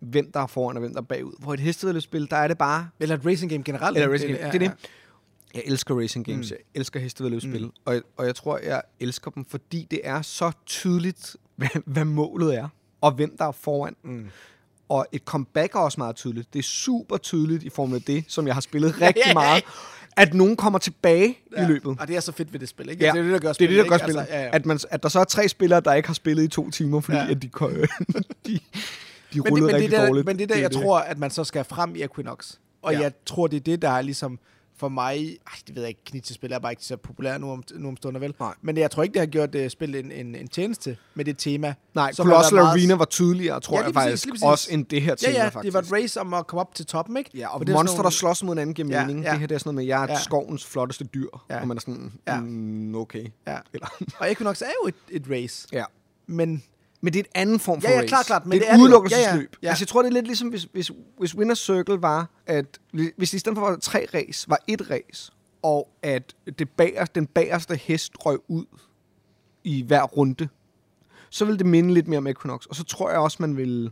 hvem 0.00 0.32
der 0.32 0.40
er 0.40 0.46
foran 0.46 0.76
og 0.76 0.80
hvem 0.80 0.92
der 0.92 1.00
er 1.00 1.04
bagud. 1.04 1.32
Hvor 1.38 1.54
et 1.54 1.60
hestevedløbsspil, 1.60 2.26
der 2.30 2.36
er 2.36 2.48
det 2.48 2.58
bare... 2.58 2.88
Eller 3.00 3.16
et 3.16 3.26
racing 3.26 3.50
game 3.50 3.62
generelt. 3.64 3.96
Eller 3.96 4.12
racing 4.12 4.30
game. 4.32 4.46
ja, 4.46 4.52
Det 4.52 4.62
er 4.62 4.68
det. 4.68 4.78
Jeg 5.54 5.62
elsker 5.66 6.00
racing 6.00 6.26
games. 6.26 6.50
Mm. 6.50 6.54
Jeg 6.56 6.80
elsker 6.80 7.00
hestevedløbsspil. 7.00 7.64
Mm. 7.64 7.70
Og, 7.84 8.02
og 8.16 8.26
jeg 8.26 8.34
tror, 8.34 8.58
jeg 8.58 8.82
elsker 9.00 9.30
dem, 9.30 9.44
fordi 9.44 9.86
det 9.90 10.00
er 10.04 10.22
så 10.22 10.52
tydeligt, 10.66 11.36
hvad, 11.56 11.68
hvad 11.86 12.04
målet 12.04 12.56
er, 12.56 12.68
og 13.00 13.12
hvem 13.12 13.36
der 13.38 13.44
er 13.44 13.52
foran. 13.52 13.96
Mm. 14.04 14.26
Og 14.88 15.06
et 15.12 15.22
comeback 15.24 15.74
er 15.74 15.78
også 15.78 16.00
meget 16.00 16.16
tydeligt. 16.16 16.52
Det 16.52 16.58
er 16.58 16.62
super 16.62 17.16
tydeligt 17.16 17.62
i 17.62 17.68
form 17.68 17.94
af 17.94 18.02
det, 18.02 18.24
som 18.28 18.46
jeg 18.46 18.54
har 18.54 18.60
spillet 18.60 19.00
rigtig 19.00 19.32
meget, 19.34 19.64
at 20.16 20.34
nogen 20.34 20.56
kommer 20.56 20.78
tilbage 20.78 21.38
ja. 21.56 21.64
i 21.64 21.66
løbet. 21.66 21.96
Og 22.00 22.08
det 22.08 22.16
er 22.16 22.20
så 22.20 22.32
fedt 22.32 22.52
ved 22.52 22.60
det 22.60 22.68
spil, 22.68 22.88
ikke? 22.90 23.04
Ja, 23.04 23.12
det 23.12 23.18
er 23.18 23.22
det, 23.22 23.32
der 23.32 23.38
gør 23.38 23.48
Det 23.48 23.48
er 23.48 23.52
spillet, 23.52 23.76
det, 23.76 23.84
der 23.84 23.88
gør 23.90 23.96
ikke? 23.96 24.04
spillet. 24.04 24.20
Altså, 24.20 24.34
ja, 24.34 24.42
ja. 24.42 24.50
At, 24.52 24.66
man, 24.66 24.78
at 24.90 25.02
der 25.02 25.08
så 25.08 25.20
er 25.20 25.24
tre 25.24 25.48
spillere, 25.48 25.80
der 25.80 25.94
ikke 25.94 26.06
har 26.08 26.14
spillet 26.14 26.44
i 26.44 26.48
to 26.48 26.70
timer, 26.70 27.00
fordi 27.00 27.18
Ja. 27.18 27.30
at 27.30 27.42
de, 27.42 27.48
ko- 27.48 27.70
de, 29.32 29.34
de 29.34 29.38
men 29.38 29.44
det, 29.44 29.52
rullede 29.52 29.66
men, 29.66 29.74
det 29.74 29.80
rigtig 29.82 29.96
er 29.96 30.00
der, 30.00 30.06
dårligt. 30.06 30.26
men 30.26 30.36
det 30.38 30.42
er 30.42 30.46
der, 30.46 30.54
Det 30.54 30.60
er 30.60 30.64
jeg 30.64 30.70
det. 30.72 30.82
tror, 30.82 30.98
at 30.98 31.18
man 31.18 31.30
så 31.30 31.44
skal 31.44 31.64
frem 31.64 31.96
i 31.96 32.02
Equinox. 32.02 32.52
Og 32.82 32.92
Ja. 32.92 33.00
jeg 33.00 33.12
tror, 33.26 33.46
det 33.46 33.56
er 33.56 33.60
det, 33.60 33.82
der 33.82 33.90
er 33.90 34.02
ligesom 34.02 34.38
for 34.76 34.88
mig... 34.88 35.16
Ej, 35.46 35.52
det 35.66 35.74
ved 35.74 35.82
jeg 35.82 35.88
ikke, 35.88 36.04
Knitse-spil 36.04 36.52
er 36.52 36.58
bare 36.58 36.72
ikke 36.72 36.84
så 36.84 36.96
populære 36.96 37.38
nu 37.38 37.50
om, 37.50 37.62
nu 37.74 37.88
om 37.88 37.96
stunder, 37.96 38.20
vel? 38.20 38.34
Nej. 38.40 38.54
Men 38.62 38.76
jeg 38.76 38.90
tror 38.90 39.02
ikke, 39.02 39.12
det 39.12 39.20
har 39.20 39.26
gjort 39.26 39.54
uh, 39.54 39.68
spillet 39.68 40.04
en, 40.04 40.12
en, 40.12 40.34
en 40.34 40.48
tjeneste 40.48 40.96
med 41.14 41.24
det 41.24 41.38
tema. 41.38 41.74
Nej, 41.94 42.12
Colossal 42.14 42.54
meget- 42.54 42.68
Arena 42.68 42.94
var 42.94 43.04
tydeligere, 43.04 43.60
tror 43.60 43.78
Ja, 43.78 43.84
jeg 43.84 43.92
præcis, 43.94 44.10
faktisk. 44.10 44.28
præcis. 44.28 44.42
Også 44.44 44.68
end 44.72 44.86
det 44.86 45.02
her 45.02 45.10
Ja, 45.22 45.26
tema, 45.26 45.38
ja, 45.38 45.48
faktisk. 45.48 45.62
det 45.64 45.72
var 45.90 45.96
et 45.96 46.02
race 46.02 46.20
om 46.20 46.34
at 46.34 46.46
komme 46.46 46.60
op 46.60 46.74
til 46.74 46.86
toppen, 46.86 47.16
ikke? 47.16 47.30
Ja, 47.34 47.48
og 47.54 47.60
det 47.60 47.68
sådan 47.68 47.78
monster, 47.78 47.96
nogle- 47.96 48.04
der 48.04 48.10
slås 48.10 48.42
mod 48.42 48.54
hinanden, 48.54 48.74
giver 48.74 48.88
Ja, 49.00 49.06
mening. 49.06 49.24
ja. 49.24 49.30
Det 49.30 49.38
her 49.40 49.46
det 49.46 49.54
er 49.54 49.58
sådan 49.58 49.68
noget 49.68 49.74
med, 49.76 49.84
jeg 49.84 50.04
er 50.04 50.12
Ja. 50.12 50.18
skovens 50.18 50.66
flotteste 50.66 51.04
dyr. 51.04 51.26
Ja. 51.50 51.60
Og 51.60 51.68
man 51.68 51.76
er 51.76 51.80
sådan, 51.80 52.12
Ja. 52.26 52.34
ja. 52.34 52.40
mm, 52.40 52.94
okay. 52.94 53.26
Ja. 53.46 53.56
Eller, 53.74 53.86
Og 54.18 54.30
Equinox 54.32 54.62
er 54.62 54.66
jo 54.84 54.88
et, 54.88 54.94
et 55.10 55.24
race. 55.30 55.68
ja. 55.72 55.84
Men 56.26 56.62
Men 57.00 57.12
det 57.12 57.18
er 57.18 57.24
et 57.24 57.30
anden 57.34 57.60
form 57.60 57.80
for 57.80 57.88
Ja, 57.88 57.94
ja, 57.94 58.00
race. 58.00 58.08
klart, 58.08 58.26
klart, 58.26 58.46
men 58.46 58.52
det 58.52 58.60
det 58.60 58.70
er 58.70 58.74
et 58.74 58.80
udelukkelsesløb. 58.80 59.26
Ja, 59.32 59.36
ja, 59.36 59.46
ja. 59.62 59.68
Altså, 59.68 59.82
jeg 59.82 59.88
tror, 59.88 60.02
det 60.02 60.08
er 60.08 60.12
lidt 60.12 60.26
ligesom, 60.26 60.48
hvis, 60.48 60.68
hvis, 60.72 60.90
hvis 61.18 61.34
Winner's 61.34 61.54
Circle 61.54 62.02
var, 62.02 62.30
at 62.46 62.78
hvis 62.92 63.30
det 63.30 63.34
i 63.34 63.38
stedet 63.38 63.58
for 63.58 63.70
var 63.70 63.76
tre 63.76 64.06
race, 64.14 64.50
var 64.50 64.58
et 64.66 64.90
race, 64.90 65.32
og 65.62 65.88
at 66.02 66.34
det 66.58 66.70
bagerste, 66.70 67.20
den 67.20 67.26
bagerste 67.26 67.76
hest 67.76 68.12
røg 68.26 68.38
ud 68.48 68.64
i 69.64 69.82
hver 69.82 70.02
runde, 70.02 70.48
så 71.30 71.44
vil 71.44 71.58
det 71.58 71.66
minde 71.66 71.94
lidt 71.94 72.08
mere 72.08 72.18
om 72.18 72.26
Equinox. 72.26 72.66
Og 72.66 72.76
så 72.76 72.84
tror 72.84 73.10
jeg 73.10 73.18
også, 73.18 73.36
man 73.40 73.56
vil 73.56 73.90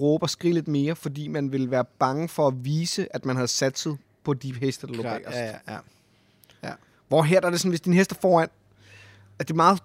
råbe 0.00 0.24
og 0.24 0.30
skrige 0.30 0.54
lidt 0.54 0.68
mere, 0.68 0.96
fordi 0.96 1.28
man 1.28 1.52
vil 1.52 1.70
være 1.70 1.84
bange 1.84 2.28
for 2.28 2.48
at 2.48 2.64
vise, 2.64 3.16
at 3.16 3.24
man 3.24 3.36
havde 3.36 3.48
satset 3.48 3.98
på 4.24 4.34
de 4.34 4.54
heste, 4.54 4.86
der 4.86 4.92
lå 4.92 5.02
bagerst. 5.02 5.36
ja, 5.36 5.44
ja, 5.68 5.78
ja. 6.62 6.72
Hvor 7.08 7.22
her 7.22 7.40
der 7.40 7.46
er 7.46 7.50
det 7.50 7.60
sådan, 7.60 7.70
hvis 7.70 7.80
din 7.80 7.92
hest 7.92 8.10
er 8.12 8.16
foran, 8.20 8.48
at 9.38 9.48
det 9.48 9.54
er 9.54 9.56
meget, 9.56 9.82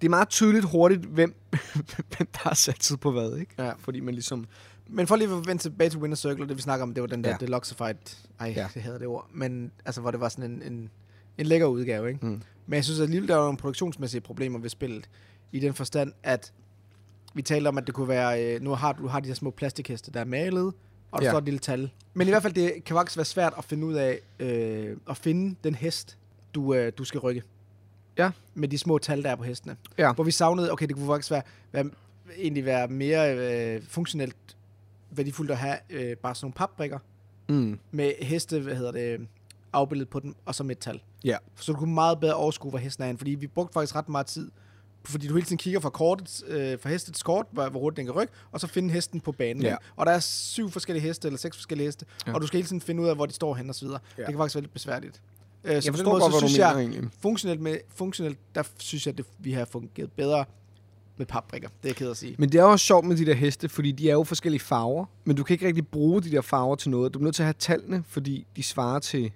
det 0.00 0.06
er 0.06 0.10
meget 0.10 0.28
tydeligt 0.28 0.64
hurtigt, 0.64 1.00
hvem, 1.04 1.34
hvem 2.16 2.28
der 2.32 2.38
har 2.48 2.54
satset 2.54 3.00
på 3.00 3.10
hvad, 3.10 3.36
ikke? 3.36 3.52
Ja. 3.58 3.72
Fordi 3.78 4.00
man 4.00 4.14
ligesom... 4.14 4.46
Men 4.90 5.06
for 5.06 5.16
lige 5.16 5.36
at 5.36 5.46
vende 5.46 5.62
tilbage 5.62 5.90
til 5.90 5.98
Winner 5.98 6.16
Circle, 6.16 6.48
det 6.48 6.56
vi 6.56 6.62
snakker 6.62 6.82
om, 6.82 6.94
det 6.94 7.00
var 7.00 7.06
den 7.06 7.24
der 7.24 7.30
Ja. 7.30 7.36
Deluxified, 7.40 7.94
ej, 8.40 8.52
Ja. 8.56 8.68
det 8.74 8.82
hedder 8.82 8.98
det 8.98 9.06
ord, 9.06 9.26
men 9.34 9.72
altså, 9.84 10.00
hvor 10.00 10.10
det 10.10 10.20
var 10.20 10.28
sådan 10.28 10.50
en, 10.50 10.62
en, 10.72 10.90
en 11.38 11.46
lækker 11.46 11.66
udgave, 11.66 12.08
ikke? 12.08 12.26
Mm. 12.26 12.42
Men 12.66 12.74
jeg 12.76 12.84
synes 12.84 13.00
alligevel, 13.00 13.28
der 13.28 13.34
var 13.36 13.42
nogle 13.44 13.58
produktionsmæssige 13.58 14.20
problemer 14.20 14.58
ved 14.58 14.70
spillet, 14.70 15.08
i 15.52 15.60
den 15.60 15.74
forstand, 15.74 16.12
at 16.22 16.52
vi 17.34 17.42
talte 17.42 17.68
om, 17.68 17.78
at 17.78 17.86
det 17.86 17.94
kunne 17.94 18.08
være, 18.08 18.54
øh, 18.54 18.62
nu 18.62 18.70
har 18.74 18.92
du 18.92 19.06
har 19.06 19.20
de 19.20 19.26
her 19.28 19.34
små 19.34 19.50
plastikheste, 19.50 20.10
der 20.12 20.20
er 20.20 20.24
malet, 20.24 20.72
og 21.10 21.20
der 21.20 21.24
Ja. 21.26 21.30
står 21.30 21.38
et 21.38 21.44
lille 21.44 21.58
tal. 21.60 21.90
Men 22.14 22.26
i 22.26 22.30
hvert 22.30 22.42
fald, 22.42 22.52
det 22.54 22.84
kan 22.84 22.96
faktisk 22.96 23.16
være 23.16 23.24
svært 23.24 23.54
at 23.58 23.64
finde 23.64 23.86
ud 23.86 23.94
af, 23.94 24.18
øh, 24.38 24.96
at 25.10 25.16
finde 25.16 25.56
den 25.64 25.74
hest, 25.74 26.18
du, 26.54 26.74
øh, 26.74 26.92
du 26.98 27.04
skal 27.04 27.20
rykke. 27.20 27.42
Ja. 28.18 28.30
Med 28.54 28.68
de 28.68 28.78
små 28.78 28.98
tal, 28.98 29.22
der 29.22 29.30
er 29.30 29.36
på 29.36 29.42
hestene. 29.44 29.76
Ja. 29.98 30.12
Hvor 30.12 30.24
vi 30.24 30.30
savnede, 30.30 30.72
okay, 30.72 30.86
det 30.86 30.96
kunne 30.96 31.06
faktisk 31.06 31.30
være, 31.30 31.42
være 31.72 31.90
egentlig 32.36 32.64
være 32.64 32.88
mere 32.88 33.36
øh, 33.76 33.82
funktionelt 33.88 34.36
værdifuldt 35.10 35.50
at 35.50 35.56
have 35.58 35.76
øh, 35.90 36.16
bare 36.16 36.34
sådan 36.34 36.44
nogle 36.44 36.54
papbrikker 36.54 36.98
Mm. 37.50 37.78
med 37.90 38.12
heste, 38.20 38.60
hvad 38.60 38.74
hedder 38.74 38.92
det, 38.92 39.28
afbildet 39.72 40.08
på 40.08 40.20
dem, 40.20 40.34
og 40.46 40.54
så 40.54 40.64
med 40.64 40.76
et 40.76 40.78
tal. 40.78 41.00
Ja. 41.24 41.36
Så 41.56 41.72
du 41.72 41.78
kunne 41.78 41.94
meget 41.94 42.20
bedre 42.20 42.34
overskue, 42.34 42.70
hvor 42.70 42.78
hesten 42.78 43.04
er 43.04 43.16
fordi 43.16 43.30
vi 43.30 43.46
brugte 43.46 43.72
faktisk 43.72 43.96
ret 43.96 44.08
meget 44.08 44.26
tid, 44.26 44.50
fordi 45.04 45.28
du 45.28 45.34
hele 45.34 45.44
tiden 45.46 45.58
kigger 45.58 45.80
fra, 45.80 45.90
kortet, 45.90 46.42
øh, 46.46 46.78
fra 46.80 46.88
hestets 46.88 47.22
kort, 47.22 47.46
hvor, 47.52 47.68
hvor 47.68 47.80
hurtigt 47.80 47.96
den 47.96 48.06
kan 48.06 48.14
rykke, 48.14 48.32
og 48.52 48.60
så 48.60 48.66
finde 48.66 48.90
hesten 48.90 49.20
på 49.20 49.32
banen. 49.32 49.62
Ja. 49.62 49.76
Og 49.96 50.06
der 50.06 50.12
er 50.12 50.18
syv 50.20 50.70
forskellige 50.70 51.02
heste, 51.02 51.28
eller 51.28 51.38
seks 51.38 51.56
forskellige 51.56 51.86
heste, 51.86 52.06
ja. 52.26 52.34
og 52.34 52.40
du 52.40 52.46
skal 52.46 52.56
hele 52.58 52.66
tiden 52.66 52.80
finde 52.80 53.02
ud 53.02 53.08
af, 53.08 53.14
hvor 53.14 53.26
de 53.26 53.32
står 53.32 53.54
hen 53.54 53.68
og 53.68 53.74
så 53.74 53.84
videre. 53.84 54.00
Ja. 54.18 54.22
Det 54.22 54.28
kan 54.30 54.38
faktisk 54.38 54.54
være 54.54 54.62
lidt 54.62 54.72
besværligt. 54.72 55.22
Øh, 55.64 55.72
Jeg 55.72 55.82
så 55.82 55.86
den 55.86 55.94
forstår 55.96 56.10
måde, 56.12 56.20
godt, 56.22 56.32
så 56.32 56.38
synes 56.38 56.52
mener 56.58 56.68
jeg, 56.70 56.78
egentlig. 56.80 57.10
funktionelt, 57.20 57.60
med, 57.60 57.76
funktionelt, 57.94 58.38
der 58.54 58.62
synes 58.78 59.06
jeg, 59.06 59.12
at 59.12 59.18
det, 59.18 59.26
vi 59.38 59.52
har 59.52 59.64
fungeret 59.64 60.12
bedre 60.12 60.44
med 61.16 61.26
papbrikker. 61.26 61.68
Det 61.68 61.76
er 61.84 61.88
jeg 61.88 61.96
ked 61.96 62.10
at 62.10 62.16
sige. 62.16 62.34
Men 62.38 62.52
det 62.52 62.58
er 62.58 62.64
også 62.64 62.86
sjovt 62.86 63.06
med 63.06 63.16
de 63.16 63.26
der 63.26 63.34
heste, 63.34 63.68
fordi 63.68 63.92
de 63.92 64.08
er 64.10 64.12
jo 64.14 64.24
forskellige 64.24 64.60
farver, 64.60 65.04
men 65.24 65.36
du 65.36 65.42
kan 65.44 65.54
ikke 65.54 65.66
rigtig 65.66 65.86
bruge 65.88 66.22
de 66.22 66.30
der 66.30 66.40
farver 66.40 66.76
til 66.76 66.90
noget. 66.90 67.14
Du 67.14 67.18
er 67.18 67.22
nødt 67.22 67.34
til 67.34 67.42
at 67.42 67.46
have 67.46 67.54
tallene, 67.58 68.04
fordi 68.08 68.46
de 68.56 68.62
svarer 68.62 68.98
til, 68.98 69.32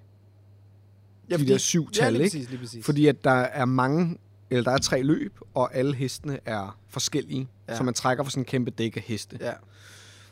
Ja, 1.29 1.37
de 1.37 1.47
der 1.47 1.57
syv 1.57 1.87
ja, 1.95 1.99
tal, 2.03 2.13
lige 2.13 2.23
ikke? 2.23 2.37
Lige 2.37 2.57
præcis. 2.57 2.85
fordi 2.85 3.07
at 3.07 3.23
der 3.23 3.31
er 3.31 3.65
mange, 3.65 4.17
eller 4.49 4.63
der 4.63 4.71
er 4.71 4.77
tre 4.77 5.01
løb, 5.03 5.33
og 5.53 5.75
alle 5.75 5.95
hestene 5.95 6.39
er 6.45 6.77
forskellige, 6.89 7.47
Ja. 7.69 7.77
så 7.77 7.83
man 7.83 7.93
trækker 7.93 8.23
for 8.23 8.31
sådan 8.31 8.41
en 8.41 8.45
kæmpe 8.45 8.71
dæk 8.71 8.97
af 8.97 9.01
heste. 9.01 9.37
Ja. 9.41 9.51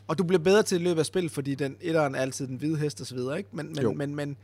Og 0.06 0.18
du 0.18 0.24
bliver 0.24 0.40
bedre 0.42 0.62
til 0.62 0.80
i 0.80 0.84
løbet 0.84 0.98
af 1.00 1.06
spil, 1.06 1.28
fordi 1.30 1.54
den 1.54 1.76
etteren 1.80 2.14
er 2.14 2.18
altid 2.18 2.46
den 2.46 2.56
hvide 2.56 2.76
hest 2.78 3.00
og 3.00 3.06
så 3.06 3.14
videre, 3.14 3.38
ikke? 3.38 3.48
Men, 3.52 3.78
Jo. 3.82 3.92
men, 3.92 3.98
men, 3.98 4.14
men 4.16 4.36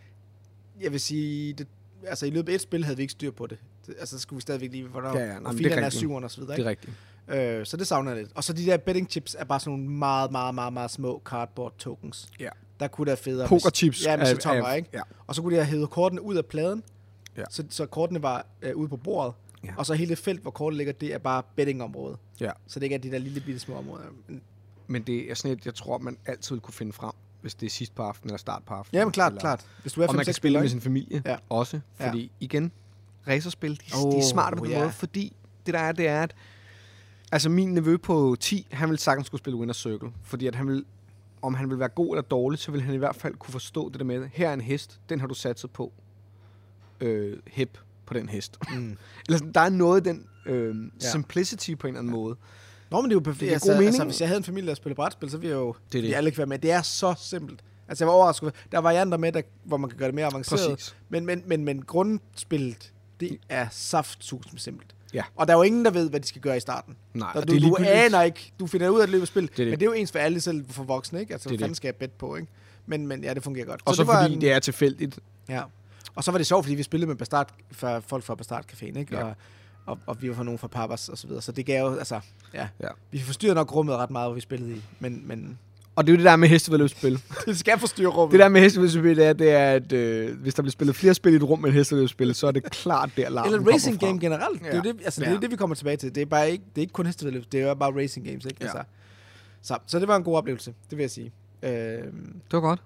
jeg 0.82 0.92
vil 0.92 1.00
sige, 1.00 1.52
det, 1.52 1.66
altså 2.06 2.26
i 2.26 2.30
løbet 2.30 2.52
af 2.52 2.54
et 2.54 2.60
spil 2.60 2.84
havde 2.84 2.96
vi 2.96 3.02
ikke 3.02 3.12
styr 3.12 3.30
på 3.30 3.46
det. 3.46 3.58
det 3.86 3.94
altså 3.98 4.16
så 4.18 4.22
skulle 4.22 4.36
vi 4.36 4.40
stadigvæk 4.40 4.70
lige, 4.72 4.84
hvornår 4.88 5.16
Ja, 5.18 5.24
ja, 5.24 5.26
nej, 5.26 5.36
og 5.44 5.54
men 5.54 5.64
det 5.64 5.72
er 5.72 5.80
er 5.80 5.90
syveren 5.90 6.24
og 6.24 6.30
så 6.30 6.40
videre, 6.40 6.56
Det 6.56 6.66
er 6.66 6.68
rigtigt. 6.70 6.92
Øh, 7.28 7.66
så 7.66 7.76
det 7.76 7.86
savner 7.86 8.10
jeg 8.10 8.20
lidt. 8.20 8.32
Og 8.34 8.44
så 8.44 8.52
de 8.52 8.66
der 8.66 8.76
betting 8.76 9.10
chips 9.10 9.36
er 9.38 9.44
bare 9.44 9.60
sådan 9.60 9.78
nogle 9.78 9.90
meget, 9.90 10.32
meget, 10.32 10.54
meget, 10.54 10.72
meget 10.72 10.90
små 10.90 11.22
cardboard 11.24 11.74
tokens. 11.78 12.28
Ja. 12.40 12.48
Der 12.80 12.88
kunne 12.88 13.10
der 13.10 13.16
federe. 13.16 13.48
Pokerchips 13.48 14.04
Ja, 14.04 14.16
med 14.16 14.24
er- 14.26 14.28
setonger, 14.30 14.64
er- 14.64 14.74
ikke? 14.74 14.88
ja. 14.92 15.00
Og 15.26 15.34
så 15.34 15.42
kunne 15.42 15.54
de 15.56 15.60
have 15.64 15.70
hævet 15.70 15.90
kortene 15.90 16.22
ud 16.22 16.36
af 16.36 16.46
pladen, 16.46 16.82
Ja. 17.36 17.42
så, 17.50 17.64
så 17.70 17.86
kortene 17.86 18.22
var 18.22 18.46
øh, 18.62 18.76
ude 18.76 18.88
på 18.88 18.96
bordet. 18.96 19.34
Ja. 19.64 19.68
Og 19.76 19.86
så 19.86 19.94
hele 19.94 20.08
det 20.08 20.18
felt, 20.18 20.42
hvor 20.42 20.50
kortet 20.50 20.76
ligger, 20.76 20.92
det 20.92 21.14
er 21.14 21.18
bare 21.18 21.42
bettingområdet. 21.56 22.18
Ja. 22.40 22.50
Så 22.66 22.78
det 22.80 22.84
ikke 22.86 22.94
er 22.94 22.98
de 22.98 23.10
der 23.10 23.18
lille 23.18 23.40
bitte 23.40 23.60
små 23.60 23.74
områder. 23.76 24.02
Men, 24.86 25.02
det 25.02 25.30
er 25.30 25.34
sådan 25.34 25.56
et, 25.56 25.66
jeg 25.66 25.74
tror, 25.74 25.98
man 25.98 26.16
altid 26.26 26.60
kunne 26.60 26.74
finde 26.74 26.92
frem, 26.92 27.12
hvis 27.40 27.54
det 27.54 27.66
er 27.66 27.70
sidst 27.70 27.94
på 27.94 28.02
aftenen 28.02 28.30
eller 28.30 28.38
start 28.38 28.62
på 28.66 28.74
aftenen. 28.74 28.98
ja, 28.98 29.04
men 29.04 29.12
klart, 29.12 29.32
eller, 29.32 29.40
klart. 29.40 29.66
Hvis 29.82 29.92
du 29.92 30.02
er 30.02 30.06
Og 30.06 30.14
man 30.14 30.20
5-6 30.20 30.24
kan 30.24 30.34
spille 30.34 30.34
spillere, 30.34 30.62
med 30.62 30.70
sin 30.70 30.80
familie 30.80 31.22
Ja. 31.24 31.30
ja. 31.30 31.36
også. 31.48 31.80
Ja. 32.00 32.08
Fordi 32.08 32.30
igen, 32.40 32.72
racerspil, 33.28 33.70
de, 33.80 34.06
oh, 34.06 34.12
de 34.12 34.18
er 34.18 34.22
smarte 34.22 34.56
på 34.56 34.64
den 34.64 34.72
ja. 34.72 34.78
måde, 34.80 34.92
fordi 34.92 35.32
det 35.66 35.74
der 35.74 35.80
er, 35.80 35.92
det 35.92 36.08
er, 36.08 36.22
at 36.22 36.34
altså 37.32 37.48
min 37.48 37.74
nevø 37.74 37.96
på 37.96 38.36
10, 38.40 38.66
han 38.72 38.88
ville 38.88 39.00
sagtens 39.00 39.26
skulle 39.26 39.38
spille 39.38 39.58
Winner's 39.58 39.72
Circle, 39.72 40.12
fordi 40.22 40.46
at 40.46 40.54
han 40.54 40.68
vil, 40.68 40.84
om 41.42 41.54
han 41.54 41.70
vil 41.70 41.78
være 41.78 41.88
god 41.88 42.14
eller 42.14 42.22
dårlig, 42.22 42.58
så 42.58 42.70
vil 42.72 42.82
han 42.82 42.94
i 42.94 42.98
hvert 42.98 43.16
fald 43.16 43.34
kunne 43.34 43.52
forstå 43.52 43.88
det 43.88 43.98
der 43.98 44.04
med, 44.06 44.28
her 44.32 44.48
er 44.48 44.54
en 44.54 44.60
hest, 44.60 45.00
den 45.08 45.20
har 45.20 45.26
du 45.26 45.34
satset 45.34 45.70
på. 45.70 45.92
Øh, 47.00 47.36
hip 47.46 47.78
på 48.06 48.14
den 48.14 48.28
hest. 48.28 48.58
Mm. 48.76 48.96
eller 49.28 49.38
der 49.52 49.60
er 49.60 49.68
noget 49.68 50.04
den 50.04 50.26
øh, 50.46 50.76
Ja. 51.02 51.10
simplicity 51.10 51.74
på 51.74 51.86
en 51.86 51.94
eller 51.94 51.98
anden 52.00 52.12
måde. 52.12 52.36
Nå, 52.90 53.00
men 53.00 53.10
det 53.10 53.14
er 53.14 53.16
jo 53.16 53.20
perfekt. 53.20 53.40
Det 53.40 53.46
giver 53.46 53.54
altså, 53.54 53.68
god 53.68 53.74
mening. 53.74 53.88
Altså, 53.88 54.04
hvis 54.04 54.20
jeg 54.20 54.28
havde 54.28 54.38
en 54.38 54.44
familie, 54.44 54.68
der 54.68 54.74
spillede 54.74 54.96
brætspil, 54.96 55.30
så 55.30 55.36
ville 55.38 55.50
jeg 55.56 55.60
jo 55.60 55.74
Det 55.92 55.98
er 55.98 56.02
det. 56.02 56.14
alle 56.14 56.28
ikke 56.28 56.38
være 56.38 56.46
med. 56.46 56.58
Det 56.58 56.70
er 56.70 56.82
så 56.82 57.14
simpelt. 57.18 57.60
Altså, 57.88 58.04
jeg 58.04 58.08
var 58.08 58.14
overrasket. 58.14 58.52
Der 58.72 58.78
er 58.78 58.82
varianter 58.82 59.18
med, 59.18 59.32
der, 59.32 59.42
hvor 59.64 59.76
man 59.76 59.90
kan 59.90 59.98
gøre 59.98 60.08
det 60.08 60.14
mere 60.14 60.26
avanceret. 60.26 60.70
Præcis. 60.70 60.96
Men, 61.08 61.26
men, 61.26 61.42
men, 61.46 61.64
men 61.64 61.82
grundspillet, 61.82 62.92
det 63.20 63.38
er 63.48 63.66
saftsus 63.70 64.44
simpelt. 64.56 64.94
Ja. 65.14 65.22
Og 65.36 65.46
der 65.48 65.54
er 65.54 65.58
jo 65.58 65.62
ingen, 65.62 65.84
der 65.84 65.90
ved, 65.90 66.10
hvad 66.10 66.20
de 66.20 66.26
skal 66.28 66.40
gøre 66.40 66.56
i 66.56 66.60
starten. 66.60 66.96
Nej, 67.14 67.30
Så 67.34 67.40
du, 67.40 67.52
det 67.54 67.64
er 67.64 67.68
du 67.68 67.76
aner 67.80 68.22
ikke. 68.22 68.52
Du 68.60 68.66
finder 68.66 68.88
ud 68.88 68.98
af 68.98 69.02
at 69.02 69.08
løbe 69.08 69.26
spil. 69.26 69.50
det. 69.56 69.66
Men 69.66 69.70
det 69.80 69.82
er 69.82 69.86
jo 69.86 69.92
ens 69.92 70.12
for 70.12 70.18
alle 70.18 70.40
selv 70.40 70.64
for 70.70 70.82
voksne, 70.82 71.20
ikke? 71.20 71.32
Altså, 71.32 71.48
Det 71.48 71.54
er 71.54 71.58
hvad 71.58 71.62
fanden 71.64 71.70
det. 71.70 71.76
skal 71.76 71.88
jeg 71.88 71.94
bet 71.94 72.12
på, 72.12 72.36
ikke? 72.36 72.48
Men, 72.86 73.06
men 73.06 73.24
ja, 73.24 73.34
det 73.34 73.42
fungerer 73.42 73.66
godt. 73.66 73.80
Og 73.84 73.94
så, 73.94 74.02
det 74.02 74.08
var 74.08 74.22
fordi 74.22 74.34
en- 74.34 74.40
det 74.40 74.52
er 74.52 74.58
tilfældigt. 74.58 75.18
Ja. 75.48 75.62
Og 76.14 76.24
så 76.24 76.30
var 76.30 76.38
det 76.38 76.46
sjovt, 76.46 76.64
fordi 76.64 76.74
vi 76.74 76.82
spillede 76.82 77.06
med 77.08 77.16
Bastard, 77.16 77.50
for 77.72 78.00
folk 78.06 78.24
fra 78.24 78.34
Bastard 78.34 78.64
Caféen, 78.72 78.98
ikke? 78.98 79.16
Ja. 79.16 79.24
Og, 79.24 79.34
og, 79.88 79.98
og, 80.06 80.22
vi 80.22 80.28
var 80.28 80.34
fra 80.34 80.42
nogen 80.44 80.58
fra 80.58 80.68
Papas 80.68 81.08
og 81.08 81.18
så 81.18 81.26
videre. 81.26 81.42
Så 81.42 81.52
det 81.52 81.66
gav 81.66 81.86
jo, 81.90 81.94
altså, 81.96 82.20
ja. 82.54 82.68
Ja. 82.82 82.88
Vi 83.10 83.18
forstyrrede 83.20 83.54
nok 83.54 83.74
rummet 83.74 83.96
ret 83.96 84.10
meget, 84.10 84.28
hvor 84.28 84.34
vi 84.34 84.40
spillede 84.40 84.72
i. 84.72 84.82
Men, 85.00 85.22
men 85.24 85.58
Og 85.96 86.06
det 86.06 86.12
er 86.12 86.14
jo 86.14 86.16
det 86.16 86.24
der 86.24 86.36
med 86.36 86.48
hestevedløbsspil. 86.48 87.22
det 87.46 87.58
skal 87.58 87.78
forstyrre 87.78 88.08
rummet. 88.10 88.32
Det 88.32 88.40
der 88.40 88.48
med 88.48 88.60
hestevedløbsspil, 88.60 89.16
det 89.16 89.26
er, 89.26 89.32
det 89.32 89.50
er 89.52 89.70
at 89.72 89.92
øh, 89.92 90.40
hvis 90.40 90.54
der 90.54 90.62
bliver 90.62 90.72
spillet 90.72 90.96
flere 90.96 91.14
spil 91.14 91.32
i 91.32 91.36
et 91.36 91.42
rum 91.42 91.58
med 91.58 91.72
hestevedløbsspil, 91.72 92.34
så 92.34 92.46
er 92.46 92.50
det 92.50 92.62
klart, 92.70 93.10
der 93.16 93.28
larmen 93.28 93.54
Eller 93.54 93.72
racing 93.72 94.00
game 94.00 94.20
generelt. 94.20 94.60
Det 94.62 94.68
er 94.68 94.76
jo 94.76 94.82
Ja. 94.84 94.92
det, 94.92 95.00
altså, 95.04 95.20
det, 95.20 95.28
er 95.28 95.32
Ja. 95.32 95.38
det, 95.38 95.50
vi 95.50 95.56
kommer 95.56 95.76
tilbage 95.76 95.96
til. 95.96 96.14
Det 96.14 96.20
er, 96.20 96.26
bare 96.26 96.50
ikke, 96.50 96.64
det 96.74 96.78
er 96.78 96.82
ikke 96.82 96.92
kun 96.92 97.06
hestevedløb, 97.06 97.44
det 97.52 97.60
er 97.60 97.68
jo 97.68 97.74
bare 97.74 97.92
racing 98.02 98.26
games, 98.26 98.44
ikke? 98.44 98.56
Ja. 98.60 98.64
Altså, 98.66 98.82
så, 99.62 99.78
så 99.86 99.98
det 99.98 100.08
var 100.08 100.16
en 100.16 100.24
god 100.24 100.36
oplevelse, 100.36 100.74
det 100.90 100.98
vil 100.98 101.02
jeg 101.02 101.10
sige. 101.10 101.32
Øh, 101.62 101.70
Det 101.70 102.52
var 102.52 102.60
godt. 102.60 102.80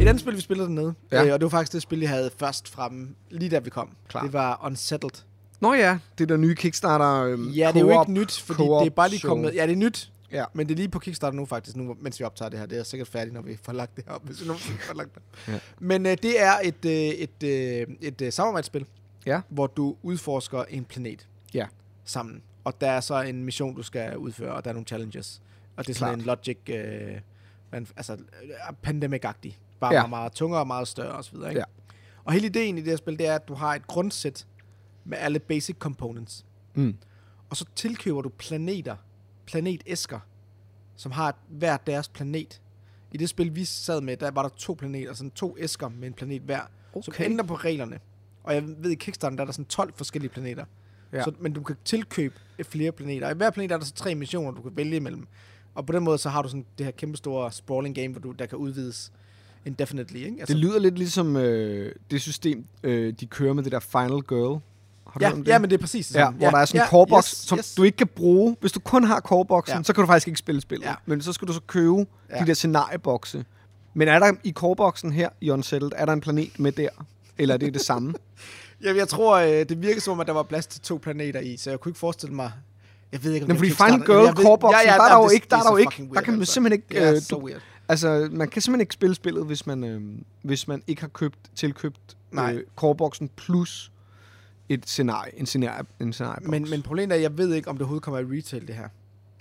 Et 0.00 0.08
andet 0.08 0.20
spil, 0.20 0.36
vi 0.36 0.40
spillede 0.40 0.68
dernede, 0.68 0.94
Ja. 1.12 1.24
øh, 1.26 1.32
og 1.32 1.40
det 1.40 1.44
var 1.44 1.48
faktisk 1.50 1.72
det 1.72 1.82
spil, 1.82 2.00
jeg 2.00 2.08
havde 2.08 2.30
først 2.36 2.68
fremme, 2.68 3.14
lige 3.30 3.50
da 3.50 3.58
vi 3.58 3.70
kom. 3.70 3.96
Klart. 4.08 4.24
Det 4.24 4.32
var 4.32 4.60
Unsettled. 4.64 5.10
Nå 5.60 5.74
ja, 5.74 5.98
det 6.18 6.28
der 6.28 6.36
nye 6.36 6.54
Kickstarter 6.54 7.22
øhm, 7.24 7.48
Ja, 7.50 7.68
det 7.68 7.76
er 7.76 7.80
jo 7.80 8.00
ikke 8.00 8.12
nyt, 8.12 8.32
fordi 8.40 8.62
det 8.62 8.68
er 8.86 8.90
bare 8.90 9.08
lige 9.08 9.18
show. 9.18 9.28
kommet... 9.30 9.54
Ja, 9.54 9.66
det 9.66 9.72
er 9.72 9.76
nyt. 9.76 10.10
Ja. 10.32 10.44
Men 10.52 10.66
det 10.68 10.74
er 10.74 10.76
lige 10.76 10.88
på 10.88 10.98
Kickstarter 10.98 11.36
nu 11.36 11.46
faktisk, 11.46 11.76
nu, 11.76 11.96
mens 12.00 12.20
vi 12.20 12.24
optager 12.24 12.48
det 12.48 12.58
her. 12.58 12.66
Det 12.66 12.78
er 12.78 12.82
sikkert 12.82 13.08
færdigt, 13.08 13.34
når 13.34 13.42
vi 13.42 13.58
får 13.62 13.72
lagt 13.72 13.96
det 13.96 14.04
op, 14.08 14.24
hvis 14.26 14.40
vi 14.40 14.46
nogensinde 14.46 14.78
får 14.78 14.94
lagt 14.94 15.14
det. 15.14 15.22
Ja. 15.48 15.58
Men 15.80 16.06
øh, 16.06 16.16
det 16.22 16.42
er 16.42 16.52
et, 16.64 16.84
øh, 16.84 16.92
et, 16.92 17.42
øh, 17.44 17.86
et, 18.00 18.20
øh, 18.20 18.32
samarbejdsspil, 18.32 18.86
Ja. 19.26 19.40
hvor 19.48 19.66
du 19.66 19.96
udforsker 20.02 20.64
en 20.68 20.84
planet 20.84 21.28
Ja. 21.54 21.66
sammen. 22.04 22.42
Og 22.64 22.80
der 22.80 22.90
er 22.90 23.00
så 23.00 23.20
en 23.22 23.44
mission, 23.44 23.76
du 23.76 23.82
skal 23.82 24.16
udføre, 24.16 24.52
og 24.54 24.64
der 24.64 24.70
er 24.70 24.74
nogle 24.74 24.86
challenges. 24.86 25.42
Og 25.76 25.86
det 25.86 25.94
er 25.94 25.98
sådan 25.98 26.20
Klart. 26.20 26.38
en 26.38 26.54
logic, 26.54 26.74
øh, 27.14 27.20
man, 27.72 27.86
altså 27.96 28.12
øh, 28.12 28.18
pandemic-agtig. 28.82 29.52
Bare 29.84 29.94
Ja. 29.94 30.00
meget, 30.06 30.10
meget 30.10 30.32
tungere 30.32 30.60
og 30.60 30.66
meget 30.66 30.88
større 30.88 31.12
osv. 31.12 31.34
Ikke? 31.34 31.48
Ja. 31.58 31.64
Og 32.24 32.32
hele 32.32 32.46
ideen 32.46 32.78
i 32.78 32.80
det 32.80 32.88
her 32.88 32.96
spil, 32.96 33.18
det 33.18 33.26
er, 33.26 33.34
at 33.34 33.48
du 33.48 33.54
har 33.54 33.74
et 33.74 33.86
grundsæt 33.86 34.46
med 35.04 35.18
alle 35.18 35.38
basic 35.38 35.76
components. 35.78 36.44
Mm. 36.74 36.96
Og 37.50 37.56
så 37.56 37.64
tilkøber 37.74 38.22
du 38.22 38.28
planeter, 38.28 38.96
planetæsker, 39.46 40.20
som 40.96 41.12
har 41.12 41.36
hver 41.48 41.76
deres 41.76 42.08
planet. 42.08 42.60
I 43.12 43.16
det 43.16 43.28
spil, 43.28 43.54
vi 43.56 43.64
sad 43.64 44.00
med, 44.00 44.16
der 44.16 44.30
var 44.30 44.42
der 44.42 44.48
to 44.48 44.72
planeter, 44.72 45.14
sådan 45.14 45.30
to 45.30 45.56
æsker 45.58 45.88
med 45.88 46.08
en 46.08 46.14
planet 46.14 46.42
hver, 46.42 46.60
okay. 46.92 47.02
som 47.02 47.14
ændrer 47.18 47.46
på 47.46 47.54
reglerne. 47.54 48.00
Og 48.44 48.54
jeg 48.54 48.64
ved, 48.78 48.90
i 48.90 48.94
Kickstarter, 48.94 49.36
der 49.36 49.42
er 49.42 49.46
der 49.46 49.52
sådan 49.52 49.64
12 49.64 49.92
forskellige 49.96 50.30
planeter. 50.30 50.64
Ja. 51.12 51.18
Ja. 51.18 51.24
Så, 51.24 51.32
men 51.40 51.52
du 51.52 51.62
kan 51.62 51.76
tilkøbe 51.84 52.34
flere 52.62 52.92
planeter. 52.92 53.26
Og 53.26 53.32
i 53.32 53.36
hver 53.36 53.50
planet 53.50 53.72
er 53.72 53.76
der 53.76 53.84
så 53.84 53.94
tre 53.94 54.14
missioner, 54.14 54.50
du 54.50 54.62
kan 54.62 54.76
vælge 54.76 54.96
imellem. 54.96 55.26
Og 55.74 55.86
på 55.86 55.92
den 55.92 56.04
måde, 56.04 56.18
så 56.18 56.28
har 56.28 56.42
du 56.42 56.48
sådan 56.48 56.66
det 56.78 56.86
her 56.86 56.90
kæmpe 56.90 57.16
store 57.16 57.52
sprawling 57.52 57.94
game, 57.94 58.08
hvor 58.08 58.20
du, 58.20 58.30
der 58.32 58.46
kan 58.46 58.58
udvides 58.58 59.12
indefinitely. 59.66 60.16
Ikke? 60.16 60.36
Altså, 60.40 60.54
Det 60.54 60.60
lyder 60.62 60.78
lidt 60.78 60.98
ligesom 60.98 61.36
øh, 61.36 61.92
det 62.10 62.20
system, 62.22 62.64
øh, 62.82 63.12
de 63.20 63.26
kører 63.26 63.52
med 63.52 63.62
det 63.62 63.72
der 63.72 63.80
Final 63.80 64.20
Girl. 64.28 64.60
Har 65.06 65.20
du 65.20 65.26
ja, 65.26 65.32
det? 65.32 65.48
ja, 65.48 65.58
men 65.58 65.70
det 65.70 65.76
er 65.76 65.80
præcis 65.80 66.06
det 66.08 66.14
Ja, 66.18 66.30
hvor 66.30 66.50
der 66.50 66.58
er 66.58 66.64
sådan 66.64 66.80
en 66.80 66.84
ja, 66.92 66.98
core-box, 66.98 67.18
yes, 67.18 67.24
som 67.36 67.58
yes. 67.58 67.74
du 67.74 67.82
ikke 67.82 67.96
kan 67.96 68.06
bruge. 68.06 68.56
Hvis 68.60 68.72
du 68.72 68.80
kun 68.80 69.04
har 69.04 69.20
core-boxen, 69.20 69.76
Ja. 69.76 69.82
så 69.82 69.92
kan 69.92 70.00
du 70.02 70.06
faktisk 70.06 70.28
ikke 70.28 70.38
spille 70.38 70.60
spillet. 70.60 70.86
Ja. 70.86 70.94
Men 71.06 71.20
så 71.22 71.32
skal 71.32 71.48
du 71.48 71.52
så 71.52 71.60
købe 71.66 72.06
Ja. 72.30 72.40
de 72.40 72.46
der 72.46 72.54
scenariebokse. 72.54 73.44
Men 73.94 74.08
er 74.08 74.18
der 74.18 74.32
i 74.44 74.52
core-boxen 74.58 75.10
her 75.12 75.28
i 75.40 75.50
Unsettled, 75.50 75.90
er 75.96 76.04
der 76.04 76.12
en 76.12 76.20
planet 76.20 76.58
med 76.60 76.72
der? 76.72 76.88
Eller 77.38 77.54
er 77.54 77.58
det 77.58 77.74
det 77.74 77.82
samme? 77.82 78.14
Jamen, 78.84 78.96
jeg 78.96 79.08
tror, 79.08 79.36
øh, 79.36 79.48
det 79.68 79.82
virker 79.82 80.00
som 80.00 80.12
om, 80.12 80.20
at 80.20 80.26
der 80.26 80.32
var 80.32 80.42
plads 80.42 80.66
til 80.66 80.80
to 80.80 80.96
planeter 81.02 81.40
i, 81.40 81.56
så 81.56 81.70
jeg 81.70 81.80
kunne 81.80 81.90
ikke 81.90 81.98
forestille 81.98 82.34
mig... 82.34 82.52
Jeg 83.12 83.24
ved 83.24 83.32
ikke, 83.32 83.44
om 83.44 83.48
Men 83.48 83.56
fordi 83.56 83.70
Final 83.70 84.06
Girl 84.06 84.24
Jeg 84.24 84.36
ved- 84.36 84.44
core-boxen, 84.44 84.86
der 84.86 84.92
er 84.92 85.08
der 85.08 85.22
jo 85.22 85.28
ikke, 85.30 85.46
der 85.50 85.56
er 85.56 85.62
der 85.62 85.70
jo 85.70 85.76
ikke, 85.76 86.08
der 86.14 86.20
kan 86.20 86.32
man 86.34 86.40
altså. 86.40 86.52
simpelthen 86.54 86.82
ikke, 86.90 86.98
er 87.04 87.12
øh, 87.14 87.20
du, 87.30 87.44
weird. 87.46 87.60
Altså, 87.88 88.28
man 88.32 88.48
kan 88.48 88.62
simpelthen 88.62 88.80
ikke 88.80 88.94
spille 88.94 89.14
spillet, 89.14 89.46
hvis 89.46 89.66
man, 89.66 89.84
øh, 89.84 90.02
hvis 90.42 90.68
man 90.68 90.82
ikke 90.86 91.00
har 91.02 91.08
købt, 91.08 91.38
tilkøbt 91.54 92.16
Nej. 92.32 92.54
øh, 92.54 92.62
core-boxen 92.76 93.30
plus 93.36 93.92
et 94.68 94.88
scenarie, 94.88 95.38
en 95.38 95.46
scenarie, 95.46 95.84
en 96.00 96.12
scenariebox. 96.12 96.50
Men, 96.50 96.70
men 96.70 96.82
problemet 96.82 97.12
er, 97.12 97.16
at 97.16 97.22
jeg 97.22 97.38
ved 97.38 97.54
ikke, 97.54 97.68
om 97.70 97.76
det 97.76 97.82
overhovedet 97.82 98.02
kommer 98.04 98.20
i 98.20 98.38
retail, 98.38 98.66
det 98.66 98.74
her. 98.74 98.88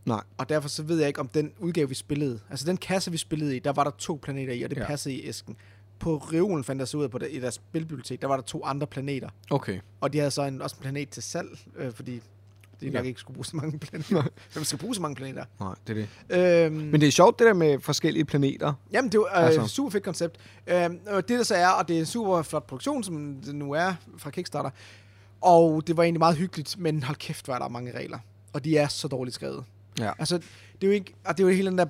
Nej. 0.06 0.22
Og 0.38 0.50
derfor 0.50 0.70
så 0.70 0.84
ved 0.84 0.98
jeg 1.00 1.08
ikke, 1.08 1.20
om 1.20 1.28
den 1.28 1.52
udgave, 1.60 1.90
vi 1.90 1.96
spillede, 1.96 2.40
altså 2.50 2.66
den 2.66 2.78
kasse, 2.78 3.12
vi 3.12 3.18
spillede 3.18 3.56
i, 3.56 3.60
der 3.60 3.72
var 3.72 3.84
der 3.84 3.92
to 3.98 4.20
planeter 4.24 4.54
i, 4.54 4.62
og 4.64 4.70
det 4.70 4.78
Ja. 4.78 4.86
passede 4.86 5.16
i 5.16 5.28
æsken. 5.28 5.56
På 6.00 6.18
reolen 6.18 6.64
fandt 6.64 6.80
jeg 6.80 6.88
så 6.88 6.98
ud 6.98 7.04
af, 7.04 7.12
på 7.12 7.18
der, 7.18 7.26
i 7.26 7.40
deres 7.40 7.54
spilbibliotek, 7.54 8.22
der 8.22 8.28
var 8.28 8.36
der 8.36 8.44
to 8.44 8.66
andre 8.66 8.88
planeter. 8.88 9.30
Okay. 9.52 9.80
Og 10.02 10.14
de 10.14 10.18
havde 10.18 10.32
så 10.32 10.44
en, 10.44 10.62
også 10.62 10.76
en 10.76 10.82
planet 10.82 11.10
til 11.10 11.24
salg, 11.24 11.50
øh, 11.76 11.92
fordi 11.92 12.22
de 12.84 12.90
nok 12.90 13.04
Ja. 13.04 13.08
ikke 13.08 13.20
skulle 13.20 13.36
bruge 13.36 13.46
så 13.46 13.56
mange 13.58 13.80
planeter. 13.80 14.24
Hvem 14.54 14.64
skal 14.64 14.80
bruge 14.80 14.96
så 14.96 15.02
mange 15.02 15.16
planeter? 15.16 15.46
Nej, 15.60 15.74
det 15.88 15.98
er 15.98 16.06
det. 16.30 16.66
Øhm, 16.66 16.76
Men 16.76 17.02
det 17.02 17.08
er 17.08 17.12
sjovt, 17.12 17.40
det 17.40 17.48
der 17.48 17.54
med 17.54 17.80
forskellige 17.80 18.26
planeter. 18.26 18.74
Jamen, 18.92 19.12
det 19.12 19.18
er 19.18 19.40
øh, 19.40 19.46
altså. 19.46 19.68
super 19.68 19.90
fedt 19.90 20.04
koncept. 20.04 20.38
Øhm, 20.68 21.00
og 21.08 21.28
det 21.28 21.38
der 21.38 21.44
så 21.44 21.56
er, 21.56 21.68
og 21.68 21.88
det 21.88 21.96
er 21.96 22.00
en 22.00 22.06
super 22.06 22.42
flot 22.42 22.68
produktion, 22.68 23.04
som 23.04 23.36
det 23.46 23.56
nu 23.56 23.72
er 23.72 23.94
fra 24.18 24.30
Kickstarter. 24.30 24.70
Og 25.42 25.88
det 25.88 25.98
var 25.98 26.04
egentlig 26.04 26.20
meget 26.20 26.36
hyggeligt, 26.38 26.80
men 26.80 27.04
hold 27.04 27.18
kæft, 27.18 27.48
var 27.48 27.60
der 27.60 27.68
mange 27.68 27.92
regler. 27.98 28.20
Og 28.54 28.66
de 28.66 28.78
er 28.78 28.88
så 28.88 29.08
dårligt 29.08 29.36
skrevet. 29.36 29.64
Ja. 30.00 30.12
Altså, 30.20 30.38
det 30.38 30.84
er 30.84 30.88
jo 30.88 30.92
ikke, 30.92 31.14
og 31.26 31.38
det 31.38 31.44
er 31.44 31.48
jo 31.48 31.54
hele 31.56 31.70
den 31.70 31.78
der... 31.78 31.86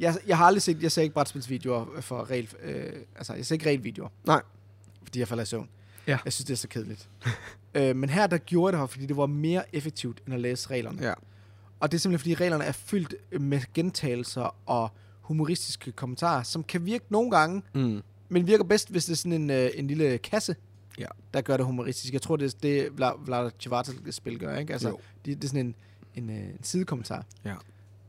Jeg, 0.00 0.14
jeg 0.26 0.36
har 0.36 0.44
aldrig 0.46 0.62
set, 0.62 0.82
jeg 0.82 0.92
ser 0.92 1.02
ikke 1.02 1.14
brætspilsvideoer 1.14 2.00
for 2.00 2.30
regel, 2.30 2.48
øh, 2.62 2.92
altså 3.16 3.34
jeg 3.34 3.46
ser 3.46 3.54
ikke 3.54 3.66
regelvideoer. 3.66 4.08
Nej. 4.24 4.42
Fordi 5.04 5.18
jeg 5.18 5.28
falder 5.28 5.42
i 5.42 5.46
søvn. 5.46 5.68
Ja. 6.06 6.18
Jeg 6.24 6.32
synes, 6.32 6.46
det 6.46 6.52
er 6.52 6.56
så 6.56 6.68
kedeligt. 6.68 7.08
øh, 7.74 7.96
men 7.96 8.10
her, 8.10 8.26
der 8.26 8.38
gjorde 8.38 8.72
det 8.72 8.80
her, 8.80 8.86
fordi 8.86 9.06
det 9.06 9.16
var 9.16 9.26
mere 9.26 9.74
effektivt, 9.74 10.22
end 10.26 10.34
at 10.34 10.40
læse 10.40 10.70
reglerne. 10.70 11.02
Ja. 11.02 11.14
Og 11.80 11.92
det 11.92 11.98
er 11.98 12.00
simpelthen, 12.00 12.18
fordi 12.32 12.44
reglerne 12.44 12.64
er 12.64 12.72
fyldt 12.72 13.14
med 13.40 13.60
gentagelser 13.74 14.56
og 14.66 14.90
humoristiske 15.20 15.92
kommentarer, 15.92 16.42
som 16.42 16.62
kan 16.64 16.86
virke 16.86 17.04
nogle 17.08 17.30
gange, 17.30 17.62
Mm. 17.74 18.02
men 18.28 18.46
virker 18.46 18.64
bedst, 18.64 18.90
hvis 18.90 19.04
det 19.04 19.12
er 19.12 19.16
sådan 19.16 19.32
en, 19.32 19.50
øh, 19.50 19.70
en 19.74 19.86
lille 19.86 20.18
kasse, 20.18 20.56
Ja. 20.98 21.06
der 21.34 21.40
gør 21.40 21.56
det 21.56 21.66
humoristisk. 21.66 22.12
Jeg 22.12 22.22
tror, 22.22 22.36
det 22.36 22.54
er 22.54 22.58
det, 22.62 22.86
Vla- 22.86 23.24
Vlad 23.24 23.50
Chivartel-spil 23.60 24.38
gør, 24.38 24.56
ikke? 24.58 24.72
Altså, 24.72 24.88
det, 25.24 25.36
det 25.42 25.44
er 25.44 25.48
sådan 25.48 25.66
en, 25.66 25.74
en, 26.14 26.30
øh, 26.30 26.36
en 26.36 26.58
sidekommentar. 26.62 27.24
Ja. 27.44 27.54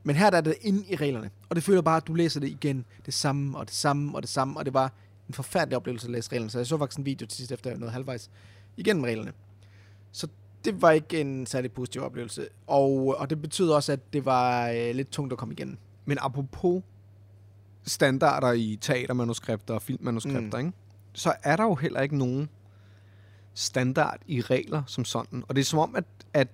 Men 0.03 0.15
her 0.15 0.29
der 0.29 0.37
er 0.37 0.41
det 0.41 0.55
inde 0.61 0.85
i 0.89 0.95
reglerne, 0.95 1.29
og 1.49 1.55
det 1.55 1.63
føler 1.63 1.81
bare, 1.81 1.97
at 1.97 2.07
du 2.07 2.13
læser 2.13 2.39
det 2.39 2.47
igen, 2.49 2.85
det 3.05 3.13
samme, 3.13 3.57
og 3.57 3.65
det 3.67 3.75
samme, 3.75 4.15
og 4.15 4.21
det 4.21 4.29
samme, 4.29 4.57
og 4.59 4.65
det 4.65 4.73
var 4.73 4.91
en 5.27 5.33
forfærdelig 5.33 5.77
oplevelse 5.77 6.07
at 6.07 6.11
læse 6.11 6.31
reglerne. 6.31 6.49
Så 6.49 6.59
jeg 6.59 6.67
så 6.67 6.77
faktisk 6.77 6.99
en 6.99 7.05
video 7.05 7.27
til 7.27 7.37
sidst 7.37 7.51
efter 7.51 7.77
nåede 7.77 7.91
halvvejs 7.91 8.29
igennem 8.77 9.03
reglerne. 9.03 9.33
Så 10.11 10.27
det 10.65 10.81
var 10.81 10.91
ikke 10.91 11.21
en 11.21 11.45
særlig 11.45 11.71
positiv 11.71 12.01
oplevelse. 12.01 12.47
Og, 12.67 13.15
og 13.17 13.29
det 13.29 13.41
betød 13.41 13.69
også, 13.69 13.91
at 13.91 14.13
det 14.13 14.25
var 14.25 14.69
øh, 14.69 14.95
lidt 14.95 15.09
tungt 15.09 15.33
at 15.33 15.39
komme 15.39 15.53
igennem. 15.53 15.77
Men 16.05 16.17
apropos 16.21 16.83
standarder 17.83 18.51
i 18.51 18.77
teatermanuskripter 18.81 19.73
og 19.73 19.81
filmmanuskripter, 19.81 20.59
mm. 20.59 20.65
ikke? 20.65 20.77
så 21.13 21.33
er 21.43 21.55
der 21.55 21.63
jo 21.63 21.75
heller 21.75 22.01
ikke 22.01 22.17
nogen 22.17 22.49
standard 23.53 24.19
i 24.25 24.41
regler 24.41 24.83
som 24.87 25.05
sådan. 25.05 25.43
Og 25.47 25.55
det 25.55 25.61
er 25.61 25.65
som 25.65 25.79
om, 25.79 25.95
at, 25.95 26.05
at, 26.33 26.47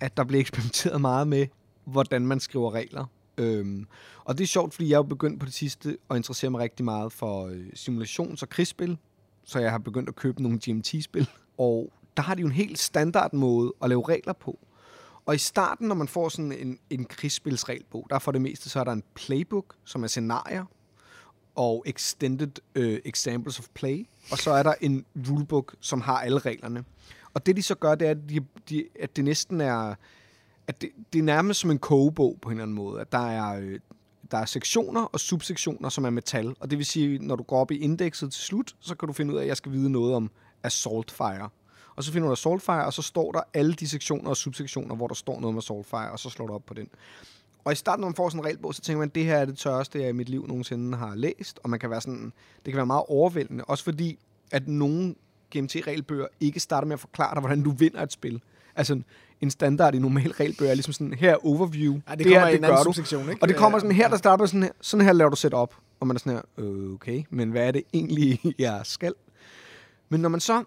at 0.00 0.16
der 0.16 0.24
bliver 0.24 0.40
eksperimenteret 0.40 1.00
meget 1.00 1.28
med, 1.28 1.46
hvordan 1.84 2.26
man 2.26 2.40
skriver 2.40 2.74
regler. 2.74 3.04
Øhm, 3.38 3.86
og 4.24 4.38
det 4.38 4.44
er 4.44 4.48
sjovt, 4.48 4.74
fordi 4.74 4.90
jeg 4.90 4.98
er 4.98 5.02
begyndt 5.02 5.40
på 5.40 5.46
det 5.46 5.54
sidste 5.54 5.98
at 6.10 6.16
interessere 6.16 6.50
mig 6.50 6.60
rigtig 6.60 6.84
meget 6.84 7.12
for 7.12 7.46
øh, 7.46 7.66
simulations- 7.74 8.42
og 8.42 8.48
krigsspil. 8.48 8.98
Så 9.44 9.58
jeg 9.58 9.70
har 9.70 9.78
begyndt 9.78 10.08
at 10.08 10.16
købe 10.16 10.42
nogle 10.42 10.58
GMT-spil. 10.58 11.28
Og 11.58 11.92
der 12.16 12.22
har 12.22 12.34
de 12.34 12.40
jo 12.40 12.46
en 12.46 12.52
helt 12.52 12.78
standard 12.78 13.32
måde 13.32 13.74
at 13.82 13.88
lave 13.88 14.08
regler 14.08 14.32
på. 14.32 14.58
Og 15.26 15.34
i 15.34 15.38
starten, 15.38 15.88
når 15.88 15.94
man 15.94 16.08
får 16.08 16.28
sådan 16.28 16.52
en, 16.52 16.78
en 16.90 17.04
krigsspilsregelbog, 17.04 18.06
der 18.10 18.18
for 18.18 18.32
det 18.32 18.40
meste, 18.40 18.68
så 18.68 18.80
er 18.80 18.84
der 18.84 18.92
en 18.92 19.02
playbook, 19.14 19.74
som 19.84 20.02
er 20.02 20.06
scenarier, 20.06 20.64
og 21.54 21.82
extended 21.86 22.50
øh, 22.74 23.00
examples 23.04 23.58
of 23.58 23.66
play, 23.74 24.06
og 24.30 24.38
så 24.38 24.50
er 24.50 24.62
der 24.62 24.74
en 24.80 25.04
rulebook, 25.28 25.74
som 25.80 26.00
har 26.00 26.18
alle 26.18 26.38
reglerne. 26.38 26.84
Og 27.34 27.46
det 27.46 27.56
de 27.56 27.62
så 27.62 27.74
gør, 27.74 27.94
det 27.94 28.06
er, 28.06 28.10
at, 28.10 28.18
de, 28.28 28.40
de, 28.68 28.84
at 29.00 29.16
det 29.16 29.24
næsten 29.24 29.60
er, 29.60 29.94
at 30.66 30.80
det, 30.80 30.90
det 31.12 31.18
er 31.18 31.22
nærmest 31.22 31.60
som 31.60 31.70
en 31.70 31.78
kogebog 31.78 32.38
på 32.42 32.48
en 32.48 32.52
eller 32.52 32.62
anden 32.62 32.74
måde, 32.74 33.00
at 33.00 33.12
der 33.12 33.30
er, 33.30 33.60
øh, 33.60 33.80
der 34.30 34.38
er 34.38 34.44
sektioner 34.44 35.02
og 35.02 35.20
subsektioner, 35.20 35.88
som 35.88 36.04
er 36.04 36.10
metal, 36.10 36.54
og 36.60 36.70
det 36.70 36.78
vil 36.78 36.86
sige, 36.86 37.18
når 37.18 37.36
du 37.36 37.42
går 37.42 37.60
op 37.60 37.70
i 37.70 37.78
indekset 37.78 38.32
til 38.32 38.42
slut, 38.42 38.76
så 38.80 38.94
kan 38.94 39.06
du 39.06 39.12
finde 39.12 39.34
ud 39.34 39.38
af, 39.38 39.42
at 39.42 39.48
jeg 39.48 39.56
skal 39.56 39.72
vide 39.72 39.90
noget 39.90 40.14
om 40.14 40.30
assault 40.62 41.10
fire. 41.10 41.48
Og 41.96 42.04
så 42.04 42.12
finder 42.12 42.28
du 42.28 42.32
assault 42.32 42.62
fire, 42.62 42.84
og 42.84 42.92
så 42.92 43.02
står 43.02 43.32
der 43.32 43.40
alle 43.54 43.74
de 43.74 43.88
sektioner 43.88 44.30
og 44.30 44.36
subsektioner, 44.36 44.94
hvor 44.94 45.06
der 45.06 45.14
står 45.14 45.40
noget 45.40 45.54
om 45.54 45.58
assault 45.58 45.86
fire, 45.86 46.10
og 46.10 46.18
så 46.18 46.30
slår 46.30 46.46
du 46.46 46.52
op 46.52 46.66
på 46.66 46.74
den. 46.74 46.88
Og 47.64 47.72
i 47.72 47.76
starten, 47.76 48.00
når 48.00 48.08
man 48.08 48.14
får 48.14 48.28
sådan 48.28 48.40
en 48.40 48.44
regelbog, 48.44 48.74
så 48.74 48.80
tænker 48.80 48.98
man, 48.98 49.08
at 49.08 49.14
det 49.14 49.24
her 49.24 49.36
er 49.36 49.44
det 49.44 49.58
tørreste, 49.58 50.00
jeg 50.00 50.08
i 50.08 50.12
mit 50.12 50.28
liv 50.28 50.46
nogensinde 50.46 50.98
har 50.98 51.14
læst. 51.14 51.60
Og 51.62 51.70
man 51.70 51.78
kan 51.78 51.90
være 51.90 52.00
sådan, 52.00 52.32
det 52.64 52.72
kan 52.72 52.76
være 52.76 52.86
meget 52.86 53.04
overvældende. 53.08 53.64
Også 53.64 53.84
fordi, 53.84 54.18
at 54.50 54.68
nogle 54.68 55.14
GMT-regelbøger 55.56 56.26
ikke 56.40 56.60
starter 56.60 56.86
med 56.86 56.94
at 56.94 57.00
forklare 57.00 57.34
dig, 57.34 57.40
hvordan 57.40 57.62
du 57.62 57.70
vinder 57.70 58.02
et 58.02 58.12
spil. 58.12 58.42
Altså, 58.76 59.00
en 59.40 59.50
standard 59.50 59.94
i 59.94 59.98
normal 59.98 60.30
regelbøger 60.32 60.70
er 60.70 60.74
ligesom 60.74 60.92
sådan, 60.92 61.14
her 61.14 61.30
er 61.30 61.46
overview. 61.46 62.00
Ja, 62.08 62.14
det, 62.14 62.18
det 62.18 62.26
kommer 62.26 62.40
her, 62.40 62.48
i 62.48 62.52
det 62.52 62.58
en 62.58 62.64
anden 62.64 62.76
gør 62.76 62.82
du. 62.82 62.84
subsektion, 62.84 63.30
ikke? 63.30 63.42
Og 63.42 63.48
det 63.48 63.56
kommer 63.56 63.76
Øh, 63.76 63.80
sådan 63.80 63.96
her, 63.96 64.08
der 64.08 64.16
starter 64.16 64.46
sådan 64.46 64.62
her, 64.62 64.70
sådan 64.80 65.06
her 65.06 65.12
laver 65.12 65.30
du 65.30 65.36
set 65.36 65.54
op. 65.54 65.74
Og 66.00 66.06
man 66.06 66.16
er 66.16 66.18
sådan 66.18 66.32
her, 66.32 66.42
øh, 66.64 66.94
okay, 66.94 67.22
men 67.30 67.50
hvad 67.50 67.66
er 67.66 67.70
det 67.70 67.82
egentlig, 67.92 68.40
jeg 68.58 68.80
skal? 68.84 69.14
Men 70.08 70.20
når 70.20 70.28
man 70.28 70.40
så, 70.40 70.64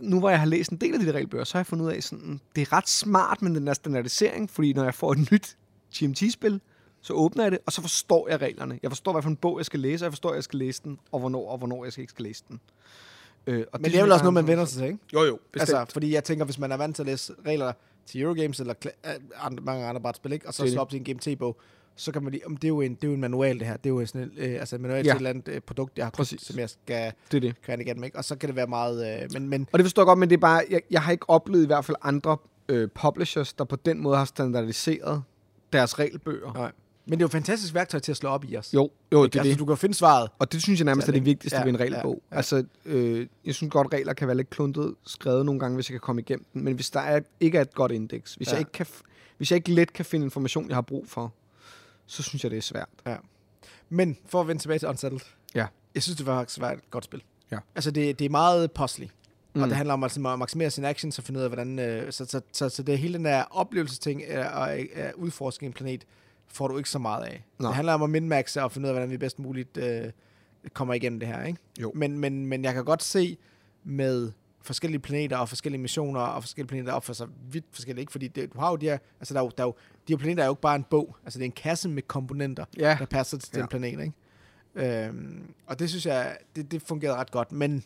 nu 0.00 0.18
hvor 0.18 0.30
jeg 0.30 0.38
har 0.38 0.46
læst 0.46 0.70
en 0.70 0.76
del 0.76 0.94
af 0.94 1.00
de 1.00 1.06
der 1.06 1.12
regelbøger, 1.12 1.44
så 1.44 1.54
har 1.54 1.60
jeg 1.60 1.66
fundet 1.66 1.84
ud 1.86 1.90
af, 1.90 2.02
sådan, 2.02 2.40
det 2.56 2.62
er 2.62 2.72
ret 2.72 2.88
smart 2.88 3.42
med 3.42 3.54
den 3.54 3.66
der 3.66 3.74
standardisering, 3.74 4.50
fordi 4.50 4.72
når 4.72 4.84
jeg 4.84 4.94
får 4.94 5.12
et 5.12 5.30
nyt 5.32 5.56
GMT-spil, 5.98 6.60
så 7.00 7.12
åbner 7.12 7.42
jeg 7.42 7.52
det, 7.52 7.58
og 7.66 7.72
så 7.72 7.80
forstår 7.80 8.28
jeg 8.28 8.40
reglerne. 8.40 8.78
Jeg 8.82 8.90
forstår, 8.90 9.12
hvad 9.12 9.22
for 9.22 9.30
en 9.30 9.36
bog 9.36 9.58
jeg 9.58 9.66
skal 9.66 9.80
læse, 9.80 10.02
og 10.02 10.06
jeg 10.06 10.12
forstår, 10.12 10.30
at 10.30 10.34
jeg 10.36 10.44
skal 10.44 10.58
læse 10.58 10.82
den, 10.84 10.98
og 11.12 11.20
hvornår 11.20 11.48
og 11.50 11.58
hvornår 11.58 11.84
jeg 11.84 11.92
skal 11.92 12.02
ikke 12.02 12.10
skal 12.10 12.22
læse 12.24 12.44
den. 12.48 12.60
Øh, 13.46 13.64
og 13.72 13.80
Men 13.80 13.90
det 13.90 13.98
er 13.98 14.02
vel 14.02 14.12
også 14.12 14.22
noget, 14.24 14.34
man 14.34 14.46
vender 14.46 14.64
sig 14.64 14.78
til, 14.78 14.86
ikke? 14.86 14.98
Jo, 15.14 15.22
jo, 15.24 15.38
bestemt. 15.52 15.78
Altså, 15.78 15.92
fordi 15.92 16.14
jeg 16.14 16.24
tænker, 16.24 16.44
hvis 16.44 16.58
man 16.58 16.72
er 16.72 16.76
vant 16.76 16.96
til 16.96 17.02
at 17.02 17.06
læse 17.06 17.32
regler 17.46 17.72
til 18.06 18.20
Eurogames 18.22 18.60
eller 18.60 18.74
øh, 18.84 19.10
andre, 19.36 19.62
mange 19.64 19.86
andre 19.86 20.00
brætspil, 20.00 20.32
ikke? 20.32 20.48
og 20.48 20.54
så 20.54 20.70
slå 20.70 20.80
op 20.80 20.90
til 20.90 20.98
en 21.08 21.14
GMT-bog, 21.16 21.60
så 21.98 22.12
kan 22.12 22.22
man 22.22 22.32
lige, 22.32 22.46
om 22.46 22.56
det 22.56 22.64
er 22.64 22.68
jo 22.68 22.80
en, 22.80 22.94
det 22.94 23.04
er 23.04 23.08
jo 23.08 23.14
en 23.14 23.20
manual, 23.20 23.58
det 23.58 23.66
her. 23.66 23.76
Det 23.76 23.86
er 23.86 23.94
jo 23.94 24.06
sådan 24.06 24.22
en, 24.22 24.30
øh, 24.36 24.60
altså 24.60 24.76
en 24.76 24.82
manual 24.82 24.98
Ja. 24.98 25.02
til 25.02 25.10
et 25.12 25.16
eller 25.16 25.30
andet 25.30 25.48
øh, 25.48 25.60
produkt, 25.60 25.98
jeg 25.98 26.06
har 26.06 26.10
købt, 26.10 26.42
som 26.42 26.58
jeg 26.58 26.70
skal 26.70 27.12
Det 27.32 27.36
er 27.36 27.40
det. 27.40 27.62
køre 27.62 27.80
igennem, 27.80 28.04
ikke? 28.04 28.18
Og 28.18 28.24
så 28.24 28.36
kan 28.36 28.46
det 28.48 28.56
være 28.56 28.66
meget, 28.66 29.22
øh, 29.22 29.28
men, 29.32 29.48
men 29.48 29.68
Og 29.72 29.78
det 29.78 29.84
forstår 29.84 30.02
jeg 30.02 30.06
godt, 30.06 30.18
men 30.18 30.30
det 30.30 30.36
er 30.36 30.40
bare, 30.40 30.62
jeg, 30.70 30.80
jeg 30.90 31.02
har 31.02 31.12
ikke 31.12 31.30
oplevet 31.30 31.62
i 31.64 31.66
hvert 31.66 31.84
fald 31.84 31.96
andre 32.02 32.36
øh, 32.68 32.88
publishers, 32.94 33.52
der 33.52 33.64
på 33.64 33.76
den 33.76 34.00
måde 34.02 34.16
har 34.16 34.24
standardiseret 34.24 35.22
deres 35.72 35.98
regelbøger. 35.98 36.52
Nej. 36.52 36.72
Men 37.08 37.12
det 37.12 37.16
er 37.16 37.24
jo 37.24 37.26
et 37.26 37.32
fantastisk 37.32 37.74
værktøj 37.74 38.00
til 38.00 38.12
at 38.12 38.16
slå 38.16 38.30
op 38.30 38.44
i 38.44 38.56
os. 38.56 38.74
Jo, 38.74 38.90
jo 39.12 39.26
det 39.26 39.34
er 39.34 39.40
altså, 39.40 39.50
det. 39.50 39.58
du 39.58 39.64
kan 39.64 39.76
finde 39.76 39.94
svaret. 39.94 40.30
Og 40.38 40.52
det 40.52 40.62
synes 40.62 40.80
jeg 40.80 40.84
nærmest 40.84 41.06
Så 41.06 41.12
er 41.12 41.14
det 41.14 41.24
vigtigste 41.24 41.58
ja, 41.58 41.64
ved 41.64 41.72
en 41.72 41.80
regelbog. 41.80 42.22
ja, 42.30 42.34
ja. 42.34 42.36
Altså, 42.36 42.64
øh, 42.84 43.26
jeg 43.44 43.54
synes 43.54 43.70
godt, 43.70 43.92
regler 43.92 44.12
kan 44.12 44.28
være 44.28 44.36
lidt 44.36 44.50
kluntet 44.50 44.94
skrevet 45.06 45.46
nogle 45.46 45.60
gange, 45.60 45.74
hvis 45.74 45.90
jeg 45.90 45.94
kan 45.94 46.00
komme 46.00 46.22
igennem 46.22 46.46
den. 46.54 46.64
Men 46.64 46.74
hvis 46.74 46.90
der 46.90 47.00
er, 47.00 47.20
ikke 47.40 47.58
er 47.58 47.62
et 47.62 47.74
godt 47.74 47.92
indeks, 47.92 48.34
hvis, 48.34 48.48
Ja. 48.48 48.52
jeg 48.52 48.58
ikke 48.60 48.72
kan, 48.72 48.86
hvis 49.36 49.50
jeg 49.50 49.56
ikke 49.56 49.72
let 49.72 49.92
kan 49.92 50.04
finde 50.04 50.24
information, 50.24 50.68
jeg 50.68 50.76
har 50.76 50.82
brug 50.82 51.08
for, 51.08 51.32
så 52.06 52.22
synes 52.22 52.42
jeg, 52.44 52.50
det 52.50 52.56
er 52.56 52.62
svært. 52.62 52.88
Men 53.88 54.16
for 54.26 54.40
at 54.40 54.48
vende 54.48 54.62
tilbage 54.62 54.78
til 54.78 54.88
Unsettled. 54.88 55.20
Ja. 55.54 55.66
Jeg 55.94 56.02
synes, 56.02 56.16
det 56.16 56.26
var 56.26 56.40
faktisk 56.40 56.60
var 56.60 56.72
et 56.72 56.90
godt 56.90 57.04
spil. 57.04 57.22
Ja. 57.50 57.58
Altså, 57.74 57.90
det, 57.90 58.18
det 58.18 58.24
er 58.24 58.28
meget 58.28 58.72
puzzly. 58.72 59.04
Mm. 59.54 59.62
Og 59.62 59.68
det 59.68 59.76
handler 59.76 59.94
om 59.94 60.02
altså, 60.02 60.28
at 60.28 60.38
maksimere 60.38 60.70
sin 60.70 60.84
actions 60.84 61.18
og 61.18 61.24
finde 61.24 61.38
ud 61.40 61.44
af, 61.44 61.50
hvordan... 61.50 61.78
Øh, 61.78 62.12
så, 62.12 62.24
så, 62.24 62.40
så, 62.52 62.68
så 62.68 62.82
det 62.82 62.92
er 62.92 62.98
hele 62.98 63.14
den 63.14 63.24
der 63.24 63.42
oplevelsesting 63.50 64.24
af 64.24 64.70
at 64.70 64.86
at 64.94 65.14
udforske 65.14 65.66
en 65.66 65.72
planet, 65.72 66.04
får 66.48 66.68
du 66.68 66.76
ikke 66.76 66.90
så 66.90 66.98
meget 66.98 67.24
af. 67.24 67.44
Nå. 67.58 67.68
Det 67.68 67.74
handler 67.74 67.92
om 67.92 68.02
at 68.02 68.10
minmaxe 68.10 68.62
og 68.62 68.72
finde 68.72 68.86
ud 68.86 68.88
af, 68.88 68.94
hvordan 68.94 69.10
vi 69.10 69.16
bedst 69.16 69.38
muligt 69.38 69.76
øh, 69.76 70.10
kommer 70.72 70.94
igennem 70.94 71.20
det 71.20 71.28
her. 71.28 71.44
Ikke? 71.44 71.58
Jo. 71.80 71.92
Men, 71.94 72.18
men, 72.18 72.46
men 72.46 72.64
jeg 72.64 72.74
kan 72.74 72.84
godt 72.84 73.02
se 73.02 73.36
med 73.84 74.32
forskellige 74.62 75.00
planeter 75.00 75.36
og 75.36 75.48
forskellige 75.48 75.80
missioner 75.80 76.20
og 76.20 76.42
forskellige 76.42 76.68
planeter, 76.68 76.92
opfører 76.92 77.14
sig 77.14 77.28
vidt 77.50 77.64
forskelligt. 77.72 78.02
Ikke? 78.02 78.12
Fordi 78.12 78.28
det, 78.28 78.52
du 78.54 78.60
har 78.60 78.70
jo 78.70 78.76
de 78.76 78.86
her... 78.86 78.98
Altså, 79.20 79.34
der 79.34 79.40
er 79.40 79.44
jo, 79.44 79.50
der 79.56 79.62
er 79.62 79.66
jo, 79.66 79.74
de 80.08 80.12
her 80.12 80.18
planeter 80.18 80.42
er 80.42 80.46
jo 80.46 80.52
ikke 80.52 80.60
bare 80.62 80.76
en 80.76 80.84
bog. 80.90 81.16
Altså, 81.24 81.38
det 81.38 81.44
er 81.44 81.48
en 81.48 81.52
kasse 81.52 81.88
med 81.88 82.02
komponenter 82.02 82.64
Ja, 82.78 82.96
der 82.98 83.06
passer 83.06 83.38
til. 83.38 83.50
Ja. 83.54 83.60
den 83.60 83.68
planet, 83.68 84.00
ikke? 84.00 84.12
Øhm, 85.06 85.54
og 85.66 85.78
det 85.78 85.88
synes 85.88 86.06
jeg, 86.06 86.36
det, 86.56 86.70
det 86.70 86.82
fungerede 86.82 87.16
ret 87.16 87.30
godt, 87.30 87.52
men 87.52 87.84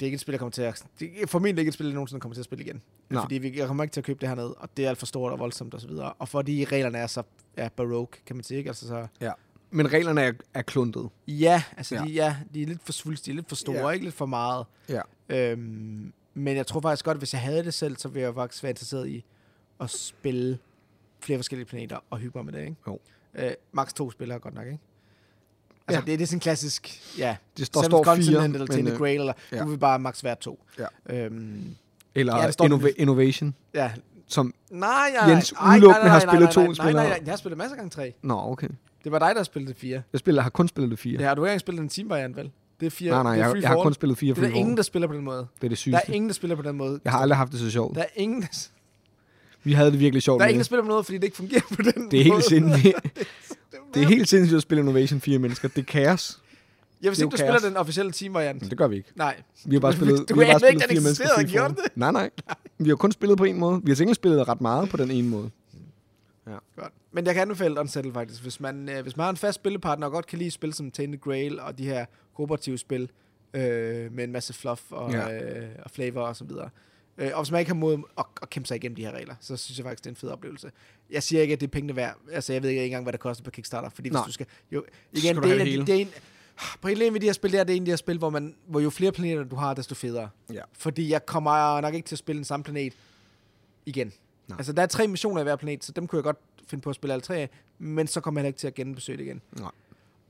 det 0.00 0.06
er 0.06 0.06
ikke 0.06 0.14
et 0.14 0.20
spil, 0.20 0.32
jeg 0.32 0.38
kommer 0.38 0.50
til 0.50 0.62
at... 0.62 0.84
Det 1.00 1.22
er 1.22 1.26
formentlig 1.26 1.60
ikke 1.62 1.68
et 1.68 1.74
spil, 1.74 1.86
jeg 1.86 1.94
nogensinde 1.94 2.20
kommer 2.20 2.34
til 2.34 2.40
at 2.40 2.44
spille 2.44 2.64
igen. 2.64 2.82
Nej. 3.10 3.22
Fordi 3.22 3.38
vi, 3.38 3.58
jeg 3.58 3.66
kommer 3.66 3.82
ikke 3.84 3.92
til 3.92 4.00
at 4.00 4.04
købe 4.04 4.20
det 4.20 4.28
her 4.28 4.36
ned, 4.36 4.54
og 4.56 4.68
det 4.76 4.84
er 4.84 4.88
alt 4.88 4.98
for 4.98 5.06
stort 5.06 5.32
og 5.32 5.38
voldsomt 5.38 5.74
og 5.74 5.80
så 5.80 5.88
videre. 5.88 6.12
Og 6.12 6.28
fordi 6.28 6.64
reglerne 6.64 6.98
er 6.98 7.06
så 7.06 7.22
ja, 7.56 7.68
baroque, 7.76 8.20
kan 8.26 8.36
man 8.36 8.44
sige, 8.44 8.58
ikke? 8.58 8.70
Altså 8.70 8.86
så... 8.88 9.06
men 9.70 9.92
reglerne 9.92 10.22
er, 10.22 10.32
er 10.54 10.62
kluntet. 10.62 11.08
Ja, 11.28 11.62
altså 11.76 11.94
ja. 11.94 12.00
Ja. 12.02 12.06
De, 12.06 12.12
ja, 12.12 12.36
de 12.54 12.62
er 12.62 12.66
lidt 12.66 12.82
for 12.84 12.92
svulstige, 12.92 13.34
lidt 13.34 13.48
for 13.48 13.56
store, 13.56 13.76
Ja. 13.76 13.90
ikke 13.90 14.04
lidt 14.06 14.14
for 14.14 14.26
meget. 14.26 14.66
Ja. 14.88 15.00
Øhm, 15.28 16.12
men 16.34 16.56
jeg 16.56 16.66
tror 16.66 16.80
faktisk 16.80 17.04
godt, 17.04 17.14
at 17.14 17.20
hvis 17.20 17.32
jeg 17.32 17.40
havde 17.40 17.64
det 17.64 17.74
selv, 17.74 17.96
så 17.96 18.08
ville 18.08 18.22
jeg 18.26 18.34
faktisk 18.34 18.62
være 18.62 18.70
interesseret 18.70 19.08
i 19.08 19.24
at 19.80 19.90
spille 19.90 20.58
flere 21.20 21.38
forskellige 21.38 21.66
planeter 21.66 21.98
og 22.10 22.18
hygge 22.18 22.38
mig 22.38 22.44
med 22.44 22.52
det, 22.52 22.60
ikke? 22.60 22.76
Jo. 22.86 22.98
Øh, 23.34 23.52
max 23.72 23.92
to 23.92 24.10
spillere 24.10 24.38
godt 24.38 24.54
nok, 24.54 24.66
ikke? 24.66 24.78
Altså, 25.88 26.02
Ja. 26.06 26.10
det, 26.12 26.18
det 26.18 26.22
er 26.24 26.26
sådan 26.26 26.36
en 26.36 26.40
klassisk, 26.40 27.00
ja, 27.18 27.36
Det 27.58 27.66
står, 27.66 27.82
Seventh 27.82 28.04
står 28.04 28.14
fire, 28.14 28.44
eller 28.44 28.66
Tainted 28.66 28.92
øh, 28.94 28.98
Grail, 28.98 29.20
eller 29.20 29.32
ja. 29.52 29.58
du 29.62 29.68
vil 29.68 29.78
bare 29.78 29.98
max 29.98 30.24
være 30.24 30.36
to. 30.40 30.64
Ja. 30.78 31.16
Øhm, 31.24 31.64
eller 32.14 32.36
Ja, 32.36 32.42
der 32.42 32.50
står 32.50 32.64
innova- 32.68 32.94
Innovation, 32.96 33.54
ja. 33.74 33.90
som... 34.26 34.54
Nej, 34.70 34.90
nej, 35.20 35.30
Jens 35.30 35.54
udelukkende 35.66 36.08
har 36.10 36.18
spillet 36.20 36.50
to 36.50 36.60
nej, 36.60 36.66
nej, 36.66 36.74
spillere. 36.74 36.92
Nej, 36.94 37.08
nej, 37.08 37.20
jeg 37.24 37.32
har 37.32 37.36
spillet 37.36 37.58
masser 37.58 37.72
af 37.74 37.76
gange 37.78 37.90
tre. 37.90 38.14
Nå, 38.22 38.34
okay. 38.44 38.68
Det 39.04 39.12
var 39.12 39.18
dig, 39.18 39.32
der 39.36 39.42
spillede 39.42 39.74
fire. 39.74 40.02
Jeg, 40.12 40.18
spiller, 40.18 40.42
har 40.42 40.50
kun 40.50 40.68
spillet 40.68 40.90
det 40.90 40.98
fire. 40.98 41.22
Ja, 41.22 41.34
du 41.34 41.40
har 41.40 41.46
ikke 41.46 41.50
engang 41.50 41.60
spillet 41.60 41.82
en 41.82 41.88
team-variant, 41.88 42.36
vel? 42.36 42.50
Det 42.80 42.86
er 42.86 42.90
fire. 42.90 43.10
nej, 43.10 43.22
nej, 43.22 43.34
det 43.36 43.42
er 43.44 43.48
jeg, 43.48 43.62
jeg 43.62 43.68
har 43.70 43.82
kun 43.82 43.94
spillet 43.94 44.18
fire 44.18 44.34
Det 44.34 44.44
er 44.44 44.48
der 44.48 44.54
ingen, 44.56 44.76
der 44.76 44.82
spiller 44.82 45.08
på 45.08 45.14
den 45.14 45.24
måde. 45.24 45.38
Det 45.38 45.44
er 45.44 45.60
det 45.60 45.70
Der 45.70 45.76
sygeste. 45.76 46.10
er 46.10 46.12
ingen, 46.14 46.28
der 46.28 46.34
spiller 46.34 46.56
på 46.56 46.62
den 46.62 46.76
måde. 46.76 47.00
Jeg 47.04 47.12
har 47.12 47.18
aldrig 47.18 47.36
haft 47.36 47.52
det 47.52 47.60
så 47.60 47.70
sjovt. 47.70 47.94
Der 47.94 48.02
er 48.02 48.06
ingen, 48.14 48.42
der, 48.42 48.68
Vi 49.68 49.72
havde 49.72 49.90
det 49.90 50.00
virkelig 50.00 50.22
sjovt 50.22 50.40
der 50.40 50.44
er 50.44 50.48
med 50.48 50.50
ingen, 50.50 50.58
der 50.58 50.62
det. 50.62 50.66
spiller 50.66 50.82
på 50.82 50.88
noget, 50.88 51.04
fordi 51.04 51.16
det 51.18 51.24
ikke 51.24 51.36
fungerer 51.36 51.60
på 51.76 51.82
den 51.82 52.10
Det 52.10 52.20
er 52.20 52.24
måde. 52.24 52.34
helt 52.34 52.44
sindssygt. 52.44 52.94
Det 53.94 54.02
er 54.02 54.06
helt 54.08 54.28
sindssygt 54.28 54.56
at 54.56 54.62
spille 54.62 54.80
Innovation 54.80 55.20
4 55.20 55.38
mennesker. 55.38 55.68
Det 55.68 55.78
er 55.78 55.82
kaos. 55.84 56.40
Ja, 57.02 57.10
det 57.10 57.18
er 57.18 57.22
ikke 57.22 57.24
du 57.24 57.30
jo 57.30 57.36
spiller 57.36 57.52
kaos. 57.52 57.62
den 57.62 57.76
officielle 57.76 58.12
team-variant. 58.12 58.60
Men 58.62 58.70
det 58.70 58.78
gør 58.78 58.88
vi 58.88 58.96
ikke. 58.96 59.08
Nej. 59.16 59.36
Vi 59.64 59.74
har 59.74 59.80
bare 59.80 59.92
spillet, 59.98 60.28
du 60.28 60.34
vi 60.34 60.44
har 60.44 60.58
bare 60.58 60.70
ikke, 60.72 60.80
spillet 60.80 60.88
den 60.88 60.96
fire 60.96 61.00
mennesker 61.00 61.52
gjorde 61.52 61.64
all. 61.82 61.90
Nej, 61.94 62.12
nej. 62.12 62.30
Vi 62.78 62.88
har 62.88 62.96
kun 62.96 63.12
spillet 63.12 63.38
på 63.38 63.44
en 63.44 63.58
måde. 63.58 63.80
Vi 63.84 63.90
har 63.90 63.96
gengæld 63.96 64.14
spillet 64.14 64.48
ret 64.48 64.60
meget 64.60 64.88
på 64.88 64.96
den 64.96 65.10
ene 65.10 65.28
måde. 65.28 65.50
Godt. 66.76 66.92
Men 67.12 67.26
jeg 67.26 67.34
kan 67.34 67.40
anbefale 67.42 67.80
Unsettled 67.80 68.14
faktisk, 68.14 68.42
hvis 68.42 68.60
man, 68.60 68.88
øh, 68.88 69.02
hvis 69.02 69.16
man 69.16 69.24
har 69.24 69.30
en 69.30 69.36
fast 69.36 69.54
spillepartner 69.54 70.06
og 70.06 70.12
godt 70.12 70.26
kan 70.26 70.38
lide 70.38 70.50
spille 70.50 70.74
som 70.74 70.90
Tainted 70.90 71.20
Grail 71.20 71.60
og 71.60 71.78
de 71.78 71.84
her 71.84 72.04
kooperative 72.36 72.78
spil 72.78 73.10
øh, 73.54 74.12
med 74.12 74.24
en 74.24 74.32
masse 74.32 74.52
fluff 74.54 74.82
og, 74.90 75.12
Ja. 75.12 75.28
ja. 75.28 75.58
øh, 75.58 75.68
og 75.82 75.90
flavor 75.90 76.20
og 76.20 76.36
så 76.36 76.44
videre. 76.44 76.68
Øh, 77.18 77.30
og 77.34 77.42
hvis 77.42 77.50
man 77.50 77.58
ikke 77.58 77.68
har 77.68 77.74
mod 77.74 77.98
at, 78.18 78.24
at 78.42 78.50
kæmpe 78.50 78.66
sig 78.66 78.76
igennem 78.76 78.96
de 78.96 79.04
her 79.04 79.12
regler, 79.12 79.34
så 79.40 79.56
synes 79.56 79.78
jeg 79.78 79.84
faktisk, 79.84 80.04
det 80.04 80.10
er 80.10 80.12
en 80.12 80.16
fed 80.16 80.28
oplevelse. 80.28 80.70
Jeg 81.10 81.22
siger 81.22 81.42
ikke, 81.42 81.52
at 81.54 81.60
det 81.60 81.66
er 81.66 81.70
pengene 81.70 81.96
værd. 81.96 82.16
Altså, 82.32 82.52
jeg 82.52 82.62
ved 82.62 82.70
ikke 82.70 82.84
engang, 82.84 83.04
hvad 83.04 83.12
det 83.12 83.20
koster 83.20 83.44
på 83.44 83.50
Kickstarter. 83.50 83.88
Fordi 83.88 84.08
hvis 84.08 84.14
Nej. 84.14 84.26
du 84.26 84.32
skal... 84.32 84.46
Jo, 84.72 84.84
skal 85.12 85.24
igen, 85.24 85.36
du 85.36 85.42
det 85.42 85.50
er, 85.50 85.54
en, 85.54 85.66
det 85.66 85.78
de- 85.78 85.86
det 85.86 85.96
er 85.96 86.00
en, 86.00 86.08
på 86.80 86.88
en 86.88 86.98
ved 87.14 87.20
de 87.20 87.26
her 87.26 87.32
spil, 87.32 87.52
der, 87.52 87.64
det 87.64 87.72
er 87.72 87.76
en 87.76 87.82
af 87.82 87.84
de 87.84 87.90
her 87.92 87.96
spil, 87.96 88.18
hvor, 88.18 88.30
man, 88.30 88.54
hvor 88.66 88.80
jo 88.80 88.90
flere 88.90 89.12
planeter 89.12 89.44
du 89.44 89.56
har, 89.56 89.74
desto 89.74 89.94
federe. 89.94 90.28
Ja. 90.52 90.62
Fordi 90.72 91.10
jeg 91.10 91.26
kommer 91.26 91.80
nok 91.80 91.94
ikke 91.94 92.06
til 92.08 92.14
at 92.14 92.18
spille 92.18 92.36
den 92.36 92.44
samme 92.44 92.64
planet 92.64 92.92
igen. 93.86 94.12
Nej. 94.48 94.56
Altså, 94.58 94.72
der 94.72 94.82
er 94.82 94.86
tre 94.86 95.08
missioner 95.08 95.40
i 95.40 95.44
hver 95.44 95.56
planet, 95.56 95.84
så 95.84 95.92
dem 95.92 96.06
kunne 96.06 96.16
jeg 96.16 96.24
godt 96.24 96.38
finde 96.66 96.82
på 96.82 96.90
at 96.90 96.96
spille 96.96 97.12
alle 97.12 97.22
tre 97.22 97.36
af, 97.36 97.48
men 97.78 98.06
så 98.06 98.20
kommer 98.20 98.40
jeg 98.40 98.42
heller 98.42 98.48
ikke 98.48 98.58
til 98.58 98.66
at 98.66 98.74
genbesøge 98.74 99.18
det 99.18 99.24
igen. 99.24 99.40
Nej. 99.60 99.70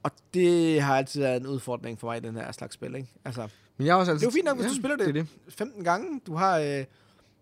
Og 0.03 0.11
det 0.35 0.83
har 0.83 0.97
altid 0.97 1.21
været 1.21 1.41
en 1.41 1.47
udfordring 1.47 1.99
for 2.01 2.07
mig 2.07 2.17
i 2.17 2.21
den 2.21 2.35
her 2.35 2.53
slags 2.53 2.75
spil, 2.75 2.95
ikke? 2.95 3.09
Altså, 3.25 3.49
Men 3.79 3.87
jeg 3.87 3.95
har 3.95 3.99
også 4.01 4.13
altid... 4.13 4.27
Det 4.27 4.27
er 4.27 4.31
jo 4.31 4.35
fint 4.35 4.45
nok, 4.45 4.57
hvis 4.59 4.71
du 4.71 4.77
spiller 4.77 4.97
det. 4.97 5.07
det, 5.15 5.21
er 5.21 5.25
det. 5.47 5.55
15 5.55 5.85
gange, 5.85 6.21
du 6.27 6.35
har 6.35 6.59
øh, 6.59 6.85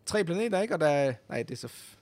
tre 0.06 0.24
planeter, 0.24 0.60
ikke? 0.60 0.74
Og 0.74 0.80
der 0.80 0.86
er, 0.88 1.12
nej, 1.28 1.42
det 1.42 1.50
er 1.50 1.56
så... 1.56 1.66
F- 1.66 1.96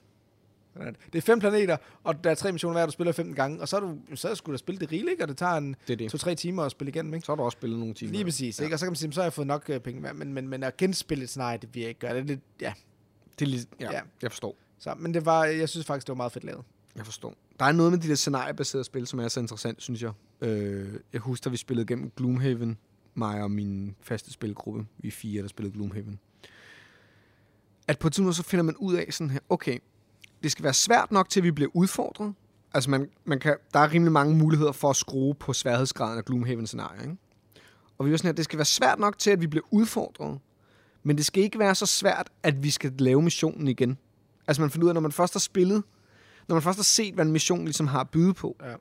er 0.75 0.91
det? 1.13 1.17
er 1.17 1.21
fem 1.21 1.39
planeter, 1.39 1.77
og 2.03 2.23
der 2.23 2.31
er 2.31 2.35
tre 2.35 2.51
missioner 2.51 2.73
hver, 2.73 2.85
du 2.85 2.91
spiller 2.91 3.11
15 3.11 3.35
gange, 3.35 3.61
og 3.61 3.67
så 3.67 3.75
er 3.75 3.79
du 3.79 3.97
så 4.15 4.27
er 4.29 4.35
du 4.45 4.51
da 4.51 4.57
spille 4.57 4.79
det 4.79 4.91
rigeligt? 4.91 5.21
Og 5.21 5.27
det 5.27 5.37
tager 5.37 5.53
en 5.53 5.75
er 5.89 6.09
to-tre 6.09 6.35
timer 6.35 6.63
at 6.63 6.71
spille 6.71 6.89
igennem, 6.89 7.13
ikke? 7.13 7.25
Så 7.25 7.31
har 7.31 7.35
du 7.35 7.43
også 7.43 7.55
spillet 7.55 7.79
nogle 7.79 7.93
timer. 7.93 8.11
Lige 8.11 8.23
præcis, 8.25 8.59
Ja. 8.59 8.63
ikke? 8.63 8.75
Og 8.75 8.79
så 8.79 8.85
kan 8.85 8.91
man 8.91 8.95
sige, 8.95 9.13
så 9.13 9.19
har 9.19 9.25
jeg 9.25 9.33
fået 9.33 9.47
nok 9.47 9.69
øh, 9.69 9.79
penge 9.79 10.01
med, 10.01 10.13
men, 10.13 10.33
men, 10.33 10.47
men 10.47 10.63
at 10.63 10.77
genspille 10.77 11.23
et 11.23 11.29
scenarie, 11.29 11.57
det 11.57 11.69
vil 11.75 11.81
jeg 11.81 11.89
ikke 11.89 11.99
gøre. 11.99 12.13
Det 12.13 12.19
er 12.21 12.25
lidt, 12.25 12.39
ja. 12.61 12.73
Det 13.39 13.45
er 13.45 13.49
lige, 13.49 13.65
ja, 13.79 13.85
Ja. 13.85 13.91
ja, 13.97 14.01
jeg 14.21 14.31
forstår. 14.31 14.55
Så, 14.79 14.93
men 14.97 15.13
det 15.13 15.25
var, 15.25 15.45
jeg 15.45 15.69
synes 15.69 15.85
faktisk, 15.85 16.07
det 16.07 16.11
var 16.11 16.17
meget 16.17 16.31
fedt 16.31 16.43
lavet. 16.43 16.63
Jeg 16.95 17.05
forstår. 17.05 17.35
Der 17.59 17.65
er 17.65 17.71
noget 17.71 17.91
med 17.91 17.99
de 17.99 18.07
der 18.07 18.15
scenariebaserede 18.15 18.83
spil, 18.83 19.07
som 19.07 19.19
er 19.19 19.27
så 19.27 19.39
interessant, 19.39 19.81
synes 19.81 20.01
jeg. 20.01 20.11
Øh, 20.41 20.93
jeg 21.13 21.21
husker, 21.21 21.43
da 21.43 21.49
vi 21.51 21.57
spillede 21.57 21.85
gennem 21.87 22.11
Gloomhaven, 22.15 22.77
mig 23.17 23.41
og 23.41 23.51
min 23.51 23.95
faste 24.01 24.31
spilgruppe. 24.31 24.85
Vi 24.97 25.11
fire, 25.11 25.41
der 25.41 25.47
spillede 25.47 25.75
Gloomhaven. 25.75 26.19
At 27.87 27.99
på 27.99 28.07
et 28.07 28.13
tidspunkt, 28.13 28.35
så 28.35 28.43
finder 28.43 28.63
man 28.63 28.75
ud 28.77 28.95
af 28.95 29.07
sådan 29.09 29.29
her, 29.29 29.39
okay, 29.49 29.79
det 30.43 30.51
skal 30.51 30.63
være 30.63 30.73
svært 30.73 31.11
nok 31.11 31.29
til, 31.29 31.39
at 31.39 31.43
vi 31.43 31.51
bliver 31.51 31.69
udfordret. 31.73 32.33
Altså, 32.73 32.89
man, 32.89 33.09
man 33.25 33.39
kan, 33.39 33.57
der 33.73 33.79
er 33.79 33.91
rimelig 33.91 34.11
mange 34.11 34.35
muligheder 34.35 34.71
for 34.71 34.89
at 34.89 34.95
skrue 34.95 35.35
på 35.35 35.53
sværhedsgraden 35.53 36.17
af 36.17 36.25
Gloomhaven 36.25 36.67
scenarie, 36.67 37.01
ikke? 37.01 37.17
Og 37.97 38.05
vi 38.05 38.11
var 38.11 38.17
sådan 38.17 38.27
her, 38.27 38.33
det 38.33 38.45
skal 38.45 38.57
være 38.57 38.65
svært 38.65 38.99
nok 38.99 39.17
til, 39.19 39.31
at 39.31 39.41
vi 39.41 39.47
bliver 39.47 39.65
udfordret. 39.71 40.39
Men 41.03 41.17
det 41.17 41.25
skal 41.25 41.43
ikke 41.43 41.59
være 41.59 41.75
så 41.75 41.85
svært, 41.85 42.29
at 42.43 42.63
vi 42.63 42.69
skal 42.69 42.93
lave 42.99 43.21
missionen 43.21 43.67
igen. 43.67 43.97
Altså, 44.47 44.61
man 44.61 44.71
finder 44.71 44.85
ud 44.85 44.89
af, 44.89 44.93
når 44.93 45.01
man 45.01 45.11
først 45.11 45.33
har 45.33 45.39
spillet 45.39 45.83
når 46.47 46.55
man 46.55 46.63
først 46.63 46.77
har 46.77 46.83
set, 46.83 47.13
hvad 47.13 47.25
en 47.25 47.31
mission 47.31 47.65
ligesom 47.65 47.87
har 47.87 47.99
at 47.99 48.09
byde 48.09 48.33
på, 48.33 48.55
Ja 48.63 48.75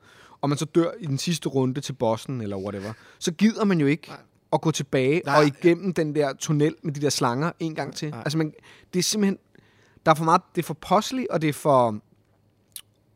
og 0.45 0.49
man 0.49 0.59
så 0.59 0.65
dør 0.65 0.91
i 1.01 1.07
den 1.07 1.19
sidste 1.19 1.49
runde 1.49 1.81
til 1.81 1.93
bossen, 1.93 2.41
eller 2.41 2.57
whatever, 2.57 2.93
så 3.19 3.33
gider 3.33 3.65
man 3.65 3.81
jo 3.81 3.87
ikke 3.87 4.09
Nej. 4.09 4.19
at 4.53 4.61
gå 4.61 4.71
tilbage 4.71 5.23
Nej. 5.25 5.37
og 5.37 5.47
igennem 5.47 5.95
den 5.95 6.15
der 6.15 6.33
tunnel 6.33 6.75
med 6.83 6.93
de 6.93 7.01
der 7.01 7.11
slanger 7.11 7.53
en 7.61 7.75
gang 7.75 7.95
til. 7.95 8.11
Nej. 8.11 8.19
Altså, 8.21 8.39
man, 8.39 8.53
det 8.93 8.99
er 8.99 9.03
simpelthen, 9.03 9.39
der 10.07 10.11
er 10.11 10.15
for 10.15 10.25
meget, 10.25 10.43
det 10.55 10.63
er 10.63 10.67
for 10.67 10.75
postly, 10.75 11.25
og 11.31 11.43
det 11.43 11.49
er 11.49 11.53
for, 11.53 12.01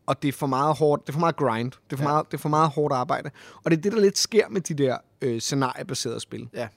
og 0.06 0.22
det 0.22 0.28
er 0.28 0.32
for 0.32 0.46
meget 0.46 0.76
hårdt, 0.76 1.02
det 1.06 1.08
er 1.08 1.12
for 1.12 1.20
meget 1.20 1.36
grind, 1.36 1.70
det 1.72 1.92
er 1.92 1.96
for, 1.96 2.04
Ja. 2.04 2.08
ja. 2.08 2.14
meget, 2.14 2.26
det 2.30 2.34
er 2.36 2.38
for 2.40 2.48
meget 2.48 2.70
hårdt 2.70 2.94
arbejde. 2.94 3.30
Og 3.64 3.70
det 3.70 3.76
er 3.76 3.80
det, 3.80 3.92
der 3.92 4.00
lidt 4.00 4.18
sker 4.18 4.48
med 4.48 4.60
de 4.60 4.74
der 4.74 4.96
øh, 5.22 5.40
scenariebaserede 5.40 6.20
spil, 6.20 6.48
Ja. 6.54 6.68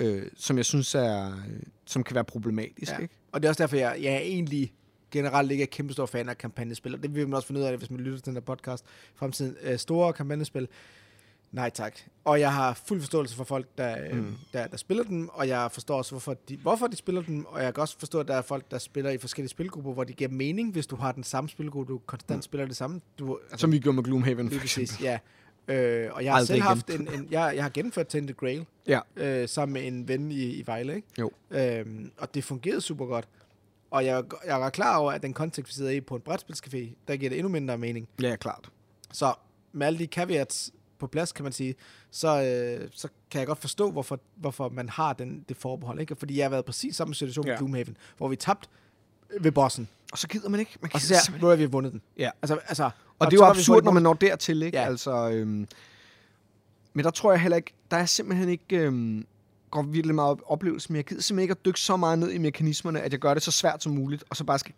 øh, 0.00 0.22
som 0.36 0.56
jeg 0.56 0.64
synes 0.64 0.94
er, 0.94 1.26
øh, 1.32 1.60
som 1.86 2.04
kan 2.04 2.14
være 2.14 2.24
problematisk, 2.24 2.92
Ja. 2.92 2.98
ikke? 2.98 3.14
Og 3.32 3.42
det 3.42 3.48
er 3.48 3.50
også 3.50 3.62
derfor, 3.62 3.76
jeg, 3.76 3.96
jeg 4.02 4.12
er 4.12 4.18
egentlig 4.18 4.72
generelt 5.10 5.50
ikke 5.52 5.62
er 5.62 5.66
kæmpe 5.66 5.92
stor 5.92 6.06
fan 6.06 6.28
af 6.28 6.38
kampagnespil, 6.38 6.94
og 6.94 7.02
det 7.02 7.14
vil 7.14 7.28
man 7.28 7.34
også 7.34 7.46
finde 7.46 7.60
ud 7.60 7.66
af, 7.66 7.76
hvis 7.76 7.90
man 7.90 8.00
lytter 8.00 8.18
til 8.18 8.26
den 8.26 8.34
her 8.34 8.40
podcast 8.40 8.84
i 8.84 8.88
fremtiden. 9.14 9.56
Øh, 9.62 9.78
store 9.78 10.12
kampagnespil, 10.12 10.68
nej 11.52 11.70
tak. 11.70 11.96
Og 12.24 12.40
jeg 12.40 12.52
har 12.52 12.80
fuld 12.86 13.00
forståelse 13.00 13.36
for 13.36 13.44
folk, 13.44 13.66
der, 13.78 13.96
øh, 14.10 14.16
Mm. 14.16 14.34
der, 14.52 14.66
der 14.66 14.76
spiller 14.76 15.04
dem, 15.04 15.28
og 15.28 15.48
jeg 15.48 15.68
forstår 15.72 15.98
også, 15.98 16.10
hvorfor 16.12 16.34
de, 16.48 16.56
hvorfor 16.56 16.86
de 16.86 16.96
spiller 16.96 17.22
dem, 17.22 17.44
og 17.44 17.62
jeg 17.62 17.74
kan 17.74 17.80
også 17.80 17.98
forstå, 17.98 18.20
at 18.20 18.28
der 18.28 18.34
er 18.34 18.42
folk, 18.42 18.70
der 18.70 18.78
spiller 18.78 19.10
i 19.10 19.18
forskellige 19.18 19.50
spilgrupper, 19.50 19.92
hvor 19.92 20.04
det 20.04 20.16
giver 20.16 20.30
mening, 20.30 20.72
hvis 20.72 20.86
du 20.86 20.96
har 20.96 21.12
den 21.12 21.24
samme 21.24 21.50
spilgruppe, 21.50 21.92
du 21.92 21.98
konstant 22.06 22.44
spiller 22.44 22.66
det 22.66 22.76
samme. 22.76 23.00
Du, 23.18 23.38
altså, 23.50 23.56
Som 23.60 23.72
vi 23.72 23.78
gjorde 23.78 23.96
med 23.96 24.04
Gloomhaven, 24.04 24.50
for 24.50 24.62
eksempel. 24.62 24.96
ja. 25.02 25.18
Øh, 25.68 26.10
og 26.12 26.24
jeg 26.24 26.32
har 26.32 26.36
Aldrig 26.38 26.46
selv 26.46 26.56
igen. 26.56 26.62
haft 26.66 26.90
en, 26.90 27.08
en 27.14 27.28
jeg, 27.30 27.52
jeg 27.54 27.64
har 27.64 27.70
gennemført 27.70 28.06
Tainted 28.06 28.34
Grail 28.36 28.66
Ja. 28.86 29.00
øh, 29.16 29.48
sammen 29.48 29.72
med 29.72 29.86
en 29.86 30.08
ven 30.08 30.32
i, 30.32 30.42
i 30.44 30.66
Vejle, 30.66 30.94
ikke? 30.96 31.08
Jo. 31.18 31.30
Øhm, 31.50 32.10
og 32.18 32.34
det 32.34 32.44
fungerede 32.44 32.80
super 32.80 33.06
godt. 33.06 33.28
Og 33.90 34.04
jeg, 34.04 34.24
jeg 34.46 34.60
var 34.60 34.70
klar 34.70 34.96
over, 34.96 35.12
at 35.12 35.22
den 35.22 35.32
kontekst, 35.32 35.70
vi 35.70 35.74
sidder 35.74 35.90
i 35.90 36.00
på 36.00 36.16
en 36.16 36.22
brætspilscafé, 36.28 36.94
der 37.08 37.16
giver 37.16 37.30
det 37.30 37.38
endnu 37.38 37.48
mindre 37.48 37.78
mening. 37.78 38.08
Ja, 38.22 38.36
klart. 38.36 38.70
Så 39.12 39.34
med 39.72 39.86
alle 39.86 39.98
de 39.98 40.06
caveats 40.06 40.72
på 40.98 41.06
plads, 41.06 41.32
kan 41.32 41.42
man 41.42 41.52
sige, 41.52 41.74
så, 42.10 42.42
øh, 42.42 42.88
så 42.92 43.08
kan 43.30 43.38
jeg 43.38 43.46
godt 43.46 43.58
forstå, 43.58 43.90
hvorfor, 43.90 44.20
hvorfor 44.36 44.68
man 44.68 44.88
har 44.88 45.12
den, 45.12 45.44
det 45.48 45.56
forbehold. 45.56 46.00
Ikke? 46.00 46.16
Fordi 46.16 46.36
jeg 46.36 46.44
har 46.44 46.50
været 46.50 46.64
præcis 46.64 46.96
samme 46.96 47.14
situation 47.14 47.46
ja. 47.46 47.52
Med 47.52 47.58
Gloomhaven, 47.58 47.96
hvor 48.16 48.28
vi 48.28 48.36
tabte 48.36 48.68
ved 49.40 49.52
bossen. 49.52 49.88
Og 50.12 50.18
så 50.18 50.28
gider 50.28 50.48
man 50.48 50.60
ikke. 50.60 50.78
Man 50.80 50.90
Og 50.94 51.00
så 51.00 51.06
siger 51.06 51.40
nu 51.40 51.46
har 51.46 51.56
vi 51.56 51.64
vundet 51.64 51.92
den. 51.92 52.02
Ja. 52.18 52.30
Altså, 52.42 52.58
altså, 52.68 52.90
Og 53.18 53.30
det 53.30 53.40
er 53.40 53.44
jo 53.44 53.50
absurd, 53.50 53.84
når 53.84 53.92
man 53.92 54.02
når 54.02 54.14
dertil, 54.14 54.62
ikke? 54.62 54.78
Ja. 54.78 54.84
Altså, 54.84 55.30
øhm, 55.30 55.68
men 56.92 57.04
der 57.04 57.10
tror 57.10 57.32
jeg 57.32 57.40
heller 57.40 57.56
ikke, 57.56 57.72
der 57.90 57.96
er 57.96 58.06
simpelthen 58.06 58.48
ikke, 58.48 58.76
øhm, 58.76 59.26
går 59.70 59.82
virkelig 59.82 60.14
meget 60.14 60.30
op- 60.30 60.40
oplevelse, 60.46 60.92
men 60.92 60.96
jeg 60.96 61.04
gider 61.04 61.22
simpelthen 61.22 61.42
ikke 61.42 61.52
at 61.52 61.64
dykke 61.64 61.80
så 61.80 61.96
meget 61.96 62.18
ned 62.18 62.30
i 62.30 62.38
mekanismerne, 62.38 63.00
at 63.00 63.12
jeg 63.12 63.20
gør 63.20 63.34
det 63.34 63.42
så 63.42 63.50
svært 63.50 63.82
som 63.82 63.92
muligt, 63.92 64.24
og 64.30 64.36
så 64.36 64.44
bare 64.44 64.58
skal 64.58 64.74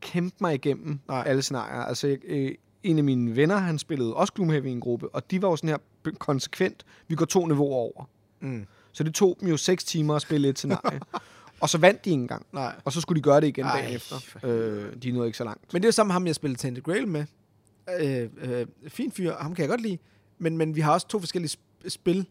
kæmpe 0.00 0.36
mig 0.40 0.54
igennem 0.54 0.98
Nej. 1.08 1.22
Alle 1.26 1.42
scenarier. 1.42 1.80
Altså, 1.82 2.06
jeg, 2.06 2.18
øh, 2.24 2.54
en 2.82 2.98
af 2.98 3.04
mine 3.04 3.36
venner, 3.36 3.56
han 3.56 3.78
spillede 3.78 4.14
også 4.14 4.32
Gloomhaven 4.32 4.68
i 4.68 4.72
en 4.72 4.80
gruppe, 4.80 5.08
og 5.14 5.30
de 5.30 5.42
var 5.42 5.48
jo 5.48 5.56
sådan 5.56 5.70
her 5.70 6.12
konsekvent, 6.18 6.84
vi 7.08 7.14
går 7.14 7.24
to 7.24 7.46
niveauer 7.46 7.74
over. 7.74 8.08
Mm. 8.40 8.66
Så 8.92 9.04
det 9.04 9.14
tog 9.14 9.36
dem 9.40 9.48
jo 9.48 9.56
seks 9.56 9.84
timer 9.84 10.14
at 10.14 10.22
spille 10.22 10.48
et 10.48 10.58
scenarie. 10.58 11.00
og 11.60 11.68
så 11.68 11.78
vandt 11.78 12.04
de 12.04 12.10
ikke 12.10 12.20
engang. 12.22 12.46
Nej. 12.52 12.74
Og 12.84 12.92
så 12.92 13.00
skulle 13.00 13.16
de 13.18 13.22
gøre 13.22 13.40
det 13.40 13.46
igen 13.46 13.64
Ej, 13.64 13.80
dagen 13.80 13.94
efter. 13.96 14.16
Øh, 14.46 14.92
de 15.02 15.10
nåede 15.10 15.28
ikke 15.28 15.38
så 15.38 15.44
langt. 15.44 15.72
Men 15.72 15.82
det 15.82 15.86
er 15.86 15.88
jo 15.88 15.92
sammen 15.92 16.12
ham, 16.12 16.26
jeg 16.26 16.34
spillede 16.34 16.60
Tainted 16.60 16.82
Grail 16.82 17.08
med. 17.08 17.24
Øh, 18.00 18.28
øh, 18.42 18.66
fin 18.88 19.12
fyr, 19.12 19.34
ham 19.36 19.54
kan 19.54 19.62
jeg 19.62 19.68
godt 19.68 19.80
lide. 19.80 19.98
Men, 20.38 20.56
men 20.56 20.74
vi 20.76 20.80
har 20.80 20.92
også 20.92 21.08
to 21.08 21.18
forskellige 21.18 21.50
sp- 21.58 21.88
spil. 21.88 22.26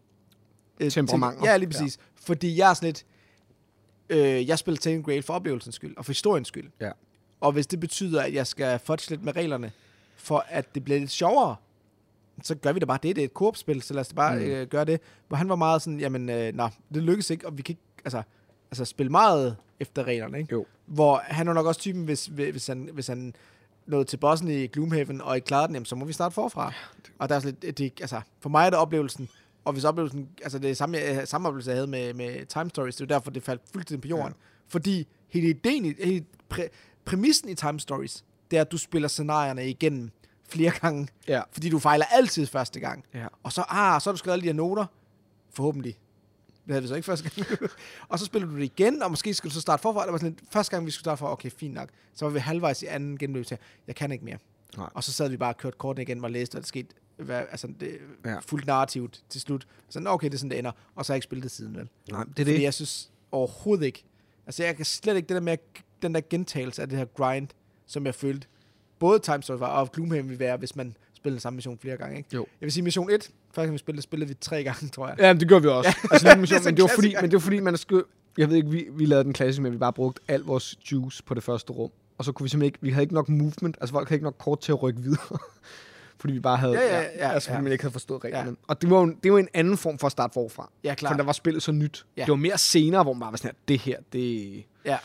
Øh, 0.79 0.91
Temperamenter. 0.91 1.51
Ja, 1.51 1.57
lige 1.57 1.69
præcis. 1.69 1.97
Ja. 1.97 2.03
Fordi 2.15 2.57
jeg 2.57 2.69
er 2.69 2.73
sådan 2.73 2.87
lidt... 2.87 3.05
Øh, 4.09 4.47
jeg 4.47 4.59
spiller 4.59 4.79
Tainted 4.79 5.03
Grail 5.05 5.23
for 5.23 5.33
oplevelsens 5.33 5.75
skyld, 5.75 5.97
og 5.97 6.05
for 6.05 6.11
historiens 6.11 6.47
skyld. 6.47 6.69
Ja. 6.81 6.91
Og 7.41 7.51
hvis 7.51 7.67
det 7.67 7.79
betyder, 7.79 8.21
at 8.21 8.33
jeg 8.33 8.47
skal 8.47 8.79
fudge 8.79 9.09
lidt 9.09 9.23
med 9.23 9.35
reglerne, 9.35 9.71
for 10.15 10.45
at 10.49 10.75
det 10.75 10.83
bliver 10.83 10.99
lidt 10.99 11.11
sjovere, 11.11 11.55
så 12.43 12.55
gør 12.55 12.71
vi 12.73 12.79
det 12.79 12.87
bare 12.87 12.99
det. 13.03 13.15
Det 13.15 13.21
er 13.21 13.25
et 13.25 13.33
koop-spil, 13.33 13.81
så 13.81 13.93
lad 13.93 14.01
os 14.01 14.13
bare 14.13 14.35
Mm. 14.35 14.41
øh, 14.41 14.67
gøre 14.67 14.85
det. 14.85 15.01
Hvor 15.27 15.37
han 15.37 15.49
var 15.49 15.55
meget 15.55 15.81
sådan, 15.81 15.99
jamen, 15.99 16.29
øh, 16.29 16.53
nå, 16.55 16.69
det 16.93 17.03
lykkes 17.03 17.29
ikke, 17.29 17.47
og 17.47 17.57
vi 17.57 17.61
kan 17.61 17.71
ikke, 17.73 17.81
altså, 18.05 18.21
altså 18.71 18.85
spille 18.85 19.09
meget 19.11 19.55
efter 19.79 20.03
reglerne, 20.03 20.37
ikke? 20.39 20.51
Jo. 20.53 20.65
Hvor 20.85 21.21
han 21.23 21.47
er 21.47 21.53
nok 21.53 21.65
også 21.65 21.81
typen, 21.81 22.03
hvis, 22.05 22.25
hvis, 22.25 22.67
han, 22.67 22.89
hvis 22.93 23.07
han 23.07 23.33
nåede 23.85 24.05
til 24.05 24.17
bossen 24.17 24.47
i 24.47 24.67
Gloomhaven, 24.67 25.21
og 25.21 25.35
ikke 25.35 25.45
klarede 25.45 25.67
den, 25.67 25.75
jamen, 25.75 25.85
så 25.85 25.95
må 25.95 26.05
vi 26.05 26.13
starte 26.13 26.33
forfra. 26.35 26.73
Og 27.19 27.29
der 27.29 27.35
er 27.35 27.39
sådan 27.39 27.57
lidt, 27.61 27.77
det, 27.77 28.01
altså, 28.01 28.21
for 28.39 28.49
mig 28.49 28.65
er 28.65 28.69
det 28.69 28.79
oplevelsen, 28.79 29.29
og 29.69 29.73
hvis 29.73 29.83
oplevelsen, 29.83 30.29
altså 30.43 30.59
det 30.59 30.69
er 30.69 30.75
samme, 30.75 30.97
samme 31.25 31.47
oplevelse, 31.47 31.69
jeg 31.71 31.77
havde 31.77 31.87
med, 31.87 32.13
med 32.13 32.45
Time 32.45 32.69
Stories, 32.69 32.95
det 32.95 33.01
er 33.01 33.05
jo 33.05 33.17
derfor, 33.19 33.31
det 33.31 33.43
faldt 33.43 33.61
fuldstændig 33.73 34.01
på 34.01 34.07
jorden. 34.07 34.33
Ja. 34.37 34.43
Fordi 34.67 35.07
hele 35.29 35.49
ideen, 35.49 35.85
i- 35.85 36.03
hele 36.03 36.25
præ, 36.49 36.67
præmissen 37.05 37.49
i 37.49 37.55
Time 37.55 37.79
Stories, 37.79 38.25
det 38.51 38.57
er, 38.57 38.61
at 38.61 38.71
du 38.71 38.77
spiller 38.77 39.07
scenarierne 39.07 39.69
igennem 39.69 40.11
flere 40.49 40.71
gange, 40.71 41.07
Ja. 41.27 41.41
fordi 41.51 41.69
du 41.69 41.79
fejler 41.79 42.05
altid 42.05 42.45
første 42.47 42.79
gang. 42.79 43.03
Ja. 43.13 43.27
Og 43.43 43.51
så, 43.53 43.63
ah, 43.69 44.01
så 44.01 44.09
har 44.09 44.11
du 44.13 44.17
skrevet 44.17 44.33
alle 44.33 44.41
de 44.43 44.47
her 44.47 44.53
noter, 44.53 44.85
forhåbentlig. 45.53 45.97
Det 46.65 46.73
havde 46.73 46.81
vi 46.81 46.87
så 46.87 46.95
ikke 46.95 47.05
første 47.05 47.29
gang. 47.29 47.59
og 48.09 48.19
så 48.19 48.25
spiller 48.25 48.47
du 48.47 48.55
det 48.55 48.63
igen, 48.63 49.03
og 49.03 49.09
måske 49.11 49.33
skal 49.33 49.49
du 49.49 49.53
så 49.53 49.61
starte 49.61 49.81
forfra. 49.81 50.03
Det 50.03 50.11
var 50.11 50.17
sådan 50.17 50.37
første 50.51 50.71
gang, 50.71 50.85
vi 50.85 50.91
skulle 50.91 51.03
starte 51.03 51.19
for, 51.19 51.27
okay, 51.27 51.49
fint 51.51 51.73
nok. 51.73 51.89
Så 52.13 52.25
var 52.25 52.31
vi 52.31 52.39
halvvejs 52.39 52.81
i 52.83 52.85
anden 52.85 53.17
gennemløb 53.17 53.45
til, 53.45 53.57
jeg 53.87 53.95
kan 53.95 54.11
ikke 54.11 54.25
mere. 54.25 54.37
Nej. 54.77 54.89
Og 54.93 55.03
så 55.03 55.11
sad 55.11 55.29
vi 55.29 55.37
bare 55.37 55.53
og 55.53 55.57
kørte 55.57 55.77
kortene 55.77 56.01
igen 56.03 56.23
og 56.23 56.31
læste, 56.31 56.53
hvad 56.53 56.61
der 56.61 56.67
skete. 56.67 56.89
Hvad, 57.19 57.43
altså, 57.51 57.67
det, 57.79 57.97
Ja. 58.25 58.37
fuldt 58.39 58.67
narrativt 58.67 59.23
til 59.29 59.41
slut. 59.41 59.67
Så 59.89 60.03
okay, 60.05 60.27
det 60.27 60.33
er 60.33 60.37
sådan, 60.37 60.51
det 60.51 60.59
ender. 60.59 60.71
Og 60.95 61.05
så 61.05 61.13
har 61.13 61.15
jeg 61.15 61.17
ikke 61.17 61.23
spillet 61.23 61.43
det 61.43 61.51
siden, 61.51 61.75
vel? 61.75 61.89
Nej, 62.11 62.23
det 62.23 62.29
er 62.29 62.33
Fordi 62.43 62.53
det. 62.53 62.61
jeg 62.61 62.73
synes 62.73 63.11
overhovedet 63.31 63.85
ikke... 63.85 64.03
Altså, 64.45 64.63
jeg 64.63 64.75
kan 64.75 64.85
slet 64.85 65.15
ikke 65.15 65.27
det 65.27 65.35
der 65.35 65.41
med, 65.41 65.57
den 66.01 66.15
der 66.15 66.21
gentagelse 66.29 66.81
af 66.81 66.89
det 66.89 66.97
her 66.97 67.05
grind, 67.05 67.47
som 67.85 68.05
jeg 68.05 68.15
følte, 68.15 68.47
både 68.99 69.19
Time 69.19 69.43
Story 69.43 69.59
var, 69.59 69.67
og 69.67 69.91
Gloomhaven 69.91 70.29
ville 70.29 70.39
være, 70.39 70.57
hvis 70.57 70.75
man 70.75 70.95
spillede 71.13 71.35
den 71.35 71.41
samme 71.41 71.55
mission 71.55 71.77
flere 71.77 71.97
gange, 71.97 72.17
ikke? 72.17 72.29
Jo. 72.33 72.45
Jeg 72.61 72.65
vil 72.65 72.71
sige, 72.71 72.83
mission 72.83 73.09
1, 73.09 73.31
første 73.51 73.61
gang 73.61 73.73
vi 73.73 73.77
spillede, 73.77 74.01
spillede 74.01 74.27
vi 74.27 74.33
tre 74.41 74.63
gange, 74.63 74.87
tror 74.87 75.07
jeg. 75.07 75.15
Ja, 75.19 75.33
det 75.33 75.49
gør 75.49 75.59
vi 75.59 75.67
også. 75.67 75.89
Ja. 76.03 76.07
Altså, 76.11 76.27
det 76.27 76.51
er 76.51 76.57
Det 76.57 76.65
men, 76.65 76.75
det 76.77 76.83
var 76.83 76.89
fordi, 76.95 77.15
men 77.21 77.23
det 77.23 77.33
var 77.33 77.39
fordi, 77.39 77.59
man 77.59 77.77
skulle... 77.77 78.03
Jeg 78.37 78.49
ved 78.49 78.55
ikke, 78.55 78.69
vi, 78.69 78.87
vi 78.91 79.05
lavede 79.05 79.23
den 79.23 79.33
klassiske, 79.33 79.61
men 79.61 79.71
vi 79.71 79.77
bare 79.77 79.93
brugte 79.93 80.21
al 80.27 80.41
vores 80.41 80.91
juice 80.91 81.23
på 81.23 81.33
det 81.33 81.43
første 81.43 81.73
rum. 81.73 81.91
Og 82.17 82.25
så 82.25 82.31
kunne 82.31 82.43
vi 82.43 82.49
simpelthen 82.49 82.65
ikke... 82.65 82.77
Vi 82.81 82.89
havde 82.89 83.03
ikke 83.03 83.13
nok 83.13 83.29
movement. 83.29 83.77
Altså, 83.81 83.93
folk 83.93 84.07
havde 84.09 84.15
ikke 84.17 84.23
nok 84.23 84.35
kort 84.39 84.59
til 84.59 84.71
at 84.71 84.83
rykke 84.83 85.01
videre. 85.01 85.37
Fordi 86.19 86.33
vi 86.33 86.39
bare 86.39 86.57
havde... 86.57 86.73
Ja, 86.73 86.97
ja, 86.97 87.01
ja, 87.01 87.31
altså, 87.31 87.49
fordi 87.49 87.57
ja. 87.57 87.61
man 87.61 87.71
ikke 87.71 87.83
havde 87.83 87.91
forstået 87.91 88.23
reglerne. 88.23 88.49
Ja. 88.49 88.55
Og 88.67 88.81
det 88.81 88.89
var, 88.89 88.99
jo, 88.99 89.15
det 89.23 89.31
var 89.31 89.39
en 89.39 89.47
anden 89.53 89.77
form 89.77 89.97
for 89.99 90.05
at 90.05 90.11
starte 90.11 90.33
forfra. 90.33 90.71
Ja, 90.83 90.91
For 90.91 90.95
klart. 90.95 91.17
der 91.17 91.23
var 91.23 91.31
spillet 91.31 91.63
så 91.63 91.71
nyt. 91.71 92.05
Ja. 92.17 92.21
Det 92.21 92.29
var 92.29 92.35
mere 92.35 92.57
senere, 92.57 93.03
hvor 93.03 93.13
man 93.13 93.19
bare 93.19 93.31
var 93.31 93.37
sådan 93.37 93.49
her, 93.49 93.55
det 93.67 93.79
her, 93.79 93.99
det... 94.13 94.63
Ja. 94.85 94.97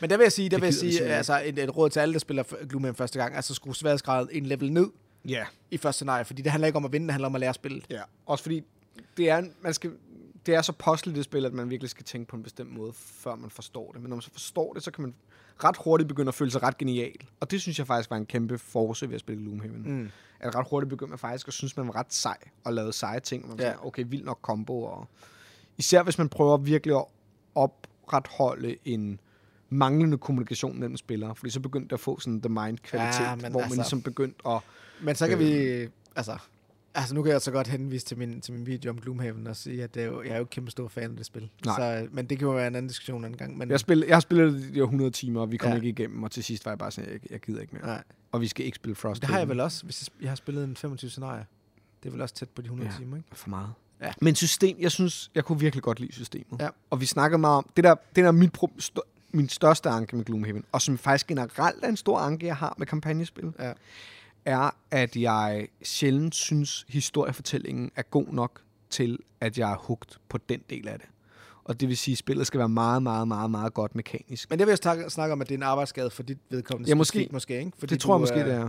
Men 0.00 0.10
der 0.10 0.16
vil 0.16 0.24
jeg 0.24 0.32
sige, 0.32 0.48
der 0.48 0.56
Det 0.56 0.62
vil 0.62 0.66
jeg 0.66 0.74
sige 0.74 1.02
altså 1.04 1.42
et, 1.44 1.58
et, 1.58 1.76
råd 1.76 1.90
til 1.90 2.00
alle, 2.00 2.12
der 2.12 2.18
spiller 2.18 2.42
Gloomhaven 2.68 2.94
første 2.96 3.18
gang, 3.18 3.36
altså 3.36 3.54
skru 3.54 3.72
sværhedsgraden 3.72 4.28
en 4.32 4.46
level 4.46 4.72
ned 4.72 4.86
Ja. 5.28 5.44
i 5.70 5.76
første 5.76 5.98
scenarie, 5.98 6.24
fordi 6.24 6.42
det 6.42 6.52
handler 6.52 6.66
ikke 6.66 6.76
om 6.76 6.84
at 6.84 6.92
vinde, 6.92 7.06
det 7.06 7.12
handler 7.12 7.28
om 7.28 7.34
at 7.34 7.40
lære 7.40 7.54
spillet. 7.54 7.84
Ja. 7.90 8.00
Også 8.26 8.42
fordi, 8.44 8.62
det 9.16 9.30
er, 9.30 9.42
man 9.60 9.74
skal, 9.74 9.90
det 10.46 10.54
er 10.54 10.62
så 10.62 10.72
postligt 10.72 11.16
det 11.16 11.24
spil, 11.24 11.44
at 11.46 11.52
man 11.52 11.70
virkelig 11.70 11.90
skal 11.90 12.04
tænke 12.04 12.28
på 12.28 12.36
en 12.36 12.42
bestemt 12.42 12.72
måde, 12.78 12.92
før 12.94 13.34
man 13.34 13.50
forstår 13.50 13.92
det. 13.92 14.00
Men 14.02 14.08
når 14.08 14.16
man 14.16 14.22
så 14.22 14.30
forstår 14.32 14.72
det, 14.72 14.82
så 14.82 14.90
kan 14.90 15.02
man 15.02 15.14
ret 15.64 15.76
hurtigt 15.84 16.08
begynde 16.08 16.28
at 16.28 16.34
føle 16.34 16.50
sig 16.50 16.62
ret 16.62 16.78
genial. 16.78 17.16
Og 17.40 17.50
det 17.50 17.60
synes 17.60 17.78
jeg 17.78 17.86
faktisk 17.86 18.10
var 18.10 18.16
en 18.16 18.26
kæmpe 18.26 18.58
force 18.58 19.08
ved 19.08 19.14
at 19.14 19.20
spille 19.20 19.42
Gloomhaven. 19.42 19.82
Mm. 20.00 20.10
At 20.40 20.54
ret 20.54 20.66
hurtigt 20.70 20.88
begyndte 20.90 21.10
man 21.10 21.18
faktisk 21.18 21.48
at 21.48 21.54
synes, 21.54 21.76
man 21.76 21.86
var 21.86 21.96
ret 21.96 22.12
sej 22.14 22.36
og 22.64 22.72
lavede 22.72 22.92
seje 22.92 23.20
ting. 23.20 23.48
Man 23.48 23.58
Ja. 23.58 23.64
sådan, 23.64 23.78
okay, 23.86 24.04
vild 24.08 24.24
nok 24.24 24.38
combo. 24.42 24.82
Og 24.82 25.08
især 25.78 26.02
hvis 26.02 26.18
man 26.18 26.28
prøver 26.28 26.56
virkelig 26.56 26.96
at 26.96 27.04
opretholde 27.54 28.76
en 28.84 29.20
manglende 29.68 30.18
kommunikation 30.18 30.78
mellem 30.80 30.96
spillere. 30.96 31.34
Fordi 31.34 31.50
så 31.50 31.60
begyndte 31.60 31.88
det 31.88 31.92
at 31.92 32.00
få 32.00 32.20
sådan 32.20 32.40
the 32.40 32.48
mind 32.48 32.78
kvalitet, 32.78 33.20
Ja, 33.20 33.34
hvor 33.34 33.48
man 33.48 33.56
altså- 33.62 33.74
ligesom 33.76 34.02
begyndte 34.02 34.48
at... 34.48 34.60
Men 35.02 35.14
så 35.16 35.28
kan 35.28 35.38
Øh. 35.40 35.44
vi, 35.46 35.88
altså, 36.16 36.36
altså 36.94 37.14
nu 37.14 37.22
kan 37.22 37.32
jeg 37.32 37.40
så 37.40 37.50
godt 37.50 37.66
henvise 37.68 38.06
til 38.06 38.18
min, 38.18 38.40
til 38.40 38.54
min 38.54 38.66
video 38.66 38.90
om 38.90 39.00
Gloomhaven 39.00 39.46
og 39.46 39.56
sige, 39.56 39.84
at 39.84 39.94
det 39.94 40.02
er 40.02 40.06
jo, 40.06 40.22
jeg 40.22 40.30
er 40.30 40.34
jo 40.36 40.40
ikke 40.42 40.50
kæmpe 40.50 40.70
stor 40.70 40.88
fan 40.88 41.10
af 41.10 41.16
det 41.16 41.26
spil. 41.26 41.50
Nej. 41.66 42.00
Så, 42.02 42.08
men 42.12 42.26
det 42.26 42.38
kan 42.38 42.46
jo 42.48 42.54
være 42.54 42.66
en 42.66 42.74
anden 42.74 42.88
diskussion 42.88 43.24
en 43.24 43.36
gang. 43.36 43.58
Men, 43.58 43.70
Jeg, 43.70 43.80
spil, 43.80 44.04
jeg 44.08 44.16
har 44.16 44.20
spillet 44.20 44.52
det 44.52 44.68
de 44.68 44.74
her 44.74 44.82
100 44.82 45.10
timer, 45.10 45.40
og 45.40 45.50
vi 45.52 45.56
kom 45.56 45.70
ja. 45.70 45.76
Ikke 45.76 45.88
igennem, 45.88 46.22
og 46.22 46.30
til 46.30 46.44
sidst 46.44 46.64
var 46.64 46.70
jeg 46.72 46.78
bare 46.78 46.90
sådan, 46.90 47.10
jeg, 47.12 47.20
jeg 47.30 47.40
gider 47.40 47.60
ikke 47.60 47.72
mere. 47.76 47.86
nej, 47.86 48.02
Og 48.32 48.40
vi 48.40 48.46
skal 48.46 48.64
ikke 48.66 48.76
spille 48.76 48.94
Frost. 48.94 49.20
det 49.22 49.30
har 49.30 49.38
jeg 49.38 49.48
vel 49.48 49.60
også, 49.60 49.84
hvis 49.84 50.08
jeg, 50.20 50.30
har 50.30 50.36
spillet 50.36 50.64
en 50.64 50.76
25 50.76 51.10
scenarier. 51.10 51.44
Det 52.02 52.08
er 52.08 52.12
vel 52.12 52.20
også 52.20 52.34
tæt 52.34 52.48
på 52.48 52.62
de 52.62 52.66
100 52.66 52.90
Ja. 52.90 52.96
timer, 52.98 53.16
ikke? 53.16 53.28
For 53.32 53.48
meget. 53.50 53.72
Ja. 54.02 54.12
Men 54.20 54.34
system, 54.34 54.76
jeg 54.80 54.90
synes, 54.90 55.30
jeg 55.34 55.44
kunne 55.44 55.60
virkelig 55.60 55.82
godt 55.82 56.00
lide 56.00 56.12
systemet. 56.12 56.60
Ja. 56.60 56.68
Og 56.90 57.00
vi 57.00 57.06
snakkede 57.06 57.38
meget 57.38 57.56
om, 57.56 57.70
det 57.76 57.84
der, 57.84 57.94
det 57.94 58.16
der 58.22 58.26
er 58.28 58.32
mit 58.32 58.52
pro, 58.52 58.70
st- 58.82 59.28
min 59.32 59.48
største 59.48 59.88
anke 59.88 60.16
med 60.16 60.24
Gloomhaven, 60.24 60.64
og 60.72 60.82
som 60.82 60.98
faktisk 60.98 61.26
generelt 61.26 61.84
er 61.84 61.88
en 61.88 61.96
stor 61.96 62.18
anke, 62.18 62.46
jeg 62.46 62.56
har 62.56 62.74
med 62.78 62.86
kampagnespil, 62.86 63.52
Ja. 63.58 63.72
Er, 64.44 64.70
at 64.90 65.16
jeg 65.16 65.68
sjældent 65.82 66.34
synes, 66.34 66.86
historiefortællingen 66.88 67.90
er 67.96 68.02
god 68.02 68.26
nok 68.32 68.60
til, 68.90 69.18
at 69.40 69.58
jeg 69.58 69.72
er 69.72 69.76
hugt 69.76 70.18
på 70.28 70.38
den 70.48 70.60
del 70.70 70.88
af 70.88 70.98
det. 70.98 71.08
Og 71.64 71.80
det 71.80 71.88
vil 71.88 71.96
sige, 71.96 72.12
at 72.12 72.18
spillet 72.18 72.46
skal 72.46 72.58
være 72.58 72.68
meget, 72.68 73.02
meget, 73.02 73.28
meget, 73.28 73.50
meget 73.50 73.74
godt 73.74 73.94
mekanisk. 73.94 74.50
Men 74.50 74.58
det 74.58 74.66
vil 74.66 74.70
jeg 74.70 74.78
snakke, 74.78 75.10
snakke 75.10 75.32
om, 75.32 75.40
at 75.40 75.48
det 75.48 75.54
er 75.54 75.58
en 75.58 75.62
arbejdsskade 75.62 76.10
for 76.10 76.22
dit 76.22 76.38
vedkommende. 76.50 76.88
Ja, 76.88 76.94
måske. 76.94 77.28
måske 77.32 77.58
ikke? 77.58 77.72
Fordi 77.78 77.94
det 77.94 78.00
tror 78.00 78.14
jeg 78.14 78.20
måske, 78.20 78.40
øh, 78.40 78.46
det 78.46 78.54
er. 78.54 78.68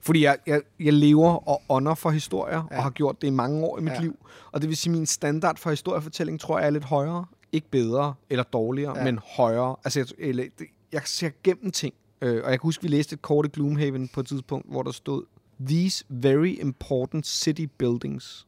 Fordi 0.00 0.24
jeg, 0.24 0.38
jeg, 0.46 0.60
jeg 0.80 0.92
lever 0.92 1.48
og 1.48 1.62
ånder 1.68 1.94
for 1.94 2.10
historier, 2.10 2.68
ja. 2.70 2.76
Og 2.76 2.82
har 2.82 2.90
gjort 2.90 3.20
det 3.20 3.26
i 3.26 3.30
mange 3.30 3.64
år 3.64 3.78
i 3.78 3.82
mit 3.82 3.92
ja. 3.92 4.00
Liv. 4.00 4.26
Og 4.52 4.60
det 4.60 4.68
vil 4.68 4.76
sige, 4.76 4.92
at 4.92 4.96
min 4.96 5.06
standard 5.06 5.56
for 5.56 5.70
historiefortælling, 5.70 6.40
tror 6.40 6.58
jeg, 6.58 6.66
er 6.66 6.70
lidt 6.70 6.84
højere. 6.84 7.24
Ikke 7.52 7.70
bedre 7.70 8.14
eller 8.30 8.42
dårligere, 8.42 8.98
ja. 8.98 9.04
Men 9.04 9.18
højere. 9.36 9.76
Altså, 9.84 10.00
jeg, 10.00 10.06
eller, 10.18 10.44
jeg 10.92 11.02
ser 11.04 11.30
gennem 11.44 11.70
ting. 11.70 11.94
Øh, 12.22 12.44
og 12.44 12.50
jeg 12.50 12.60
kan 12.60 12.66
huske, 12.66 12.82
vi 12.82 12.88
læste 12.88 13.14
et 13.14 13.22
kort 13.22 13.46
i 13.46 13.48
Gloomhaven 13.48 14.08
på 14.08 14.20
et 14.20 14.26
tidspunkt, 14.26 14.70
hvor 14.70 14.82
der 14.82 14.92
stod, 14.92 15.24
These 15.66 16.04
very 16.08 16.60
important 16.60 17.26
city 17.26 17.64
buildings. 17.78 18.46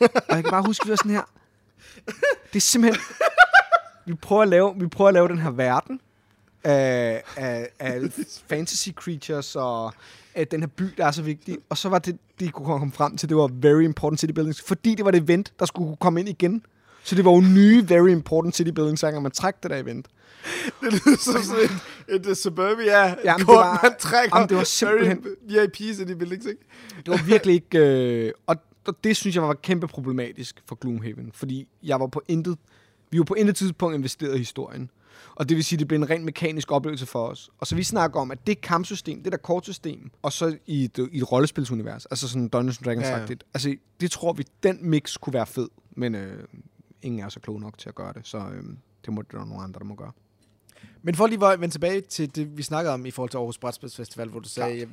og 0.00 0.08
jeg 0.28 0.42
kan 0.42 0.50
bare 0.50 0.66
huske, 0.66 0.86
vi 0.86 0.90
var 0.90 0.96
sådan 0.96 1.10
her. 1.10 1.30
Det 2.52 2.56
er 2.56 2.60
simpelthen... 2.60 3.02
Vi 4.06 4.14
prøver 4.14 4.42
at 4.42 4.48
lave, 4.48 4.74
vi 4.78 4.86
prøver 4.86 5.08
at 5.08 5.14
lave 5.14 5.28
den 5.28 5.38
her 5.38 5.50
verden, 5.50 6.00
af, 6.64 7.22
af, 7.36 7.68
af 7.78 8.02
fantasy 8.48 8.88
creatures 8.88 9.56
og 9.56 9.92
af 10.34 10.48
den 10.48 10.60
her 10.60 10.66
by, 10.66 10.84
der 10.96 11.06
er 11.06 11.10
så 11.10 11.22
vigtig. 11.22 11.58
Og 11.68 11.78
så 11.78 11.88
var 11.88 11.98
det, 11.98 12.18
de 12.40 12.48
kunne 12.48 12.66
komme 12.66 12.92
frem 12.92 13.16
til, 13.16 13.28
det 13.28 13.36
var 13.36 13.50
very 13.52 13.82
important 13.82 14.20
city 14.20 14.32
buildings, 14.32 14.62
fordi 14.62 14.94
det 14.94 15.04
var 15.04 15.10
det 15.10 15.22
event, 15.22 15.52
der 15.58 15.66
skulle 15.66 15.96
komme 15.96 16.20
ind 16.20 16.28
igen. 16.28 16.66
Så 17.04 17.14
det 17.14 17.24
var 17.24 17.30
jo 17.32 17.40
nye 17.40 17.88
very 17.88 18.08
important 18.08 18.56
city 18.56 18.70
buildings, 18.70 19.00
hver 19.00 19.10
gang 19.10 19.22
man 19.22 19.32
trak 19.32 19.62
det 19.62 19.70
der 19.70 19.76
event. 19.76 20.06
Det 20.80 20.92
lyder 20.92 21.16
som 21.18 21.42
sådan 21.42 21.68
et, 22.08 22.26
et, 22.26 22.36
suburbia 22.36 23.00
Jamen, 23.00 23.16
jamen, 23.24 23.38
det 23.38 23.46
kort, 23.46 23.56
var- 23.56 23.80
man 23.82 23.92
trækker. 23.98 24.36
jamen, 24.36 24.48
det 24.48 24.56
var 24.56 24.64
simpelthen- 24.64 25.24
VIP's 25.48 26.02
i 26.02 26.04
de 26.04 26.16
buildings, 26.16 26.46
ikke? 26.46 26.60
Det 26.96 27.08
var 27.08 27.22
virkelig 27.26 27.54
ikke... 27.54 27.78
Øh, 27.78 28.32
og 28.46 28.56
og 28.86 29.04
det 29.04 29.16
synes 29.16 29.36
jeg 29.36 29.42
var 29.42 29.54
kæmpe 29.54 29.86
problematisk 29.86 30.62
for 30.68 30.74
Gloomhaven, 30.74 31.30
fordi 31.34 31.68
jeg 31.82 32.00
var 32.00 32.06
på 32.06 32.22
intet... 32.28 32.58
Vi 33.10 33.18
var 33.18 33.24
på 33.24 33.34
intet 33.34 33.56
tidspunkt 33.56 33.94
investeret 33.96 34.34
i 34.34 34.38
historien. 34.38 34.90
Og 35.34 35.48
det 35.48 35.56
vil 35.56 35.64
sige, 35.64 35.76
at 35.76 35.78
det 35.80 35.88
blev 35.88 35.98
en 35.98 36.10
rent 36.10 36.24
mekanisk 36.24 36.72
oplevelse 36.72 37.06
for 37.06 37.26
os. 37.26 37.50
Og 37.60 37.66
så 37.66 37.74
vi 37.76 37.82
snakker 37.82 38.20
om, 38.20 38.30
at 38.30 38.46
det 38.46 38.60
kampsystem, 38.60 39.22
det 39.22 39.32
der 39.32 39.38
kortsystem, 39.38 40.10
og 40.22 40.32
så 40.32 40.56
i 40.66 40.84
et, 40.84 41.08
i 41.12 41.18
et 41.18 41.32
rollespilsunivers, 41.32 42.06
altså 42.06 42.28
sådan 42.28 42.48
Dungeons 42.48 42.78
Dragons 42.78 43.04
Ja, 43.06 43.10
ja, 43.10 43.16
ja. 43.18 43.26
ja. 43.30 43.34
altså 43.54 43.74
det 44.00 44.10
tror 44.10 44.32
vi, 44.32 44.44
den 44.62 44.78
mix 44.82 45.14
kunne 45.20 45.34
være 45.34 45.46
fed. 45.46 45.68
Men 45.96 46.14
øh, 46.14 46.44
ingen 47.04 47.24
er 47.24 47.28
så 47.28 47.40
klog 47.40 47.60
nok 47.60 47.78
til 47.78 47.88
at 47.88 47.94
gøre 47.94 48.12
det, 48.12 48.26
så 48.26 48.38
øh, 48.38 48.64
det 49.04 49.12
må 49.12 49.22
der 49.22 49.44
nogle 49.44 49.62
andre, 49.62 49.78
der 49.78 49.84
må 49.84 49.94
gøre. 49.94 50.12
Men 51.02 51.14
for 51.14 51.26
lige 51.26 51.46
at 51.46 51.60
vende 51.60 51.74
tilbage 51.74 52.00
til 52.00 52.36
det, 52.36 52.56
vi 52.56 52.62
snakkede 52.62 52.94
om 52.94 53.06
i 53.06 53.10
forhold 53.10 53.30
til 53.30 53.36
Aarhus 53.36 53.58
Brætspilsfestival, 53.58 54.28
hvor 54.28 54.40
du 54.40 54.48
sagde, 54.48 54.78
jeg, 54.78 54.88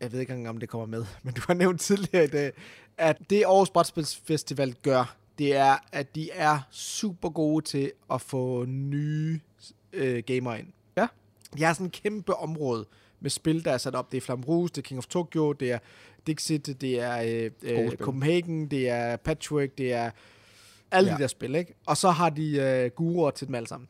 jeg 0.00 0.12
ved 0.12 0.20
ikke 0.20 0.32
engang, 0.32 0.48
om 0.48 0.58
det 0.58 0.68
kommer 0.68 0.86
med, 0.86 1.04
men 1.22 1.34
du 1.34 1.42
har 1.46 1.54
nævnt 1.54 1.80
tidligere 1.80 2.24
i 2.24 2.28
dag, 2.28 2.52
at 2.98 3.18
det 3.30 3.44
Aarhus 3.44 3.70
Brætspilsfestival 3.70 4.74
gør, 4.82 5.16
det 5.38 5.56
er, 5.56 5.76
at 5.92 6.14
de 6.14 6.30
er 6.30 6.60
super 6.70 7.28
gode 7.28 7.64
til 7.64 7.92
at 8.12 8.20
få 8.20 8.64
nye 8.64 9.40
øh, 9.92 10.22
gamere 10.26 10.58
ind. 10.58 10.68
Ja. 10.96 11.06
De 11.58 11.62
har 11.62 11.72
sådan 11.72 11.86
et 11.86 11.92
kæmpe 11.92 12.34
område 12.34 12.86
med 13.20 13.30
spil, 13.30 13.64
der 13.64 13.72
er 13.72 13.78
sat 13.78 13.94
op. 13.94 14.12
Det 14.12 14.16
er 14.16 14.20
Flamrouge, 14.20 14.68
det 14.68 14.78
er 14.78 14.82
King 14.82 14.98
of 14.98 15.06
Tokyo, 15.06 15.52
det 15.52 15.72
er 15.72 15.78
Dixit, 16.26 16.80
det 16.80 17.00
er 17.00 17.22
øh, 17.22 17.50
øh. 17.62 17.96
Copenhagen, 17.96 18.70
det 18.70 18.88
er 18.88 19.16
Patchwork, 19.16 19.78
det 19.78 19.92
er 19.92 20.10
alle 20.90 21.06
ja. 21.06 21.12
Ja. 21.12 21.16
de 21.18 21.22
der 21.22 21.28
spil, 21.28 21.54
ikke? 21.54 21.74
Og 21.86 21.96
så 21.96 22.10
har 22.10 22.30
de 22.30 22.56
øh, 22.56 22.90
guruer 22.90 23.30
til 23.30 23.46
dem 23.46 23.54
alle 23.54 23.68
sammen. 23.68 23.88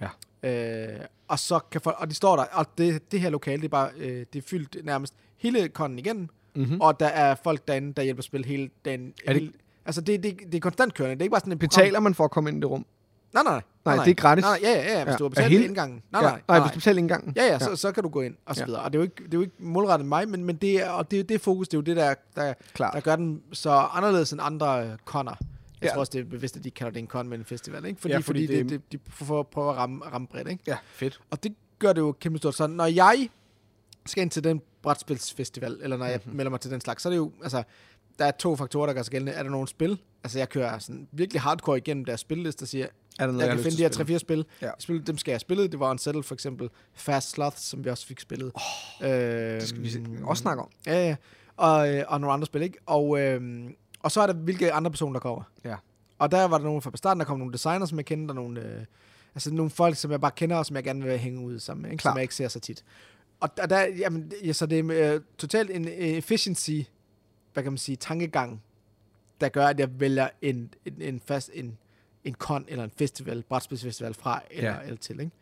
Ja. 0.00 0.08
Øh, 0.50 1.00
og 1.28 1.38
så 1.38 1.58
kan 1.70 1.80
folk, 1.80 1.96
og 1.98 2.10
de 2.10 2.14
står 2.14 2.36
der, 2.36 2.44
og 2.52 2.66
det, 2.78 3.12
det 3.12 3.20
her 3.20 3.30
lokale, 3.30 3.56
det 3.62 3.64
er 3.64 3.68
bare, 3.70 3.90
øh, 3.96 4.26
det 4.32 4.38
er 4.44 4.48
fyldt 4.48 4.76
nærmest 4.84 5.14
hele 5.36 5.68
konden 5.68 5.98
igennem, 5.98 6.28
Mm-hmm. 6.54 6.80
og 6.80 7.00
der 7.00 7.06
er 7.06 7.34
folk 7.44 7.68
derinde, 7.68 7.92
der 7.92 8.02
hjælper 8.02 8.20
at 8.20 8.24
spille 8.24 8.46
hele 8.46 8.70
den. 8.84 9.12
Er 9.26 9.32
det- 9.32 9.42
hele, 9.42 9.52
altså, 9.86 10.00
det, 10.00 10.22
det, 10.22 10.38
det 10.46 10.54
er 10.54 10.60
konstant 10.60 10.94
kørende. 10.94 11.14
Det 11.14 11.20
er 11.20 11.24
ikke 11.24 11.30
bare 11.30 11.40
sådan 11.40 11.52
en 11.52 11.58
Betaler 11.58 12.00
man 12.00 12.14
for 12.14 12.24
at 12.24 12.30
komme 12.30 12.50
ind 12.50 12.58
i 12.58 12.60
det 12.60 12.70
rum? 12.70 12.86
Nej, 13.34 13.42
nej, 13.42 13.60
Nej, 13.84 14.04
det 14.04 14.10
er 14.10 14.14
gratis. 14.14 14.42
Nej, 14.44 14.58
nej, 14.62 14.70
ja, 14.70 14.82
ja, 14.82 14.98
ja, 14.98 15.04
hvis 15.04 15.12
Ja. 15.12 15.16
du 15.16 15.24
har 15.24 15.26
Er 15.26 15.30
betalt 15.30 15.50
hele- 15.50 15.64
indgangen. 15.64 16.02
Nej, 16.12 16.22
ja. 16.24 16.28
nej, 16.30 16.40
nej, 16.48 16.60
hvis 16.60 16.72
du 16.72 16.76
betaler 16.78 16.98
indgangen. 16.98 17.32
Ja, 17.36 17.44
ja, 17.44 17.58
så, 17.58 17.76
så 17.76 17.92
kan 17.92 18.02
du 18.02 18.08
gå 18.08 18.20
ind 18.20 18.34
og 18.46 18.54
så 18.56 18.60
Ja. 18.62 18.66
videre. 18.66 18.82
Og 18.82 18.92
det 18.92 18.98
er 18.98 19.00
jo 19.00 19.02
ikke, 19.02 19.16
det 19.16 19.24
er 19.34 19.38
jo 19.38 19.40
ikke 19.40 19.54
målrettet 19.58 20.08
mig, 20.08 20.28
men, 20.28 20.44
men 20.44 20.56
det 20.56 20.82
er, 20.82 20.90
og 20.90 21.10
det, 21.10 21.28
det 21.28 21.40
fokus, 21.40 21.68
det 21.68 21.74
er 21.74 21.78
jo 21.78 21.82
det, 21.82 21.96
der, 21.96 22.14
der, 22.36 22.54
Klart. 22.74 22.94
der 22.94 23.00
gør 23.00 23.16
den 23.16 23.42
så 23.52 23.70
anderledes 23.70 24.32
end 24.32 24.40
andre 24.44 24.86
øh, 24.86 24.96
conner. 25.04 25.34
Jeg 25.82 25.88
Ja. 25.88 25.92
tror 25.94 26.00
også, 26.00 26.10
det 26.14 26.20
er 26.20 26.24
bevidst, 26.24 26.56
at 26.56 26.64
de 26.64 26.70
kalder 26.70 26.92
det 26.92 26.98
en 27.00 27.06
con 27.06 27.28
med 27.28 27.38
en 27.38 27.44
festival, 27.44 27.84
ikke? 27.86 28.00
Fordi, 28.00 28.12
Ja, 28.14 28.18
fordi 28.18 28.46
fordi, 28.46 28.58
det- 28.58 28.70
det, 28.70 28.92
de 28.92 28.98
prøver, 28.98 29.70
at 29.70 29.76
ramme, 29.76 30.04
ramme 30.04 30.26
bredt, 30.26 30.48
ikke? 30.48 30.62
Ja, 30.66 30.76
fedt. 30.92 31.20
Og 31.30 31.42
det 31.44 31.54
gør 31.78 31.92
det 31.92 32.00
jo 32.00 32.12
kæmpe 32.12 32.38
stort. 32.38 32.54
Så 32.54 32.66
når 32.66 32.86
jeg 32.86 33.28
skal 34.06 34.22
ind 34.22 34.30
til 34.30 34.44
den 34.44 34.60
brætspilsfestival, 34.82 35.78
eller 35.82 35.96
når 35.96 36.04
jeg 36.06 36.14
Mhm. 36.16 36.22
mm-hmm. 36.26 36.36
melder 36.36 36.50
mig 36.50 36.60
til 36.60 36.70
den 36.70 36.80
slags, 36.80 37.02
så 37.02 37.08
er 37.08 37.10
det 37.10 37.16
jo, 37.16 37.32
altså, 37.42 37.62
der 38.18 38.24
er 38.24 38.30
to 38.30 38.56
faktorer, 38.56 38.86
der 38.86 38.92
gør 38.94 39.02
sig 39.02 39.10
gældende. 39.10 39.32
Er 39.32 39.42
der 39.42 39.50
nogle 39.50 39.68
spil? 39.68 39.98
Altså, 40.24 40.38
jeg 40.38 40.48
kører 40.48 40.78
sådan 40.78 41.08
virkelig 41.12 41.40
hardcore 41.42 41.78
igennem 41.78 42.04
deres 42.04 42.20
spilleliste 42.20 42.62
og 42.62 42.68
siger, 42.68 42.86
Er 43.18 43.26
der 43.26 43.26
noget, 43.26 43.38
jeg 43.40 43.48
har 43.50 43.54
kan 43.56 43.62
finde 43.64 43.76
de 43.76 43.82
her 43.82 43.88
at 43.88 43.94
spille? 43.94 44.14
3-4 44.14 44.18
spil. 44.18 44.44
Ja. 44.62 44.70
Spil. 44.78 45.06
Dem 45.06 45.18
skal 45.18 45.30
jeg 45.30 45.34
have 45.34 45.40
spillet. 45.40 45.72
Det 45.72 45.80
var 45.80 45.90
Unsettled 45.90 46.22
for 46.22 46.34
eksempel. 46.34 46.70
Fast 46.94 47.30
Sloth, 47.30 47.56
som 47.56 47.84
vi 47.84 47.90
også 47.90 48.06
fik 48.06 48.20
spillet. 48.20 48.52
Oh, 48.54 49.08
øh, 49.08 49.10
Det 49.10 49.62
skal 49.68 49.82
vi 49.82 49.90
se- 49.90 50.04
også 50.22 50.40
snakke 50.40 50.62
om. 50.62 50.68
Ja, 50.86 51.06
ja. 51.08 51.16
Og, 51.56 51.94
øh, 51.94 52.04
og 52.08 52.20
nogle 52.20 52.32
andre 52.34 52.46
spil, 52.46 52.62
ikke? 52.62 52.78
Og, 52.86 53.20
øh, 53.20 53.40
og 54.02 54.12
så 54.12 54.20
er 54.20 54.26
der, 54.26 54.34
hvilke 54.34 54.72
andre 54.72 54.90
personer, 54.90 55.12
der 55.12 55.20
kommer. 55.20 55.42
Ja. 55.64 55.76
Og 56.18 56.30
der 56.30 56.44
var 56.44 56.58
der 56.58 56.64
nogle 56.64 56.82
fra 56.82 56.90
starten, 56.94 57.20
der 57.20 57.26
kom 57.26 57.38
nogle 57.38 57.52
designers, 57.52 57.88
som 57.88 57.98
jeg 57.98 58.04
kendte, 58.04 58.32
og 58.32 58.34
nogle, 58.34 58.60
øh, 58.60 58.84
altså 59.34 59.54
nogle 59.54 59.70
folk, 59.70 59.96
som 59.96 60.10
jeg 60.10 60.20
bare 60.20 60.30
kender, 60.30 60.56
og 60.56 60.66
som 60.66 60.76
jeg 60.76 60.84
gerne 60.84 61.04
vil 61.04 61.18
hænge 61.18 61.40
ud 61.40 61.58
sammen 61.58 61.82
med, 61.82 61.90
ikke? 61.90 62.02
Som 62.02 62.16
jeg 62.16 62.22
ikke 62.22 62.34
ser 62.34 62.48
så 62.48 62.60
tit. 62.60 62.84
Og, 63.40 63.50
og 63.62 63.70
der, 63.70 63.86
jamen, 63.86 64.32
ja, 64.44 64.52
så 64.52 64.66
det 64.66 64.78
er 64.78 65.14
øh, 65.14 65.20
totalt 65.38 65.70
en 65.70 65.88
øh, 65.88 65.94
efficiency, 65.94 66.80
hvad 67.52 67.62
kan 67.62 67.72
man 67.72 67.78
sige, 67.78 67.96
tankegang, 67.96 68.62
der 69.40 69.48
gør, 69.48 69.66
at 69.66 69.80
jeg 69.80 70.00
vælger 70.00 70.28
en, 70.42 70.74
en, 70.84 70.94
en 71.00 71.20
fast, 71.26 71.50
en, 71.54 71.78
en 72.24 72.34
con 72.34 72.64
eller 72.68 72.84
en 72.84 72.92
festival, 72.96 73.42
brætspilsfestival 73.42 74.14
fra 74.14 74.42
eller, 74.50 74.70
ja. 74.70 74.80
eller 74.80 74.96
til, 74.96 75.20
ikke? 75.20 75.32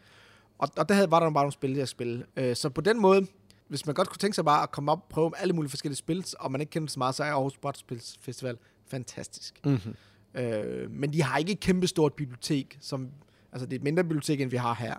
Og, 0.59 0.69
og 0.77 0.89
der 0.89 0.95
havde, 0.95 1.11
var 1.11 1.21
der 1.21 1.31
bare 1.31 1.43
nogle 1.43 1.53
spil, 1.53 1.77
jeg 1.77 1.89
spille. 1.89 2.27
Øh, 2.37 2.57
så 2.57 2.69
på 2.69 2.81
den 2.81 3.01
måde, 3.01 3.27
hvis 3.71 3.87
man 3.87 3.95
godt 3.95 4.09
kunne 4.09 4.19
tænke 4.19 4.35
sig 4.35 4.45
bare 4.45 4.63
at 4.63 4.71
komme 4.71 4.93
op 4.93 4.99
og 4.99 5.07
prøve 5.09 5.33
alle 5.37 5.53
mulige 5.53 5.71
forskellige 5.71 5.97
spil, 5.97 6.25
og 6.39 6.53
man 6.53 6.61
ikke 6.61 6.71
kender 6.71 6.89
så 6.89 6.99
meget, 6.99 7.15
så 7.15 7.25
er 7.25 7.33
Aarhus 7.33 7.59
Brætspilsfestival 7.59 8.59
fantastisk. 8.87 9.61
Mm-hmm. 9.65 9.95
Øh, 10.35 10.91
men 10.91 11.13
de 11.13 11.23
har 11.23 11.39
ikke 11.39 11.53
et 11.53 11.61
kæmpe 11.61 11.87
stort 11.87 12.15
bibliotek, 12.15 12.79
som, 12.81 13.11
altså 13.53 13.67
det 13.67 13.73
er 13.73 13.79
et 13.79 13.83
mindre 13.83 14.05
bibliotek, 14.05 14.41
end 14.41 14.51
vi 14.51 14.57
har 14.57 14.75
her. 14.75 14.95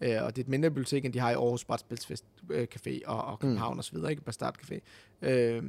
Øh, 0.00 0.24
og 0.24 0.36
det 0.36 0.42
er 0.42 0.44
et 0.44 0.48
mindre 0.48 0.70
bibliotek, 0.70 1.04
end 1.04 1.12
de 1.12 1.18
har 1.18 1.30
i 1.30 1.34
Aarhus 1.34 1.64
Brætspilsfest 1.64 2.24
øh, 2.50 2.66
Café 2.74 3.00
og, 3.06 3.24
og 3.24 3.38
København 3.38 3.74
mm. 3.74 3.78
og 3.78 3.84
så 3.84 3.92
videre, 3.92 4.10
ikke? 4.10 4.22
Bastard 4.22 4.56
Café. 4.62 4.78
Øh, 5.28 5.62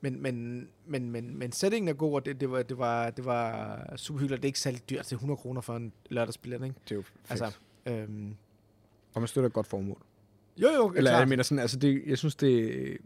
men, 0.00 0.22
men, 0.22 0.68
men, 0.86 1.10
men, 1.10 1.38
men 1.38 1.52
settingen 1.52 1.88
er 1.88 1.92
god, 1.92 2.14
og 2.14 2.26
det, 2.26 2.40
det, 2.40 2.50
var, 2.50 2.62
det, 2.62 2.78
var, 2.78 3.10
det 3.10 3.24
var 3.24 3.92
super 3.96 4.20
hyggeligt. 4.20 4.42
Det 4.42 4.46
er 4.46 4.50
ikke 4.50 4.60
særlig 4.60 4.90
dyrt. 4.90 5.12
Er 5.12 5.16
100 5.16 5.36
kroner 5.36 5.60
for 5.60 5.76
en 5.76 5.92
lørdagsbillet, 6.10 6.64
ikke? 6.64 6.76
Det 6.84 6.90
er 6.90 6.96
jo 6.96 7.02
fedt. 7.02 7.20
Altså, 7.30 7.44
Altså, 7.44 7.58
øhm, 7.86 8.36
og 9.14 9.20
man 9.20 9.28
støtter 9.28 9.46
et 9.46 9.52
godt 9.52 9.66
formål. 9.66 10.02
Jo, 10.62 10.68
jo, 10.68 10.88
Eller 10.96 11.10
klart. 11.10 11.20
jeg 11.20 11.28
mener 11.28 11.42
sådan, 11.42 11.58
altså 11.58 11.76
det, 11.78 12.02
jeg 12.06 12.18
synes, 12.18 12.34
det, 12.34 12.98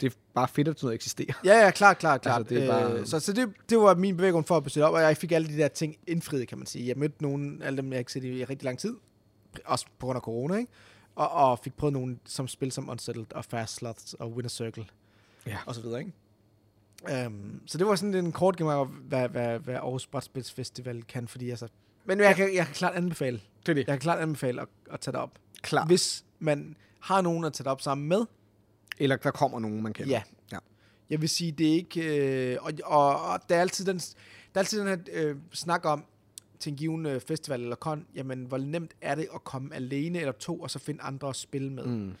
det 0.00 0.12
er 0.12 0.16
bare 0.34 0.48
fedt, 0.48 0.68
at 0.68 0.78
sådan 0.78 0.86
noget 0.86 0.94
eksisterer. 0.94 1.32
Ja, 1.44 1.64
ja, 1.64 1.70
klart, 1.70 1.98
klart, 1.98 2.20
klart. 2.22 2.38
Altså, 2.40 2.54
det 2.54 2.64
er 2.64 2.68
bare- 2.68 2.92
Øh, 3.00 3.06
så 3.06 3.20
så 3.20 3.32
det, 3.32 3.52
det 3.70 3.78
var 3.78 3.94
min 3.94 4.16
bevæggrund 4.16 4.44
for 4.44 4.56
at 4.56 4.64
besøge 4.64 4.86
op, 4.86 4.94
og 4.94 5.00
jeg 5.00 5.16
fik 5.16 5.32
alle 5.32 5.48
de 5.48 5.56
der 5.56 5.68
ting 5.68 5.96
indfriet, 6.06 6.48
kan 6.48 6.58
man 6.58 6.66
sige. 6.66 6.88
Jeg 6.88 6.96
mødte 6.96 7.22
nogle, 7.22 7.64
alle 7.64 7.76
dem, 7.82 7.92
jeg 7.92 7.98
ikke 7.98 8.12
set 8.12 8.24
i, 8.24 8.44
rigtig 8.44 8.64
lang 8.64 8.78
tid, 8.78 8.96
også 9.64 9.86
på 9.98 10.06
grund 10.06 10.16
af 10.16 10.22
corona, 10.22 10.54
ikke? 10.56 10.72
Og, 11.14 11.30
og 11.30 11.58
fik 11.58 11.74
prøvet 11.76 11.92
nogle 11.92 12.16
som 12.26 12.48
spil 12.48 12.72
som 12.72 12.88
Unsettled 12.90 13.26
og 13.34 13.44
Fast 13.44 13.74
Sloths 13.74 14.14
og 14.14 14.32
Winner 14.32 14.48
Circle, 14.48 14.84
Ja. 15.46 15.56
og 15.66 15.74
så 15.74 15.80
videre, 15.82 15.98
ikke? 16.00 16.12
Um, 17.26 17.60
så 17.66 17.78
det 17.78 17.86
var 17.86 17.94
sådan 17.94 18.14
en 18.14 18.32
kort 18.32 18.56
gennemgang 18.56 18.80
af, 18.80 18.86
hvad, 19.08 19.28
hvad, 19.28 19.58
hvad 19.58 19.74
Aarhus 19.74 20.06
Brætspilsfestival 20.06 21.02
kan, 21.02 21.28
fordi 21.28 21.50
altså... 21.50 21.68
Men 22.04 22.20
jeg 22.20 22.36
kan, 22.36 22.54
jeg 22.54 22.66
kan 22.66 22.74
klart 22.74 22.94
anbefale, 22.94 23.40
Det 23.60 23.68
er 23.68 23.74
det. 23.74 23.78
jeg 23.86 23.86
kan 23.86 23.98
klart 23.98 24.18
anbefale 24.18 24.60
at, 24.60 24.68
at 24.90 25.00
tage 25.00 25.12
det 25.12 25.20
op. 25.20 25.30
Klar. 25.62 25.86
Hvis 25.86 26.24
man 26.38 26.76
har 27.00 27.20
nogen 27.20 27.44
at 27.44 27.52
tage 27.52 27.64
det 27.64 27.70
op 27.70 27.80
sammen 27.80 28.08
med, 28.08 28.24
Eller 28.98 29.16
der 29.16 29.30
kommer 29.30 29.60
nogen, 29.60 29.82
man 29.82 29.92
kender. 29.92 30.10
Ja. 30.10 30.22
Ja. 30.52 30.58
Jeg 31.10 31.20
vil 31.20 31.28
sige, 31.28 31.52
det 31.52 31.68
er 31.68 31.74
ikke... 31.74 32.52
Øh, 32.52 32.58
og, 32.60 32.72
og, 32.84 33.22
og 33.22 33.48
der 33.48 33.56
er 33.56 33.60
altid 33.60 33.84
den, 33.84 33.98
der 33.98 34.14
er 34.54 34.58
altid 34.58 34.80
den 34.80 34.88
her 34.88 34.98
øh, 35.12 35.36
snak 35.52 35.84
om, 35.84 36.04
til 36.58 36.70
en 36.70 36.76
given 36.76 37.06
øh, 37.06 37.20
festival 37.20 37.62
eller 37.62 37.76
kon, 37.76 38.06
jamen, 38.14 38.44
hvor 38.44 38.58
nemt 38.58 38.94
er 39.00 39.14
det 39.14 39.28
at 39.34 39.44
komme 39.44 39.74
alene 39.74 40.18
eller 40.18 40.32
to, 40.32 40.60
og 40.60 40.70
så 40.70 40.78
finde 40.78 41.02
andre 41.02 41.28
at 41.28 41.36
spille 41.36 41.72
med. 41.72 41.86
Mm. 41.86 42.14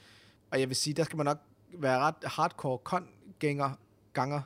Og 0.50 0.60
jeg 0.60 0.68
vil 0.68 0.76
sige, 0.76 0.94
der 0.94 1.04
skal 1.04 1.16
man 1.16 1.26
nok 1.26 1.38
være 1.78 1.98
ret 1.98 2.14
hardcore 2.24 2.78
kon-gænger, 2.78 3.70
ganger, 4.12 4.40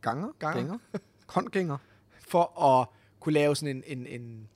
Ganger? 0.00 0.28
Ganger. 0.38 0.60
Gænger? 0.60 0.78
Kontgænger? 1.26 1.76
for 2.30 2.60
at 2.60 2.88
kunne 3.20 3.32
lave 3.32 3.56
sådan 3.56 3.76
en, 3.76 3.98
en, 3.98 4.06
en 4.06 4.48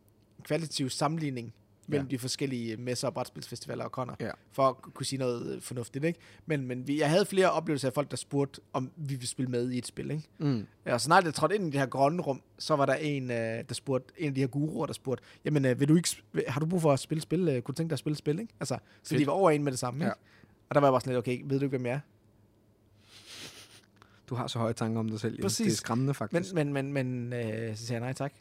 kvalitativ 0.43 0.91
sammenligning 0.91 1.55
mellem 1.89 2.07
Ja. 2.07 2.11
de 2.11 2.19
forskellige 2.19 2.77
messer 2.77 3.09
og 3.09 3.15
brætspilsfestivaler 3.15 3.85
og 3.85 3.93
koner, 3.93 4.15
Ja. 4.21 4.31
for 4.53 4.69
at 4.69 4.77
kunne 4.83 5.07
sige 5.07 5.19
noget 5.19 5.55
øh, 5.57 5.63
fornuftigt, 5.63 6.05
ikke? 6.05 6.19
Men, 6.47 6.67
men 6.67 6.87
vi, 6.89 7.01
jeg 7.01 7.11
havde 7.11 7.27
flere 7.27 7.51
oplevelser 7.51 7.89
af 7.89 7.95
folk, 7.95 8.11
der 8.11 8.17
spurgte, 8.17 8.61
om 8.73 8.91
vi 8.97 9.15
ville 9.15 9.27
spille 9.27 9.51
med 9.51 9.71
i 9.71 9.79
et 9.79 9.87
spil, 9.87 10.11
ikke? 10.11 10.29
Mm. 10.39 10.67
Og 10.87 11.01
så 11.01 11.05
snart 11.05 11.25
jeg 11.25 11.35
trådte 11.35 11.55
ind 11.55 11.65
i 11.65 11.71
det 11.71 11.81
her 11.81 11.87
grønne 11.87 12.23
rum, 12.23 12.43
så 12.59 12.77
var 12.77 12.87
der 12.87 12.95
en, 12.95 13.31
øh, 13.31 13.37
der 13.69 13.75
spurgte, 13.75 14.15
en 14.19 14.29
af 14.29 14.35
de 14.35 14.41
her 14.41 14.49
guruer, 14.49 14.87
der 14.87 14.93
spurgte, 14.93 15.25
jamen, 15.45 15.65
øh, 15.65 15.81
vil 15.81 15.89
du 15.89 15.97
ikke, 15.97 16.09
har 16.49 16.61
du 16.61 16.67
brug 16.67 16.83
for 16.83 16.93
at 16.93 16.99
spille 17.01 17.23
spil? 17.23 17.39
Kunne 17.47 17.63
du 17.63 17.73
tænke 17.73 17.91
dig 17.91 17.95
at 17.95 17.99
spille 17.99 18.17
spil, 18.17 18.39
ikke? 18.39 18.53
Altså, 18.61 18.79
så 19.03 19.09
Fedt. 19.09 19.21
de 19.21 19.27
var 19.27 19.33
over 19.33 19.51
en 19.51 19.65
med 19.65 19.73
det 19.73 19.79
samme, 19.79 19.99
ikke? 19.99 20.07
Ja. 20.07 20.13
Og 20.69 20.75
der 20.75 20.81
var 20.81 20.89
jeg 20.89 20.93
bare 20.93 21.01
sådan 21.01 21.11
lidt, 21.13 21.19
okay, 21.19 21.41
ved 21.45 21.59
du 21.59 21.65
ikke, 21.65 21.77
hvem 21.77 21.87
jeg 21.87 21.93
er? 21.95 22.01
Du 24.29 24.35
har 24.35 24.47
så 24.47 24.59
høje 24.59 24.73
tanker 24.73 25.01
om 25.01 25.09
dig 25.09 25.21
selv. 25.21 25.43
Præcis. 25.43 25.65
Det 25.67 25.73
er 25.73 25.77
skræmmende, 25.77 26.09
Men, 26.09 26.15
faktisk. 26.15 26.55
men, 26.55 26.73
men, 26.73 26.93
men 26.93 27.33
øh, 27.33 27.77
så 27.77 27.87
siger 27.87 27.95
jeg 27.97 28.01
nej 28.01 28.13
tak. 28.13 28.33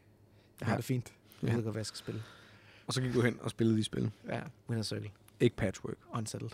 Jeg 0.60 0.66
har 0.68 0.74
Ja. 0.74 0.78
det 0.78 0.86
fint. 0.86 1.14
Jeg 1.41 1.50
Ja. 1.50 1.56
ved 1.56 1.64
godt, 1.64 1.74
hvad 1.74 1.80
jeg 1.80 1.86
skal 1.86 1.98
spille. 1.98 2.22
Og 2.88 2.94
så 2.94 3.02
gik 3.02 3.14
du 3.14 3.22
hen 3.22 3.38
og 3.42 3.50
spillede 3.50 3.78
de 3.78 3.84
spil. 3.84 4.12
Ja, 4.30 4.40
Winner 4.70 4.84
Circle. 4.84 5.10
Ikke 5.40 5.56
patchwork. 5.56 5.96
Unsettled. 6.14 6.50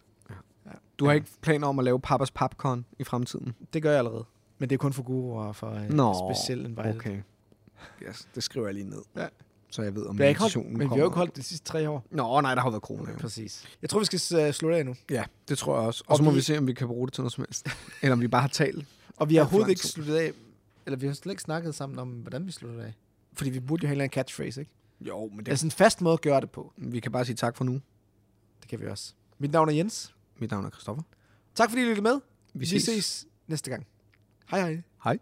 Du 0.99 1.05
har 1.05 1.11
Ja. 1.11 1.15
ikke 1.15 1.27
planer 1.41 1.67
om 1.67 1.79
at 1.79 1.85
lave 1.85 1.99
Pappas 1.99 2.31
Popcorn 2.31 2.85
i 2.99 3.03
fremtiden? 3.03 3.53
Det 3.73 3.81
gør 3.81 3.89
jeg 3.89 3.97
allerede. 3.97 4.25
Men 4.59 4.69
det 4.69 4.75
er 4.75 4.77
kun 4.77 4.93
for 4.93 5.03
guruer 5.03 5.43
og 5.45 5.55
for 5.55 5.71
øh, 5.71 5.89
Nå, 5.89 6.15
speciel 6.33 6.65
invited. 6.65 6.95
Okay. 6.95 7.21
Yes, 8.09 8.27
det 8.35 8.43
skriver 8.43 8.67
jeg 8.67 8.73
lige 8.73 8.89
ned. 8.89 9.01
Ja. 9.15 9.27
Så 9.69 9.81
jeg 9.81 9.95
ved, 9.95 10.05
om 10.05 10.17
Vi 10.17 10.23
holdt, 10.33 10.55
men 10.55 10.79
vi 10.79 10.79
har 10.79 10.83
jo 10.83 10.87
kommer. 10.89 11.05
ikke 11.05 11.15
holdt 11.17 11.35
de 11.35 11.43
sidste 11.43 11.65
tre 11.67 11.89
år. 11.89 12.05
Nå, 12.11 12.41
nej, 12.41 12.55
der 12.55 12.61
har 12.61 12.69
været 12.69 12.81
corona. 12.83 13.11
jo. 13.11 13.17
Præcis. 13.17 13.65
Jeg 13.81 13.89
tror, 13.89 13.99
vi 13.99 14.05
skal 14.05 14.47
uh, 14.47 14.51
slutte 14.53 14.77
af 14.77 14.85
nu. 14.85 14.95
Ja, 15.09 15.23
det 15.49 15.57
tror 15.57 15.77
jeg 15.79 15.87
også. 15.87 16.03
Og, 16.07 16.11
Og 16.11 16.17
så 16.17 16.23
må 16.23 16.29
vi- 16.31 16.35
vi 16.35 16.41
se, 16.41 16.57
om 16.57 16.67
vi 16.67 16.73
kan 16.73 16.87
bruge 16.87 17.07
det 17.07 17.13
til 17.13 17.21
noget 17.21 17.33
som 17.33 17.45
helst. 17.47 17.67
Eller 18.01 18.13
om 18.13 18.21
vi 18.21 18.27
bare 18.27 18.41
har 18.41 18.47
talt. 18.49 18.85
Og 19.17 19.29
vi 19.29 19.35
har 19.35 19.41
overhovedet 19.41 19.69
ikke 19.69 19.87
sluttet 19.87 20.15
af, 20.15 20.31
eller 20.85 20.97
vi 20.97 21.07
har 21.07 21.13
slet 21.13 21.31
ikke 21.31 21.41
snakket 21.41 21.75
sammen 21.75 21.99
om, 21.99 22.09
hvordan 22.09 22.47
vi 22.47 22.51
slutter 22.51 22.83
af. 22.83 22.93
Fordi 23.33 23.49
vi 23.49 23.59
burde 23.59 23.83
jo 23.83 23.87
have 23.87 24.03
en 24.03 24.09
catchphrase, 24.09 24.61
ikke? 24.61 24.71
Jo, 25.07 25.27
men 25.27 25.45
Det 25.45 25.51
er 25.51 25.55
sådan 25.55 25.67
en 25.67 25.71
fast 25.71 26.01
måde 26.01 26.13
at 26.13 26.21
gøre 26.21 26.41
det 26.41 26.51
på. 26.51 26.73
vi 26.77 26.99
kan 26.99 27.11
bare 27.11 27.25
sige 27.25 27.35
tak 27.35 27.57
for 27.57 27.63
nu. 27.63 27.73
Det 28.61 28.67
kan 28.69 28.79
vi 28.79 28.87
også. 28.87 29.13
Mit 29.37 29.51
navn 29.51 29.69
er 29.69 29.73
Jens. 29.73 30.15
Mit 30.39 30.51
navn 30.51 30.65
er 30.65 30.69
Christoffer. 30.69 31.03
Tak 31.55 31.69
fordi 31.69 31.81
I 31.81 31.85
lyttede 31.85 32.01
med. 32.01 32.19
Vi 32.53 32.59
Vi 32.59 32.65
ses. 32.65 32.83
ses 32.83 33.25
næste 33.47 33.69
gang. 33.69 33.87
Hej 34.49 34.59
hej. 34.61 34.81
Hej. 35.03 35.19